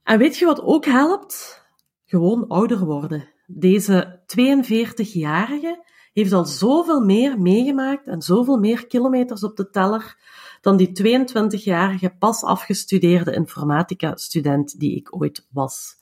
En 0.03 0.19
weet 0.19 0.37
je 0.37 0.45
wat 0.45 0.63
ook 0.63 0.85
helpt? 0.85 1.65
Gewoon 2.05 2.47
ouder 2.49 2.85
worden. 2.85 3.29
Deze 3.47 4.21
42-jarige 4.27 5.85
heeft 6.13 6.33
al 6.33 6.45
zoveel 6.45 7.01
meer 7.01 7.41
meegemaakt 7.41 8.07
en 8.07 8.23
zoveel 8.23 8.57
meer 8.57 8.87
kilometers 8.87 9.43
op 9.45 9.57
de 9.57 9.71
teller 9.71 10.17
dan 10.61 10.77
die 10.77 11.23
22-jarige 11.29 12.15
pas 12.19 12.43
afgestudeerde 12.43 13.35
informatica-student 13.35 14.81
die 14.81 14.97
ik 14.97 15.17
ooit 15.17 15.47
was. 15.51 15.97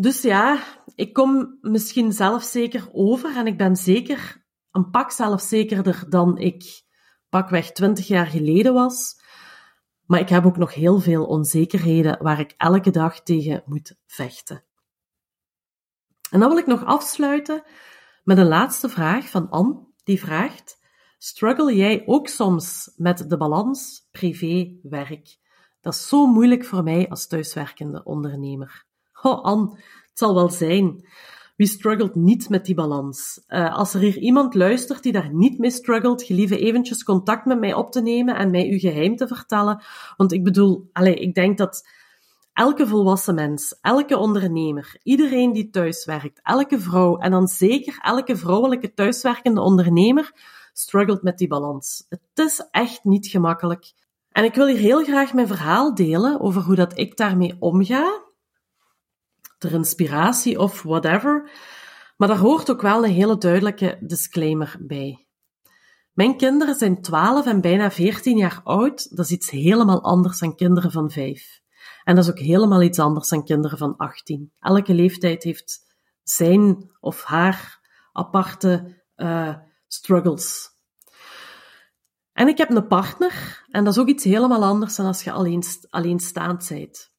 Dus 0.00 0.22
ja, 0.22 0.62
ik 0.94 1.12
kom 1.12 1.58
misschien 1.60 2.12
zelfzeker 2.12 2.88
over 2.92 3.36
en 3.36 3.46
ik 3.46 3.56
ben 3.56 3.76
zeker 3.76 4.44
een 4.70 4.90
pak 4.90 5.10
zelfzekerder 5.10 6.04
dan 6.08 6.38
ik 6.38 6.82
pakweg 7.28 7.72
20 7.72 8.06
jaar 8.06 8.26
geleden 8.26 8.74
was. 8.74 9.20
Maar 10.06 10.20
ik 10.20 10.28
heb 10.28 10.46
ook 10.46 10.56
nog 10.56 10.74
heel 10.74 11.00
veel 11.00 11.26
onzekerheden 11.26 12.22
waar 12.22 12.40
ik 12.40 12.54
elke 12.56 12.90
dag 12.90 13.22
tegen 13.22 13.62
moet 13.66 13.96
vechten. 14.06 14.64
En 16.30 16.40
dan 16.40 16.48
wil 16.48 16.58
ik 16.58 16.66
nog 16.66 16.84
afsluiten 16.84 17.62
met 18.24 18.38
een 18.38 18.48
laatste 18.48 18.88
vraag 18.88 19.28
van 19.28 19.50
Anne, 19.50 19.86
die 20.04 20.20
vraagt: 20.20 20.78
Struggle 21.18 21.76
jij 21.76 22.02
ook 22.06 22.28
soms 22.28 22.92
met 22.96 23.30
de 23.30 23.36
balans 23.36 24.08
privé-werk? 24.10 25.38
Dat 25.80 25.94
is 25.94 26.08
zo 26.08 26.26
moeilijk 26.26 26.64
voor 26.64 26.82
mij 26.82 27.08
als 27.08 27.26
thuiswerkende 27.26 28.04
ondernemer. 28.04 28.87
Oh, 29.22 29.42
Anne, 29.42 29.70
het 29.70 30.18
zal 30.18 30.34
wel 30.34 30.50
zijn. 30.50 31.06
Wie 31.56 31.66
struggelt 31.66 32.14
niet 32.14 32.48
met 32.48 32.64
die 32.64 32.74
balans? 32.74 33.40
Uh, 33.48 33.74
als 33.74 33.94
er 33.94 34.00
hier 34.00 34.18
iemand 34.18 34.54
luistert 34.54 35.02
die 35.02 35.12
daar 35.12 35.34
niet 35.34 35.58
mee 35.58 35.70
struggelt, 35.70 36.22
gelieve 36.22 36.58
eventjes 36.58 37.04
contact 37.04 37.44
met 37.44 37.58
mij 37.58 37.74
op 37.74 37.92
te 37.92 38.00
nemen 38.00 38.36
en 38.36 38.50
mij 38.50 38.68
uw 38.68 38.78
geheim 38.78 39.16
te 39.16 39.26
vertellen. 39.26 39.82
Want 40.16 40.32
ik 40.32 40.44
bedoel, 40.44 40.88
allez, 40.92 41.20
ik 41.20 41.34
denk 41.34 41.58
dat 41.58 41.88
elke 42.52 42.86
volwassen 42.86 43.34
mens, 43.34 43.78
elke 43.80 44.16
ondernemer, 44.16 44.96
iedereen 45.02 45.52
die 45.52 45.70
thuiswerkt, 45.70 46.40
elke 46.42 46.80
vrouw 46.80 47.16
en 47.16 47.30
dan 47.30 47.48
zeker 47.48 47.98
elke 48.02 48.36
vrouwelijke 48.36 48.94
thuiswerkende 48.94 49.60
ondernemer 49.60 50.32
struggelt 50.72 51.22
met 51.22 51.38
die 51.38 51.48
balans. 51.48 52.06
Het 52.08 52.20
is 52.34 52.68
echt 52.70 53.04
niet 53.04 53.26
gemakkelijk. 53.26 53.92
En 54.32 54.44
ik 54.44 54.54
wil 54.54 54.66
hier 54.66 54.76
heel 54.76 55.04
graag 55.04 55.34
mijn 55.34 55.46
verhaal 55.46 55.94
delen 55.94 56.40
over 56.40 56.62
hoe 56.62 56.74
dat 56.74 56.98
ik 56.98 57.16
daarmee 57.16 57.56
omga 57.58 58.26
ter 59.58 59.72
inspiratie 59.72 60.58
of 60.58 60.82
whatever. 60.82 61.50
Maar 62.16 62.28
daar 62.28 62.38
hoort 62.38 62.70
ook 62.70 62.82
wel 62.82 63.04
een 63.04 63.12
hele 63.12 63.38
duidelijke 63.38 63.98
disclaimer 64.00 64.76
bij. 64.80 65.26
Mijn 66.12 66.36
kinderen 66.36 66.74
zijn 66.74 67.02
12 67.02 67.46
en 67.46 67.60
bijna 67.60 67.90
14 67.90 68.36
jaar 68.36 68.60
oud. 68.64 69.16
Dat 69.16 69.24
is 69.24 69.30
iets 69.30 69.50
helemaal 69.50 70.02
anders 70.02 70.38
dan 70.38 70.54
kinderen 70.54 70.90
van 70.90 71.10
5. 71.10 71.60
En 72.04 72.14
dat 72.14 72.24
is 72.24 72.30
ook 72.30 72.38
helemaal 72.38 72.82
iets 72.82 72.98
anders 72.98 73.28
dan 73.28 73.44
kinderen 73.44 73.78
van 73.78 73.96
18. 73.96 74.52
Elke 74.60 74.94
leeftijd 74.94 75.42
heeft 75.42 75.86
zijn 76.22 76.90
of 77.00 77.22
haar 77.22 77.80
aparte 78.12 79.02
uh, 79.16 79.54
struggles. 79.86 80.76
En 82.32 82.48
ik 82.48 82.58
heb 82.58 82.70
een 82.70 82.86
partner, 82.86 83.64
en 83.70 83.84
dat 83.84 83.92
is 83.92 84.00
ook 84.00 84.08
iets 84.08 84.24
helemaal 84.24 84.64
anders 84.64 84.96
dan 84.96 85.06
als 85.06 85.24
je 85.24 85.32
alleen, 85.32 85.62
alleenstaand 85.90 86.68
bent. 86.68 87.10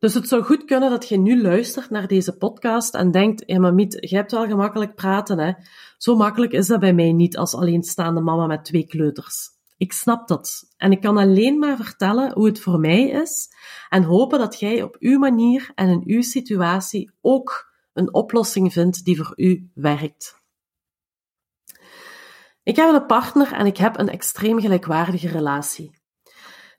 Dus 0.00 0.14
het 0.14 0.28
zou 0.28 0.42
goed 0.42 0.64
kunnen 0.64 0.90
dat 0.90 1.08
je 1.08 1.18
nu 1.18 1.42
luistert 1.42 1.90
naar 1.90 2.06
deze 2.06 2.36
podcast 2.36 2.94
en 2.94 3.10
denkt, 3.10 3.58
maar 3.58 3.74
Miet, 3.74 3.96
jij 4.00 4.18
hebt 4.18 4.32
wel 4.32 4.46
gemakkelijk 4.46 4.94
praten, 4.94 5.38
hè. 5.38 5.52
Zo 5.96 6.16
makkelijk 6.16 6.52
is 6.52 6.66
dat 6.66 6.80
bij 6.80 6.94
mij 6.94 7.12
niet 7.12 7.36
als 7.36 7.54
alleenstaande 7.54 8.20
mama 8.20 8.46
met 8.46 8.64
twee 8.64 8.86
kleuters. 8.86 9.48
Ik 9.76 9.92
snap 9.92 10.28
dat. 10.28 10.72
En 10.76 10.92
ik 10.92 11.00
kan 11.00 11.16
alleen 11.16 11.58
maar 11.58 11.76
vertellen 11.76 12.32
hoe 12.32 12.46
het 12.46 12.60
voor 12.60 12.78
mij 12.78 13.08
is 13.08 13.48
en 13.88 14.02
hopen 14.02 14.38
dat 14.38 14.60
jij 14.60 14.82
op 14.82 14.96
uw 14.98 15.18
manier 15.18 15.70
en 15.74 15.88
in 15.88 16.02
uw 16.06 16.22
situatie 16.22 17.10
ook 17.20 17.72
een 17.92 18.14
oplossing 18.14 18.72
vindt 18.72 19.04
die 19.04 19.16
voor 19.16 19.32
u 19.36 19.70
werkt. 19.74 20.42
Ik 22.62 22.76
heb 22.76 22.94
een 22.94 23.06
partner 23.06 23.52
en 23.52 23.66
ik 23.66 23.76
heb 23.76 23.98
een 23.98 24.08
extreem 24.08 24.60
gelijkwaardige 24.60 25.28
relatie. 25.28 25.99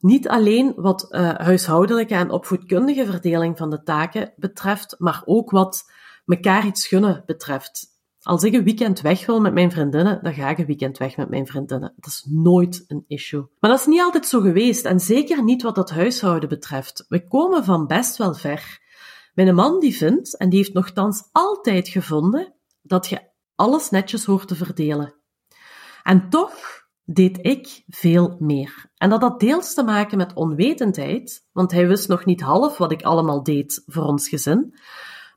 Niet 0.02 0.28
alleen 0.28 0.74
wat 0.76 1.08
uh, 1.10 1.34
huishoudelijke 1.34 2.16
en 2.16 2.32
opvoedkundige 2.32 3.06
verdeling 3.06 3.58
van 3.58 3.70
de 3.70 3.84
taken 3.84 4.34
betreft, 4.36 4.96
maar 4.98 5.22
ook 5.26 5.52
wat 5.52 5.92
mekaar 6.26 6.66
iets 6.66 6.88
gunnen 6.88 7.24
betreft. 7.26 7.90
Als 8.22 8.44
ik 8.44 8.54
een 8.54 8.64
weekend 8.64 9.02
weg 9.02 9.26
wil 9.26 9.42
met 9.42 9.54
mijn 9.54 9.72
vriendinnen, 9.72 10.24
dan 10.24 10.34
ga 10.34 10.50
ik 10.50 10.58
een 10.58 10.66
weekend 10.66 10.98
weg 10.98 11.18
met 11.18 11.30
mijn 11.30 11.48
vriendinnen. 11.48 11.94
Dat 11.96 12.12
is 12.12 12.26
nooit 12.30 12.84
een 12.88 13.04
issue. 13.08 13.48
Maar 13.60 13.70
dat 13.70 13.80
is 13.80 13.86
niet 13.86 14.02
altijd 14.02 14.26
zo 14.26 14.42
geweest 14.42 14.86
en 14.86 15.00
zeker 15.00 15.44
niet 15.44 15.62
wat 15.62 15.76
dat 15.76 15.90
huishouden 15.90 16.50
betreft. 16.50 17.06
We 17.08 17.28
komen 17.28 17.64
van 17.64 17.88
best 17.88 18.18
wel 18.18 18.34
ver. 18.34 18.80
Mijn 19.34 19.56
man 19.56 19.80
die 19.80 19.96
vindt, 19.96 20.38
en 20.38 20.50
die 20.50 20.60
heeft 20.60 20.74
nogthans 20.74 21.30
altijd 21.32 21.88
gevonden, 21.88 22.54
dat 22.82 23.08
je 23.08 23.22
alles 23.56 23.90
netjes 23.90 24.26
hoort 24.26 24.48
te 24.48 24.56
verdelen. 24.56 25.14
En 26.04 26.30
toch 26.30 26.81
deed 27.14 27.38
ik 27.42 27.84
veel 27.88 28.36
meer. 28.40 28.92
En 28.96 29.10
dat 29.10 29.22
had 29.22 29.40
deels 29.40 29.74
te 29.74 29.84
maken 29.84 30.18
met 30.18 30.34
onwetendheid, 30.34 31.48
want 31.52 31.72
hij 31.72 31.88
wist 31.88 32.08
nog 32.08 32.26
niet 32.26 32.42
half 32.42 32.78
wat 32.78 32.92
ik 32.92 33.02
allemaal 33.02 33.44
deed 33.44 33.84
voor 33.86 34.04
ons 34.04 34.30
gezin, 34.30 34.76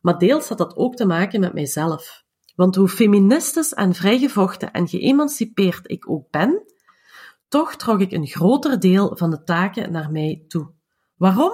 maar 0.01 0.19
deels 0.19 0.49
had 0.49 0.59
dat 0.59 0.77
ook 0.77 0.95
te 0.95 1.07
maken 1.07 1.41
met 1.41 1.55
mijzelf. 1.55 2.23
Want 2.55 2.75
hoe 2.75 2.89
feministisch 2.89 3.73
en 3.73 3.95
vrijgevochten 3.95 4.73
en 4.73 4.89
geëmancipeerd 4.89 5.91
ik 5.91 6.11
ook 6.11 6.31
ben, 6.31 6.63
toch 7.49 7.77
trok 7.77 8.01
ik 8.01 8.13
een 8.13 8.27
groter 8.27 8.81
deel 8.81 9.17
van 9.17 9.31
de 9.31 9.43
taken 9.43 9.93
naar 9.93 10.11
mij 10.11 10.45
toe. 10.49 10.73
Waarom? 11.17 11.53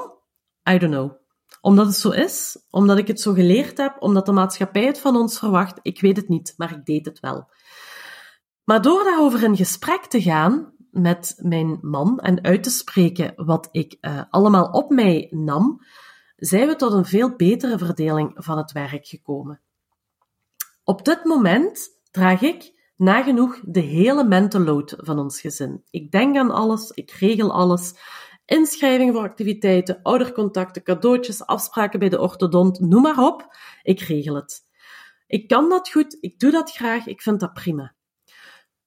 I 0.70 0.78
don't 0.78 0.92
know. 0.92 1.12
Omdat 1.60 1.86
het 1.86 1.94
zo 1.94 2.10
is, 2.10 2.64
omdat 2.70 2.98
ik 2.98 3.06
het 3.06 3.20
zo 3.20 3.32
geleerd 3.32 3.78
heb, 3.78 3.96
omdat 3.98 4.26
de 4.26 4.32
maatschappij 4.32 4.84
het 4.84 4.98
van 4.98 5.16
ons 5.16 5.38
verwacht, 5.38 5.78
ik 5.82 6.00
weet 6.00 6.16
het 6.16 6.28
niet, 6.28 6.54
maar 6.56 6.72
ik 6.72 6.84
deed 6.84 7.04
het 7.04 7.20
wel. 7.20 7.48
Maar 8.64 8.82
door 8.82 9.04
daarover 9.04 9.42
in 9.42 9.56
gesprek 9.56 10.04
te 10.04 10.22
gaan, 10.22 10.72
met 10.90 11.34
mijn 11.38 11.78
man 11.82 12.18
en 12.18 12.42
uit 12.42 12.62
te 12.62 12.70
spreken 12.70 13.32
wat 13.36 13.68
ik 13.72 13.96
uh, 14.00 14.22
allemaal 14.30 14.70
op 14.70 14.90
mij 14.90 15.28
nam, 15.30 15.84
zijn 16.36 16.68
we 16.68 16.76
tot 16.76 16.92
een 16.92 17.04
veel 17.04 17.36
betere 17.36 17.78
verdeling 17.78 18.32
van 18.34 18.58
het 18.58 18.72
werk 18.72 19.06
gekomen. 19.06 19.60
Op 20.84 21.04
dit 21.04 21.24
moment 21.24 21.88
draag 22.10 22.42
ik 22.42 22.72
nagenoeg 22.96 23.60
de 23.62 23.80
hele 23.80 24.24
mental 24.24 24.60
load 24.60 24.94
van 24.98 25.18
ons 25.18 25.40
gezin. 25.40 25.84
Ik 25.90 26.10
denk 26.10 26.36
aan 26.36 26.50
alles, 26.50 26.90
ik 26.90 27.10
regel 27.10 27.52
alles. 27.52 27.94
Inschrijvingen 28.44 29.14
voor 29.14 29.22
activiteiten, 29.22 30.02
oudercontacten, 30.02 30.82
cadeautjes, 30.82 31.46
afspraken 31.46 31.98
bij 31.98 32.08
de 32.08 32.20
orthodont, 32.20 32.80
noem 32.80 33.02
maar 33.02 33.18
op. 33.18 33.56
Ik 33.82 34.00
regel 34.00 34.34
het. 34.34 34.62
Ik 35.26 35.48
kan 35.48 35.68
dat 35.68 35.90
goed, 35.90 36.16
ik 36.20 36.38
doe 36.38 36.50
dat 36.50 36.70
graag, 36.70 37.06
ik 37.06 37.22
vind 37.22 37.40
dat 37.40 37.52
prima. 37.52 37.94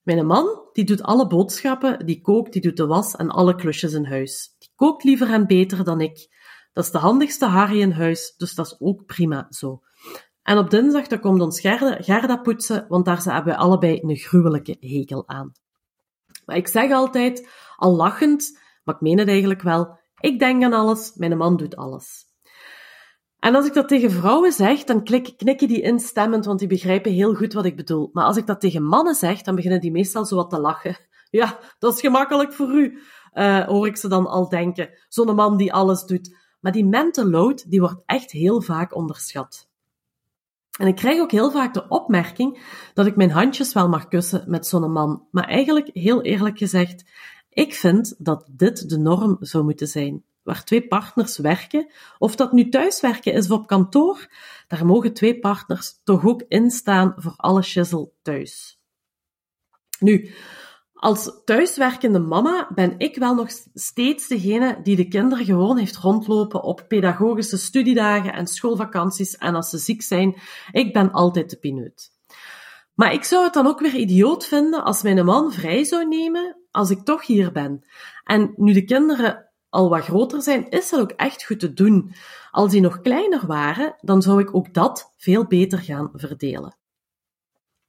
Mijn 0.04 0.26
man, 0.26 0.70
die 0.72 0.84
doet 0.86 1.04
alle 1.04 1.28
boodschappen, 1.28 2.06
die 2.06 2.22
kookt, 2.22 2.54
die 2.54 2.62
doet 2.62 2.78
de 2.78 2.86
was 2.86 3.16
en 3.16 3.30
alle 3.30 3.56
klusjes 3.56 3.94
in 3.94 4.06
huis. 4.06 4.56
Die 4.58 4.72
kookt 4.76 5.04
liever 5.04 5.30
en 5.30 5.48
beter 5.48 5.84
dan 5.84 6.02
ik. 6.02 6.28
Dat 6.74 6.84
is 6.84 6.92
de 6.92 6.98
handigste 6.98 7.46
Harry 7.46 7.82
in 7.82 7.92
huis, 7.92 8.34
dus 8.38 8.56
dat 8.56 8.66
is 8.66 8.76
ook 8.80 9.06
prima 9.06 9.48
zo. 9.50 9.82
En 10.42 10.58
op 10.58 10.70
dinsdag 10.70 11.08
dan 11.08 11.20
komt 11.20 11.42
ons 11.42 11.60
Gerda, 11.60 12.02
Gerda 12.02 12.38
poetsen, 12.38 12.86
want 12.88 13.06
daar 13.06 13.24
hebben 13.24 13.54
we 13.54 13.60
allebei 13.60 14.00
een 14.02 14.16
gruwelijke 14.16 14.78
hekel 14.80 15.28
aan. 15.28 15.52
Maar 16.46 16.56
ik 16.56 16.68
zeg 16.68 16.92
altijd, 16.92 17.50
al 17.76 17.96
lachend, 17.96 18.60
maar 18.84 18.96
ik 18.96 19.02
meen 19.02 19.20
het 19.20 19.28
eigenlijk 19.28 19.62
wel, 19.62 20.00
ik 20.20 20.40
denk 20.40 20.64
aan 20.64 20.74
alles, 20.74 21.14
mijn 21.16 21.38
man 21.38 21.58
doet 21.58 21.76
alles. 21.76 22.33
En 23.44 23.56
als 23.56 23.66
ik 23.66 23.74
dat 23.74 23.88
tegen 23.88 24.12
vrouwen 24.12 24.52
zeg, 24.52 24.84
dan 24.84 25.04
knikken 25.04 25.68
die 25.68 25.82
instemmend, 25.82 26.46
want 26.46 26.60
die 26.60 26.68
begrijpen 26.68 27.12
heel 27.12 27.36
goed 27.36 27.54
wat 27.54 27.66
ik 27.66 27.76
bedoel. 27.76 28.10
Maar 28.14 28.26
als 28.26 28.38
ik 28.38 28.48
dat 28.48 28.60
tegen 28.60 28.84
mannen 28.84 29.16
zeg, 29.16 29.42
dan 29.42 29.56
beginnen 29.56 29.82
die 29.82 29.92
meestal 29.92 30.26
zo 30.26 30.36
wat 30.36 30.50
te 30.50 30.60
lachen. 30.60 30.98
Ja, 31.30 31.60
dat 31.80 31.94
is 31.94 32.00
gemakkelijk 32.00 32.54
voor 32.54 32.72
u, 32.72 33.00
uh, 33.34 33.66
hoor 33.66 33.88
ik 33.88 33.98
ze 33.98 34.08
dan 34.08 34.28
al 34.28 34.50
denken. 34.50 34.90
Zo'n 35.08 35.36
man 35.36 35.58
die 35.58 35.74
alles 35.74 36.06
doet. 36.06 36.36
Maar 36.60 36.72
die 36.72 36.86
mental 36.86 37.26
load, 37.26 37.70
die 37.70 37.80
wordt 37.80 38.04
echt 38.06 38.32
heel 38.32 38.62
vaak 38.62 38.96
onderschat. 38.96 39.70
En 40.80 40.88
ik 40.88 40.96
krijg 40.96 41.20
ook 41.20 41.32
heel 41.32 41.52
vaak 41.52 41.74
de 41.74 41.88
opmerking 41.88 42.64
dat 42.94 43.06
ik 43.06 43.16
mijn 43.16 43.32
handjes 43.32 43.74
wel 43.74 43.90
mag 43.90 44.08
kussen 44.08 44.44
met 44.48 44.68
zo'n 44.68 44.92
man. 44.92 45.28
Maar 45.32 45.48
eigenlijk, 45.48 45.90
heel 45.94 46.22
eerlijk 46.22 46.58
gezegd, 46.58 47.04
ik 47.50 47.74
vind 47.74 48.16
dat 48.18 48.50
dit 48.52 48.90
de 48.90 48.98
norm 48.98 49.38
zou 49.40 49.64
moeten 49.64 49.88
zijn. 49.88 50.24
Waar 50.44 50.64
twee 50.64 50.88
partners 50.88 51.38
werken, 51.38 51.92
of 52.18 52.36
dat 52.36 52.52
nu 52.52 52.70
thuiswerken 52.70 53.34
is 53.34 53.52
of 53.52 53.60
op 53.60 53.68
kantoor, 53.68 54.28
daar 54.68 54.86
mogen 54.86 55.14
twee 55.14 55.40
partners 55.40 56.00
toch 56.04 56.26
ook 56.26 56.44
instaan 56.48 57.14
voor 57.18 57.34
alle 57.38 57.62
shizzle 57.62 58.12
thuis. 58.22 58.82
Nu, 60.00 60.34
als 60.94 61.42
thuiswerkende 61.46 62.20
mama 62.20 62.72
ben 62.76 62.96
ik 62.98 63.16
wel 63.16 63.36
nog 63.36 63.50
steeds 63.74 64.28
degene 64.28 64.80
die 64.84 64.96
de 64.96 65.08
kinderen 65.08 65.46
gewoon 65.46 65.78
heeft 65.78 65.98
rondlopen 65.98 66.64
op 66.64 66.86
pedagogische 66.88 67.58
studiedagen 67.58 68.34
en 68.34 68.48
schoolvakanties 68.48 69.38
en 69.38 69.56
als 69.56 69.70
ze 69.70 69.78
ziek 69.78 70.02
zijn, 70.02 70.36
ik 70.72 70.94
ben 70.94 71.12
altijd 71.12 71.50
de 71.50 71.58
pineut. 71.58 72.12
Maar 72.94 73.14
ik 73.14 73.24
zou 73.24 73.44
het 73.44 73.54
dan 73.54 73.68
ook 73.68 73.80
weer 73.80 73.96
idioot 73.96 74.46
vinden 74.46 74.84
als 74.84 75.02
mijn 75.02 75.26
man 75.26 75.52
vrij 75.52 75.84
zou 75.84 76.08
nemen 76.08 76.58
als 76.72 76.90
ik 76.90 77.04
toch 77.04 77.26
hier 77.26 77.52
ben. 77.52 77.86
En 78.24 78.54
nu 78.56 78.74
de 78.74 78.84
kinderen 78.84 79.53
al 79.74 79.90
wat 79.90 80.04
groter 80.04 80.42
zijn, 80.42 80.70
is 80.70 80.90
dat 80.90 81.00
ook 81.00 81.12
echt 81.12 81.46
goed 81.46 81.60
te 81.60 81.74
doen. 81.74 82.14
Als 82.52 82.72
die 82.72 82.82
nog 82.82 83.02
kleiner 83.02 83.46
waren, 83.46 83.96
dan 84.02 84.22
zou 84.22 84.40
ik 84.40 84.56
ook 84.56 84.74
dat 84.74 85.14
veel 85.18 85.46
beter 85.46 85.80
gaan 85.80 86.10
verdelen. 86.14 86.78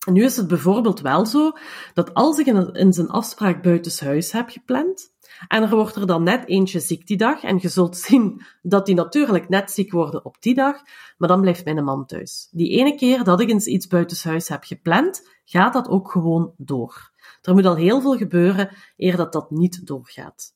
En 0.06 0.12
nu 0.12 0.24
is 0.24 0.36
het 0.36 0.48
bijvoorbeeld 0.48 1.00
wel 1.00 1.26
zo 1.26 1.52
dat 1.94 2.14
als 2.14 2.38
ik 2.38 2.46
in 2.72 2.92
zijn 2.92 3.08
afspraak 3.08 3.62
buitenshuis 3.62 4.32
heb 4.32 4.48
gepland, 4.50 5.12
en 5.48 5.62
er 5.62 5.70
wordt 5.70 5.96
er 5.96 6.06
dan 6.06 6.22
net 6.22 6.48
eentje 6.48 6.80
ziek 6.80 7.06
die 7.06 7.16
dag, 7.16 7.42
en 7.42 7.58
je 7.60 7.68
zult 7.68 7.96
zien 7.96 8.42
dat 8.62 8.86
die 8.86 8.94
natuurlijk 8.94 9.48
net 9.48 9.70
ziek 9.70 9.92
worden 9.92 10.24
op 10.24 10.36
die 10.40 10.54
dag, 10.54 10.76
maar 11.16 11.28
dan 11.28 11.40
blijft 11.40 11.64
mijn 11.64 11.84
man 11.84 12.06
thuis. 12.06 12.48
Die 12.50 12.70
ene 12.70 12.94
keer 12.94 13.24
dat 13.24 13.40
ik 13.40 13.50
eens 13.50 13.66
iets 13.66 13.86
buitenshuis 13.86 14.48
heb 14.48 14.64
gepland, 14.64 15.28
gaat 15.44 15.72
dat 15.72 15.88
ook 15.88 16.10
gewoon 16.10 16.54
door. 16.56 17.12
Er 17.42 17.54
moet 17.54 17.66
al 17.66 17.76
heel 17.76 18.00
veel 18.00 18.16
gebeuren 18.16 18.70
eer 18.96 19.16
dat 19.16 19.32
dat 19.32 19.50
niet 19.50 19.86
doorgaat. 19.86 20.52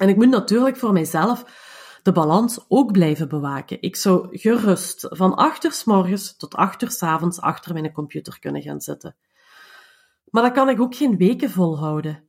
En 0.00 0.08
ik 0.08 0.16
moet 0.16 0.28
natuurlijk 0.28 0.76
voor 0.76 0.92
mijzelf 0.92 1.44
de 2.02 2.12
balans 2.12 2.64
ook 2.68 2.92
blijven 2.92 3.28
bewaken. 3.28 3.82
Ik 3.82 3.96
zou 3.96 4.38
gerust 4.38 5.06
van 5.10 5.34
acht 5.34 5.64
uur 5.64 5.72
s 5.72 5.84
morgens 5.84 6.36
tot 6.36 6.54
acht 6.54 6.82
uur 6.82 6.90
s 6.90 7.02
avonds 7.02 7.40
achter 7.40 7.72
mijn 7.72 7.92
computer 7.92 8.38
kunnen 8.38 8.62
gaan 8.62 8.80
zitten. 8.80 9.16
Maar 10.30 10.42
dat 10.42 10.52
kan 10.52 10.68
ik 10.68 10.80
ook 10.80 10.94
geen 10.94 11.16
weken 11.16 11.50
volhouden. 11.50 12.28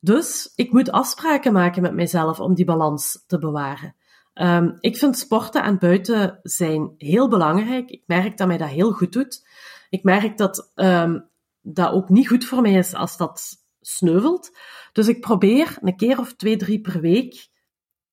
Dus 0.00 0.52
ik 0.54 0.72
moet 0.72 0.90
afspraken 0.90 1.52
maken 1.52 1.82
met 1.82 1.94
mijzelf 1.94 2.40
om 2.40 2.54
die 2.54 2.64
balans 2.64 3.24
te 3.26 3.38
bewaren. 3.38 3.94
Um, 4.34 4.76
ik 4.80 4.96
vind 4.96 5.18
sporten 5.18 5.62
en 5.62 5.78
buiten 5.78 6.38
zijn 6.42 6.94
heel 6.98 7.28
belangrijk. 7.28 7.90
Ik 7.90 8.02
merk 8.06 8.36
dat 8.36 8.46
mij 8.46 8.58
dat 8.58 8.68
heel 8.68 8.92
goed 8.92 9.12
doet. 9.12 9.46
Ik 9.90 10.02
merk 10.02 10.36
dat 10.38 10.72
um, 10.74 11.28
dat 11.60 11.92
ook 11.92 12.08
niet 12.08 12.28
goed 12.28 12.44
voor 12.44 12.60
mij 12.60 12.72
is 12.72 12.94
als 12.94 13.16
dat 13.16 13.60
sneuvelt. 13.80 14.50
Dus 14.92 15.08
ik 15.08 15.20
probeer 15.20 15.76
een 15.80 15.96
keer 15.96 16.18
of 16.18 16.34
twee, 16.34 16.56
drie 16.56 16.80
per 16.80 17.00
week 17.00 17.48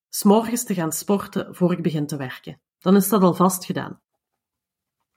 s'morgens 0.10 0.64
te 0.64 0.74
gaan 0.74 0.92
sporten 0.92 1.56
voor 1.56 1.72
ik 1.72 1.82
begin 1.82 2.08
te 2.08 2.18
werken. 2.18 2.62
Dan 2.80 2.96
is 2.96 3.10
dat 3.10 3.22
al 3.22 3.34
vast 3.34 3.66
gedaan. 3.66 4.02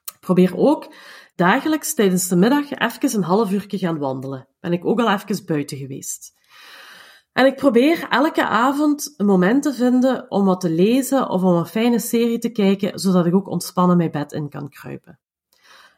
Ik 0.04 0.20
probeer 0.20 0.56
ook 0.56 0.94
dagelijks 1.34 1.94
tijdens 1.94 2.28
de 2.28 2.36
middag 2.36 2.70
even 2.70 3.16
een 3.16 3.22
half 3.22 3.52
uur 3.52 3.64
gaan 3.68 3.98
wandelen. 3.98 4.48
Ben 4.60 4.72
ik 4.72 4.84
ook 4.84 5.00
al 5.00 5.10
even 5.10 5.46
buiten 5.46 5.76
geweest. 5.76 6.34
En 7.32 7.46
ik 7.46 7.56
probeer 7.56 8.08
elke 8.08 8.46
avond 8.46 9.14
een 9.16 9.26
moment 9.26 9.62
te 9.62 9.74
vinden 9.74 10.30
om 10.30 10.44
wat 10.44 10.60
te 10.60 10.70
lezen 10.70 11.28
of 11.28 11.42
om 11.42 11.54
een 11.54 11.66
fijne 11.66 11.98
serie 11.98 12.38
te 12.38 12.48
kijken, 12.48 12.98
zodat 12.98 13.26
ik 13.26 13.34
ook 13.34 13.48
ontspannen 13.48 13.96
mijn 13.96 14.10
bed 14.10 14.32
in 14.32 14.48
kan 14.48 14.68
kruipen. 14.68 15.18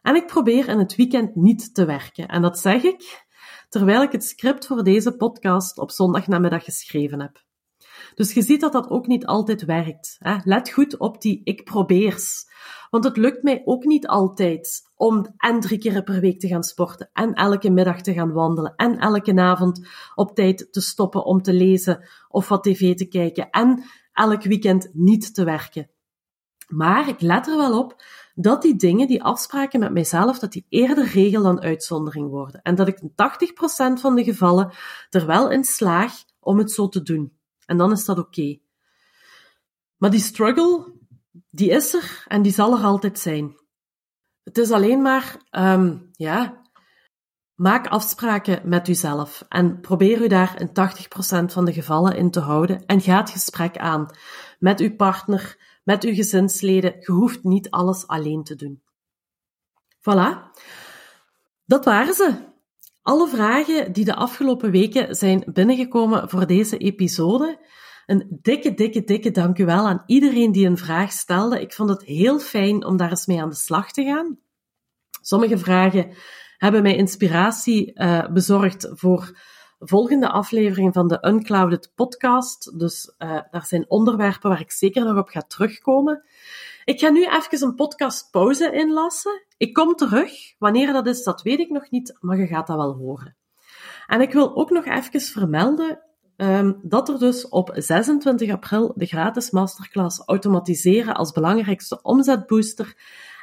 En 0.03 0.15
ik 0.15 0.27
probeer 0.27 0.69
in 0.69 0.79
het 0.79 0.95
weekend 0.95 1.35
niet 1.35 1.75
te 1.75 1.85
werken. 1.85 2.29
En 2.29 2.43
dat 2.43 2.59
zeg 2.59 2.83
ik 2.83 3.24
terwijl 3.69 4.03
ik 4.03 4.13
het 4.13 4.25
script 4.25 4.67
voor 4.67 4.85
deze 4.85 5.17
podcast 5.17 5.79
op 5.79 5.91
zondagnamiddag 5.91 6.65
geschreven 6.65 7.21
heb. 7.21 7.43
Dus 8.15 8.33
je 8.33 8.43
ziet 8.43 8.61
dat 8.61 8.73
dat 8.73 8.91
ook 8.91 9.07
niet 9.07 9.27
altijd 9.27 9.65
werkt. 9.65 10.17
Hè? 10.19 10.37
Let 10.45 10.71
goed 10.71 10.99
op 10.99 11.21
die 11.21 11.41
ik 11.45 11.65
probeers. 11.65 12.47
Want 12.91 13.05
het 13.05 13.17
lukt 13.17 13.43
mij 13.43 13.63
ook 13.65 13.85
niet 13.85 14.07
altijd 14.07 14.91
om 14.95 15.35
en 15.37 15.61
drie 15.61 15.79
keer 15.79 16.03
per 16.03 16.21
week 16.21 16.41
te 16.41 16.49
gaan 16.49 16.63
sporten, 16.63 17.11
en 17.13 17.33
elke 17.33 17.71
middag 17.71 18.01
te 18.01 18.13
gaan 18.13 18.33
wandelen, 18.33 18.73
en 18.77 18.99
elke 18.99 19.41
avond 19.41 19.87
op 20.15 20.35
tijd 20.35 20.69
te 20.71 20.81
stoppen 20.81 21.25
om 21.25 21.43
te 21.43 21.53
lezen 21.53 22.09
of 22.29 22.49
wat 22.49 22.63
tv 22.63 22.95
te 22.95 23.09
kijken, 23.09 23.51
en 23.51 23.85
elk 24.13 24.43
weekend 24.43 24.91
niet 24.93 25.35
te 25.35 25.45
werken. 25.45 25.91
Maar 26.69 27.09
ik 27.09 27.21
let 27.21 27.47
er 27.47 27.57
wel 27.57 27.79
op 27.79 28.03
dat 28.35 28.63
die 28.63 28.77
dingen, 28.77 29.07
die 29.07 29.23
afspraken 29.23 29.81
met 29.81 29.93
mijzelf, 29.93 30.39
dat 30.39 30.53
die 30.53 30.67
eerder 30.69 31.05
regel 31.05 31.43
dan 31.43 31.61
uitzondering 31.61 32.29
worden. 32.29 32.63
En 32.63 32.75
dat 32.75 32.89
ik 32.89 33.01
in 33.01 33.13
80% 33.97 34.01
van 34.01 34.15
de 34.15 34.25
gevallen 34.25 34.73
er 35.11 35.27
wel 35.27 35.51
in 35.51 35.65
slaag 35.65 36.13
om 36.41 36.59
het 36.59 36.71
zo 36.71 36.89
te 36.89 37.03
doen. 37.03 37.39
En 37.67 37.77
dan 37.77 37.93
is 37.93 38.05
dat 38.05 38.19
oké. 38.19 38.59
Maar 39.97 40.11
die 40.11 40.21
struggle, 40.21 40.93
die 41.51 41.71
is 41.71 41.95
er 41.95 42.25
en 42.29 42.43
die 42.43 42.53
zal 42.53 42.79
er 42.79 42.85
altijd 42.85 43.19
zijn. 43.19 43.57
Het 44.43 44.59
is 44.59 44.71
alleen 44.71 45.03
maar, 45.03 45.37
um, 45.51 46.09
ja, 46.13 46.63
maak 47.55 47.87
afspraken 47.87 48.69
met 48.69 48.89
uzelf 48.89 49.45
en 49.49 49.81
probeer 49.81 50.23
u 50.23 50.29
daar 50.29 50.61
in 50.61 50.69
80% 50.69 51.53
van 51.53 51.65
de 51.65 51.73
gevallen 51.73 52.17
in 52.17 52.31
te 52.31 52.41
houden 52.41 52.87
en 52.87 53.01
ga 53.01 53.17
het 53.17 53.31
gesprek 53.31 53.77
aan 53.77 54.11
met 54.59 54.81
uw 54.81 54.97
partner, 54.97 55.64
met 55.85 56.05
uw 56.05 56.15
gezinsleden. 56.15 56.95
Je 56.99 57.13
hoeft 57.13 57.43
niet 57.43 57.71
alles 57.71 58.07
alleen 58.07 58.43
te 58.43 58.55
doen. 58.55 58.83
Voilà. 59.99 60.53
Dat 61.65 61.85
waren 61.85 62.15
ze. 62.15 62.53
Alle 63.03 63.29
vragen 63.29 63.93
die 63.93 64.05
de 64.05 64.15
afgelopen 64.15 64.71
weken 64.71 65.15
zijn 65.15 65.45
binnengekomen 65.53 66.29
voor 66.29 66.47
deze 66.47 66.79
episode. 66.79 67.59
Een 68.07 68.39
dikke, 68.43 68.75
dikke, 68.75 69.05
dikke 69.05 69.31
dank 69.31 69.59
u 69.59 69.65
wel 69.65 69.87
aan 69.87 70.03
iedereen 70.07 70.53
die 70.53 70.67
een 70.67 70.77
vraag 70.77 71.13
stelde. 71.13 71.61
Ik 71.61 71.73
vond 71.73 71.91
het 71.91 72.03
heel 72.03 72.39
fijn 72.39 72.85
om 72.85 72.97
daar 72.97 73.11
eens 73.11 73.27
mee 73.27 73.43
aan 73.43 73.49
de 73.49 73.55
slag 73.55 73.93
te 73.93 74.05
gaan. 74.05 74.39
Sommige 75.21 75.59
vragen 75.59 76.15
hebben 76.57 76.83
mij 76.83 76.97
inspiratie 76.97 78.01
uh, 78.01 78.33
bezorgd 78.33 78.89
voor 78.91 79.39
volgende 79.79 80.29
aflevering 80.29 80.95
van 80.95 81.09
de 81.09 81.27
Unclouded 81.27 81.93
podcast. 81.95 82.79
Dus 82.79 83.15
uh, 83.19 83.41
daar 83.51 83.67
zijn 83.67 83.91
onderwerpen 83.91 84.51
waar 84.51 84.61
ik 84.61 84.71
zeker 84.71 85.05
nog 85.05 85.19
op 85.19 85.29
ga 85.29 85.41
terugkomen. 85.41 86.25
Ik 86.85 87.01
ga 87.01 87.09
nu 87.09 87.27
even 87.27 87.63
een 87.63 87.75
podcastpauze 87.75 88.73
inlassen. 88.73 89.47
Ik 89.57 89.75
kom 89.75 89.95
terug. 89.95 90.33
Wanneer 90.59 90.93
dat 90.93 91.07
is, 91.07 91.23
dat 91.23 91.43
weet 91.43 91.59
ik 91.59 91.71
nog 91.71 91.91
niet, 91.91 92.17
maar 92.21 92.39
je 92.39 92.47
gaat 92.47 92.67
dat 92.67 92.77
wel 92.77 92.95
horen. 92.95 93.37
En 94.07 94.21
ik 94.21 94.33
wil 94.33 94.57
ook 94.57 94.71
nog 94.71 94.85
even 94.85 95.21
vermelden 95.21 96.03
um, 96.37 96.81
dat 96.83 97.09
er 97.09 97.19
dus 97.19 97.49
op 97.49 97.71
26 97.75 98.51
april 98.51 98.93
de 98.97 99.07
gratis 99.07 99.51
masterclass 99.51 100.23
Automatiseren 100.27 101.15
als 101.15 101.33
belangrijkste 101.33 102.03
omzetbooster 102.03 102.97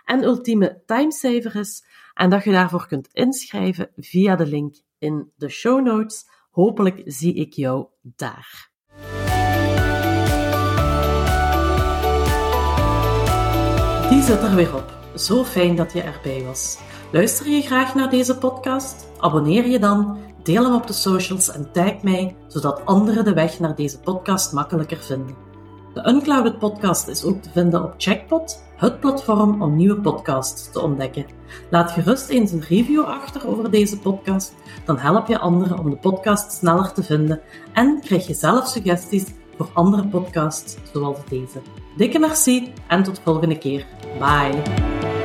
en 0.06 0.24
ultieme 0.24 0.82
timesaver 0.86 1.56
is 1.56 1.86
en 2.14 2.30
dat 2.30 2.44
je 2.44 2.52
daarvoor 2.52 2.88
kunt 2.88 3.10
inschrijven 3.12 3.92
via 3.96 4.36
de 4.36 4.46
link 4.46 4.76
in 5.02 5.32
de 5.36 5.50
show 5.50 5.86
notes 5.86 6.26
Hopelijk 6.52 7.02
zie 7.06 7.34
ik 7.34 7.54
jou 7.54 7.86
daar. 8.02 8.70
Die 14.10 14.24
zit 14.24 14.42
er 14.42 14.56
weer 14.56 14.76
op. 14.76 15.00
Zo 15.16 15.44
fijn 15.44 15.76
dat 15.76 15.94
je 15.94 16.02
erbij 16.02 16.44
was. 16.44 16.80
Luister 17.12 17.48
je 17.50 17.62
graag 17.62 17.96
naar 17.96 18.10
deze 18.10 18.38
podcast? 18.38 19.08
Abonneer 19.18 19.68
je 19.68 19.80
dan, 19.80 20.18
deel 20.44 20.64
hem 20.64 20.74
op 20.74 20.88
de 20.88 20.94
socials 20.94 21.52
en 21.52 21.72
tag 21.72 22.02
mij, 22.02 22.36
zodat 22.48 22.86
anderen 22.86 23.24
de 23.24 23.34
weg 23.34 23.60
naar 23.60 23.76
deze 23.76 24.00
podcast 24.00 24.54
makkelijker 24.54 24.98
vinden. 24.98 25.51
De 25.94 26.08
Unclouded 26.08 26.60
podcast 26.60 27.08
is 27.08 27.24
ook 27.24 27.42
te 27.42 27.50
vinden 27.50 27.84
op 27.84 27.94
Checkpot, 27.98 28.64
het 28.76 29.00
platform 29.00 29.62
om 29.62 29.76
nieuwe 29.76 30.02
podcasts 30.02 30.72
te 30.72 30.82
ontdekken. 30.82 31.26
Laat 31.70 31.92
gerust 31.92 32.30
eens 32.30 32.52
een 32.52 32.64
review 32.68 33.04
achter 33.04 33.48
over 33.48 33.72
deze 33.72 34.00
podcast, 34.00 34.54
dan 34.86 34.98
help 34.98 35.28
je 35.28 35.40
anderen 35.40 35.80
om 35.80 35.90
de 35.90 35.96
podcast 35.96 36.52
sneller 36.52 36.94
te 36.94 37.04
vinden 37.04 37.42
en 37.74 38.02
krijg 38.04 38.28
je 38.28 38.34
zelf 38.34 38.68
suggesties 38.68 39.26
voor 39.58 39.70
andere 39.74 40.08
podcasts 40.08 40.78
zoals 40.94 41.18
deze. 41.30 41.62
Dikke 41.98 42.20
merci 42.20 42.74
en 42.88 43.04
tot 43.04 43.22
volgende 43.24 43.58
keer. 43.58 43.86
Bye. 44.20 45.21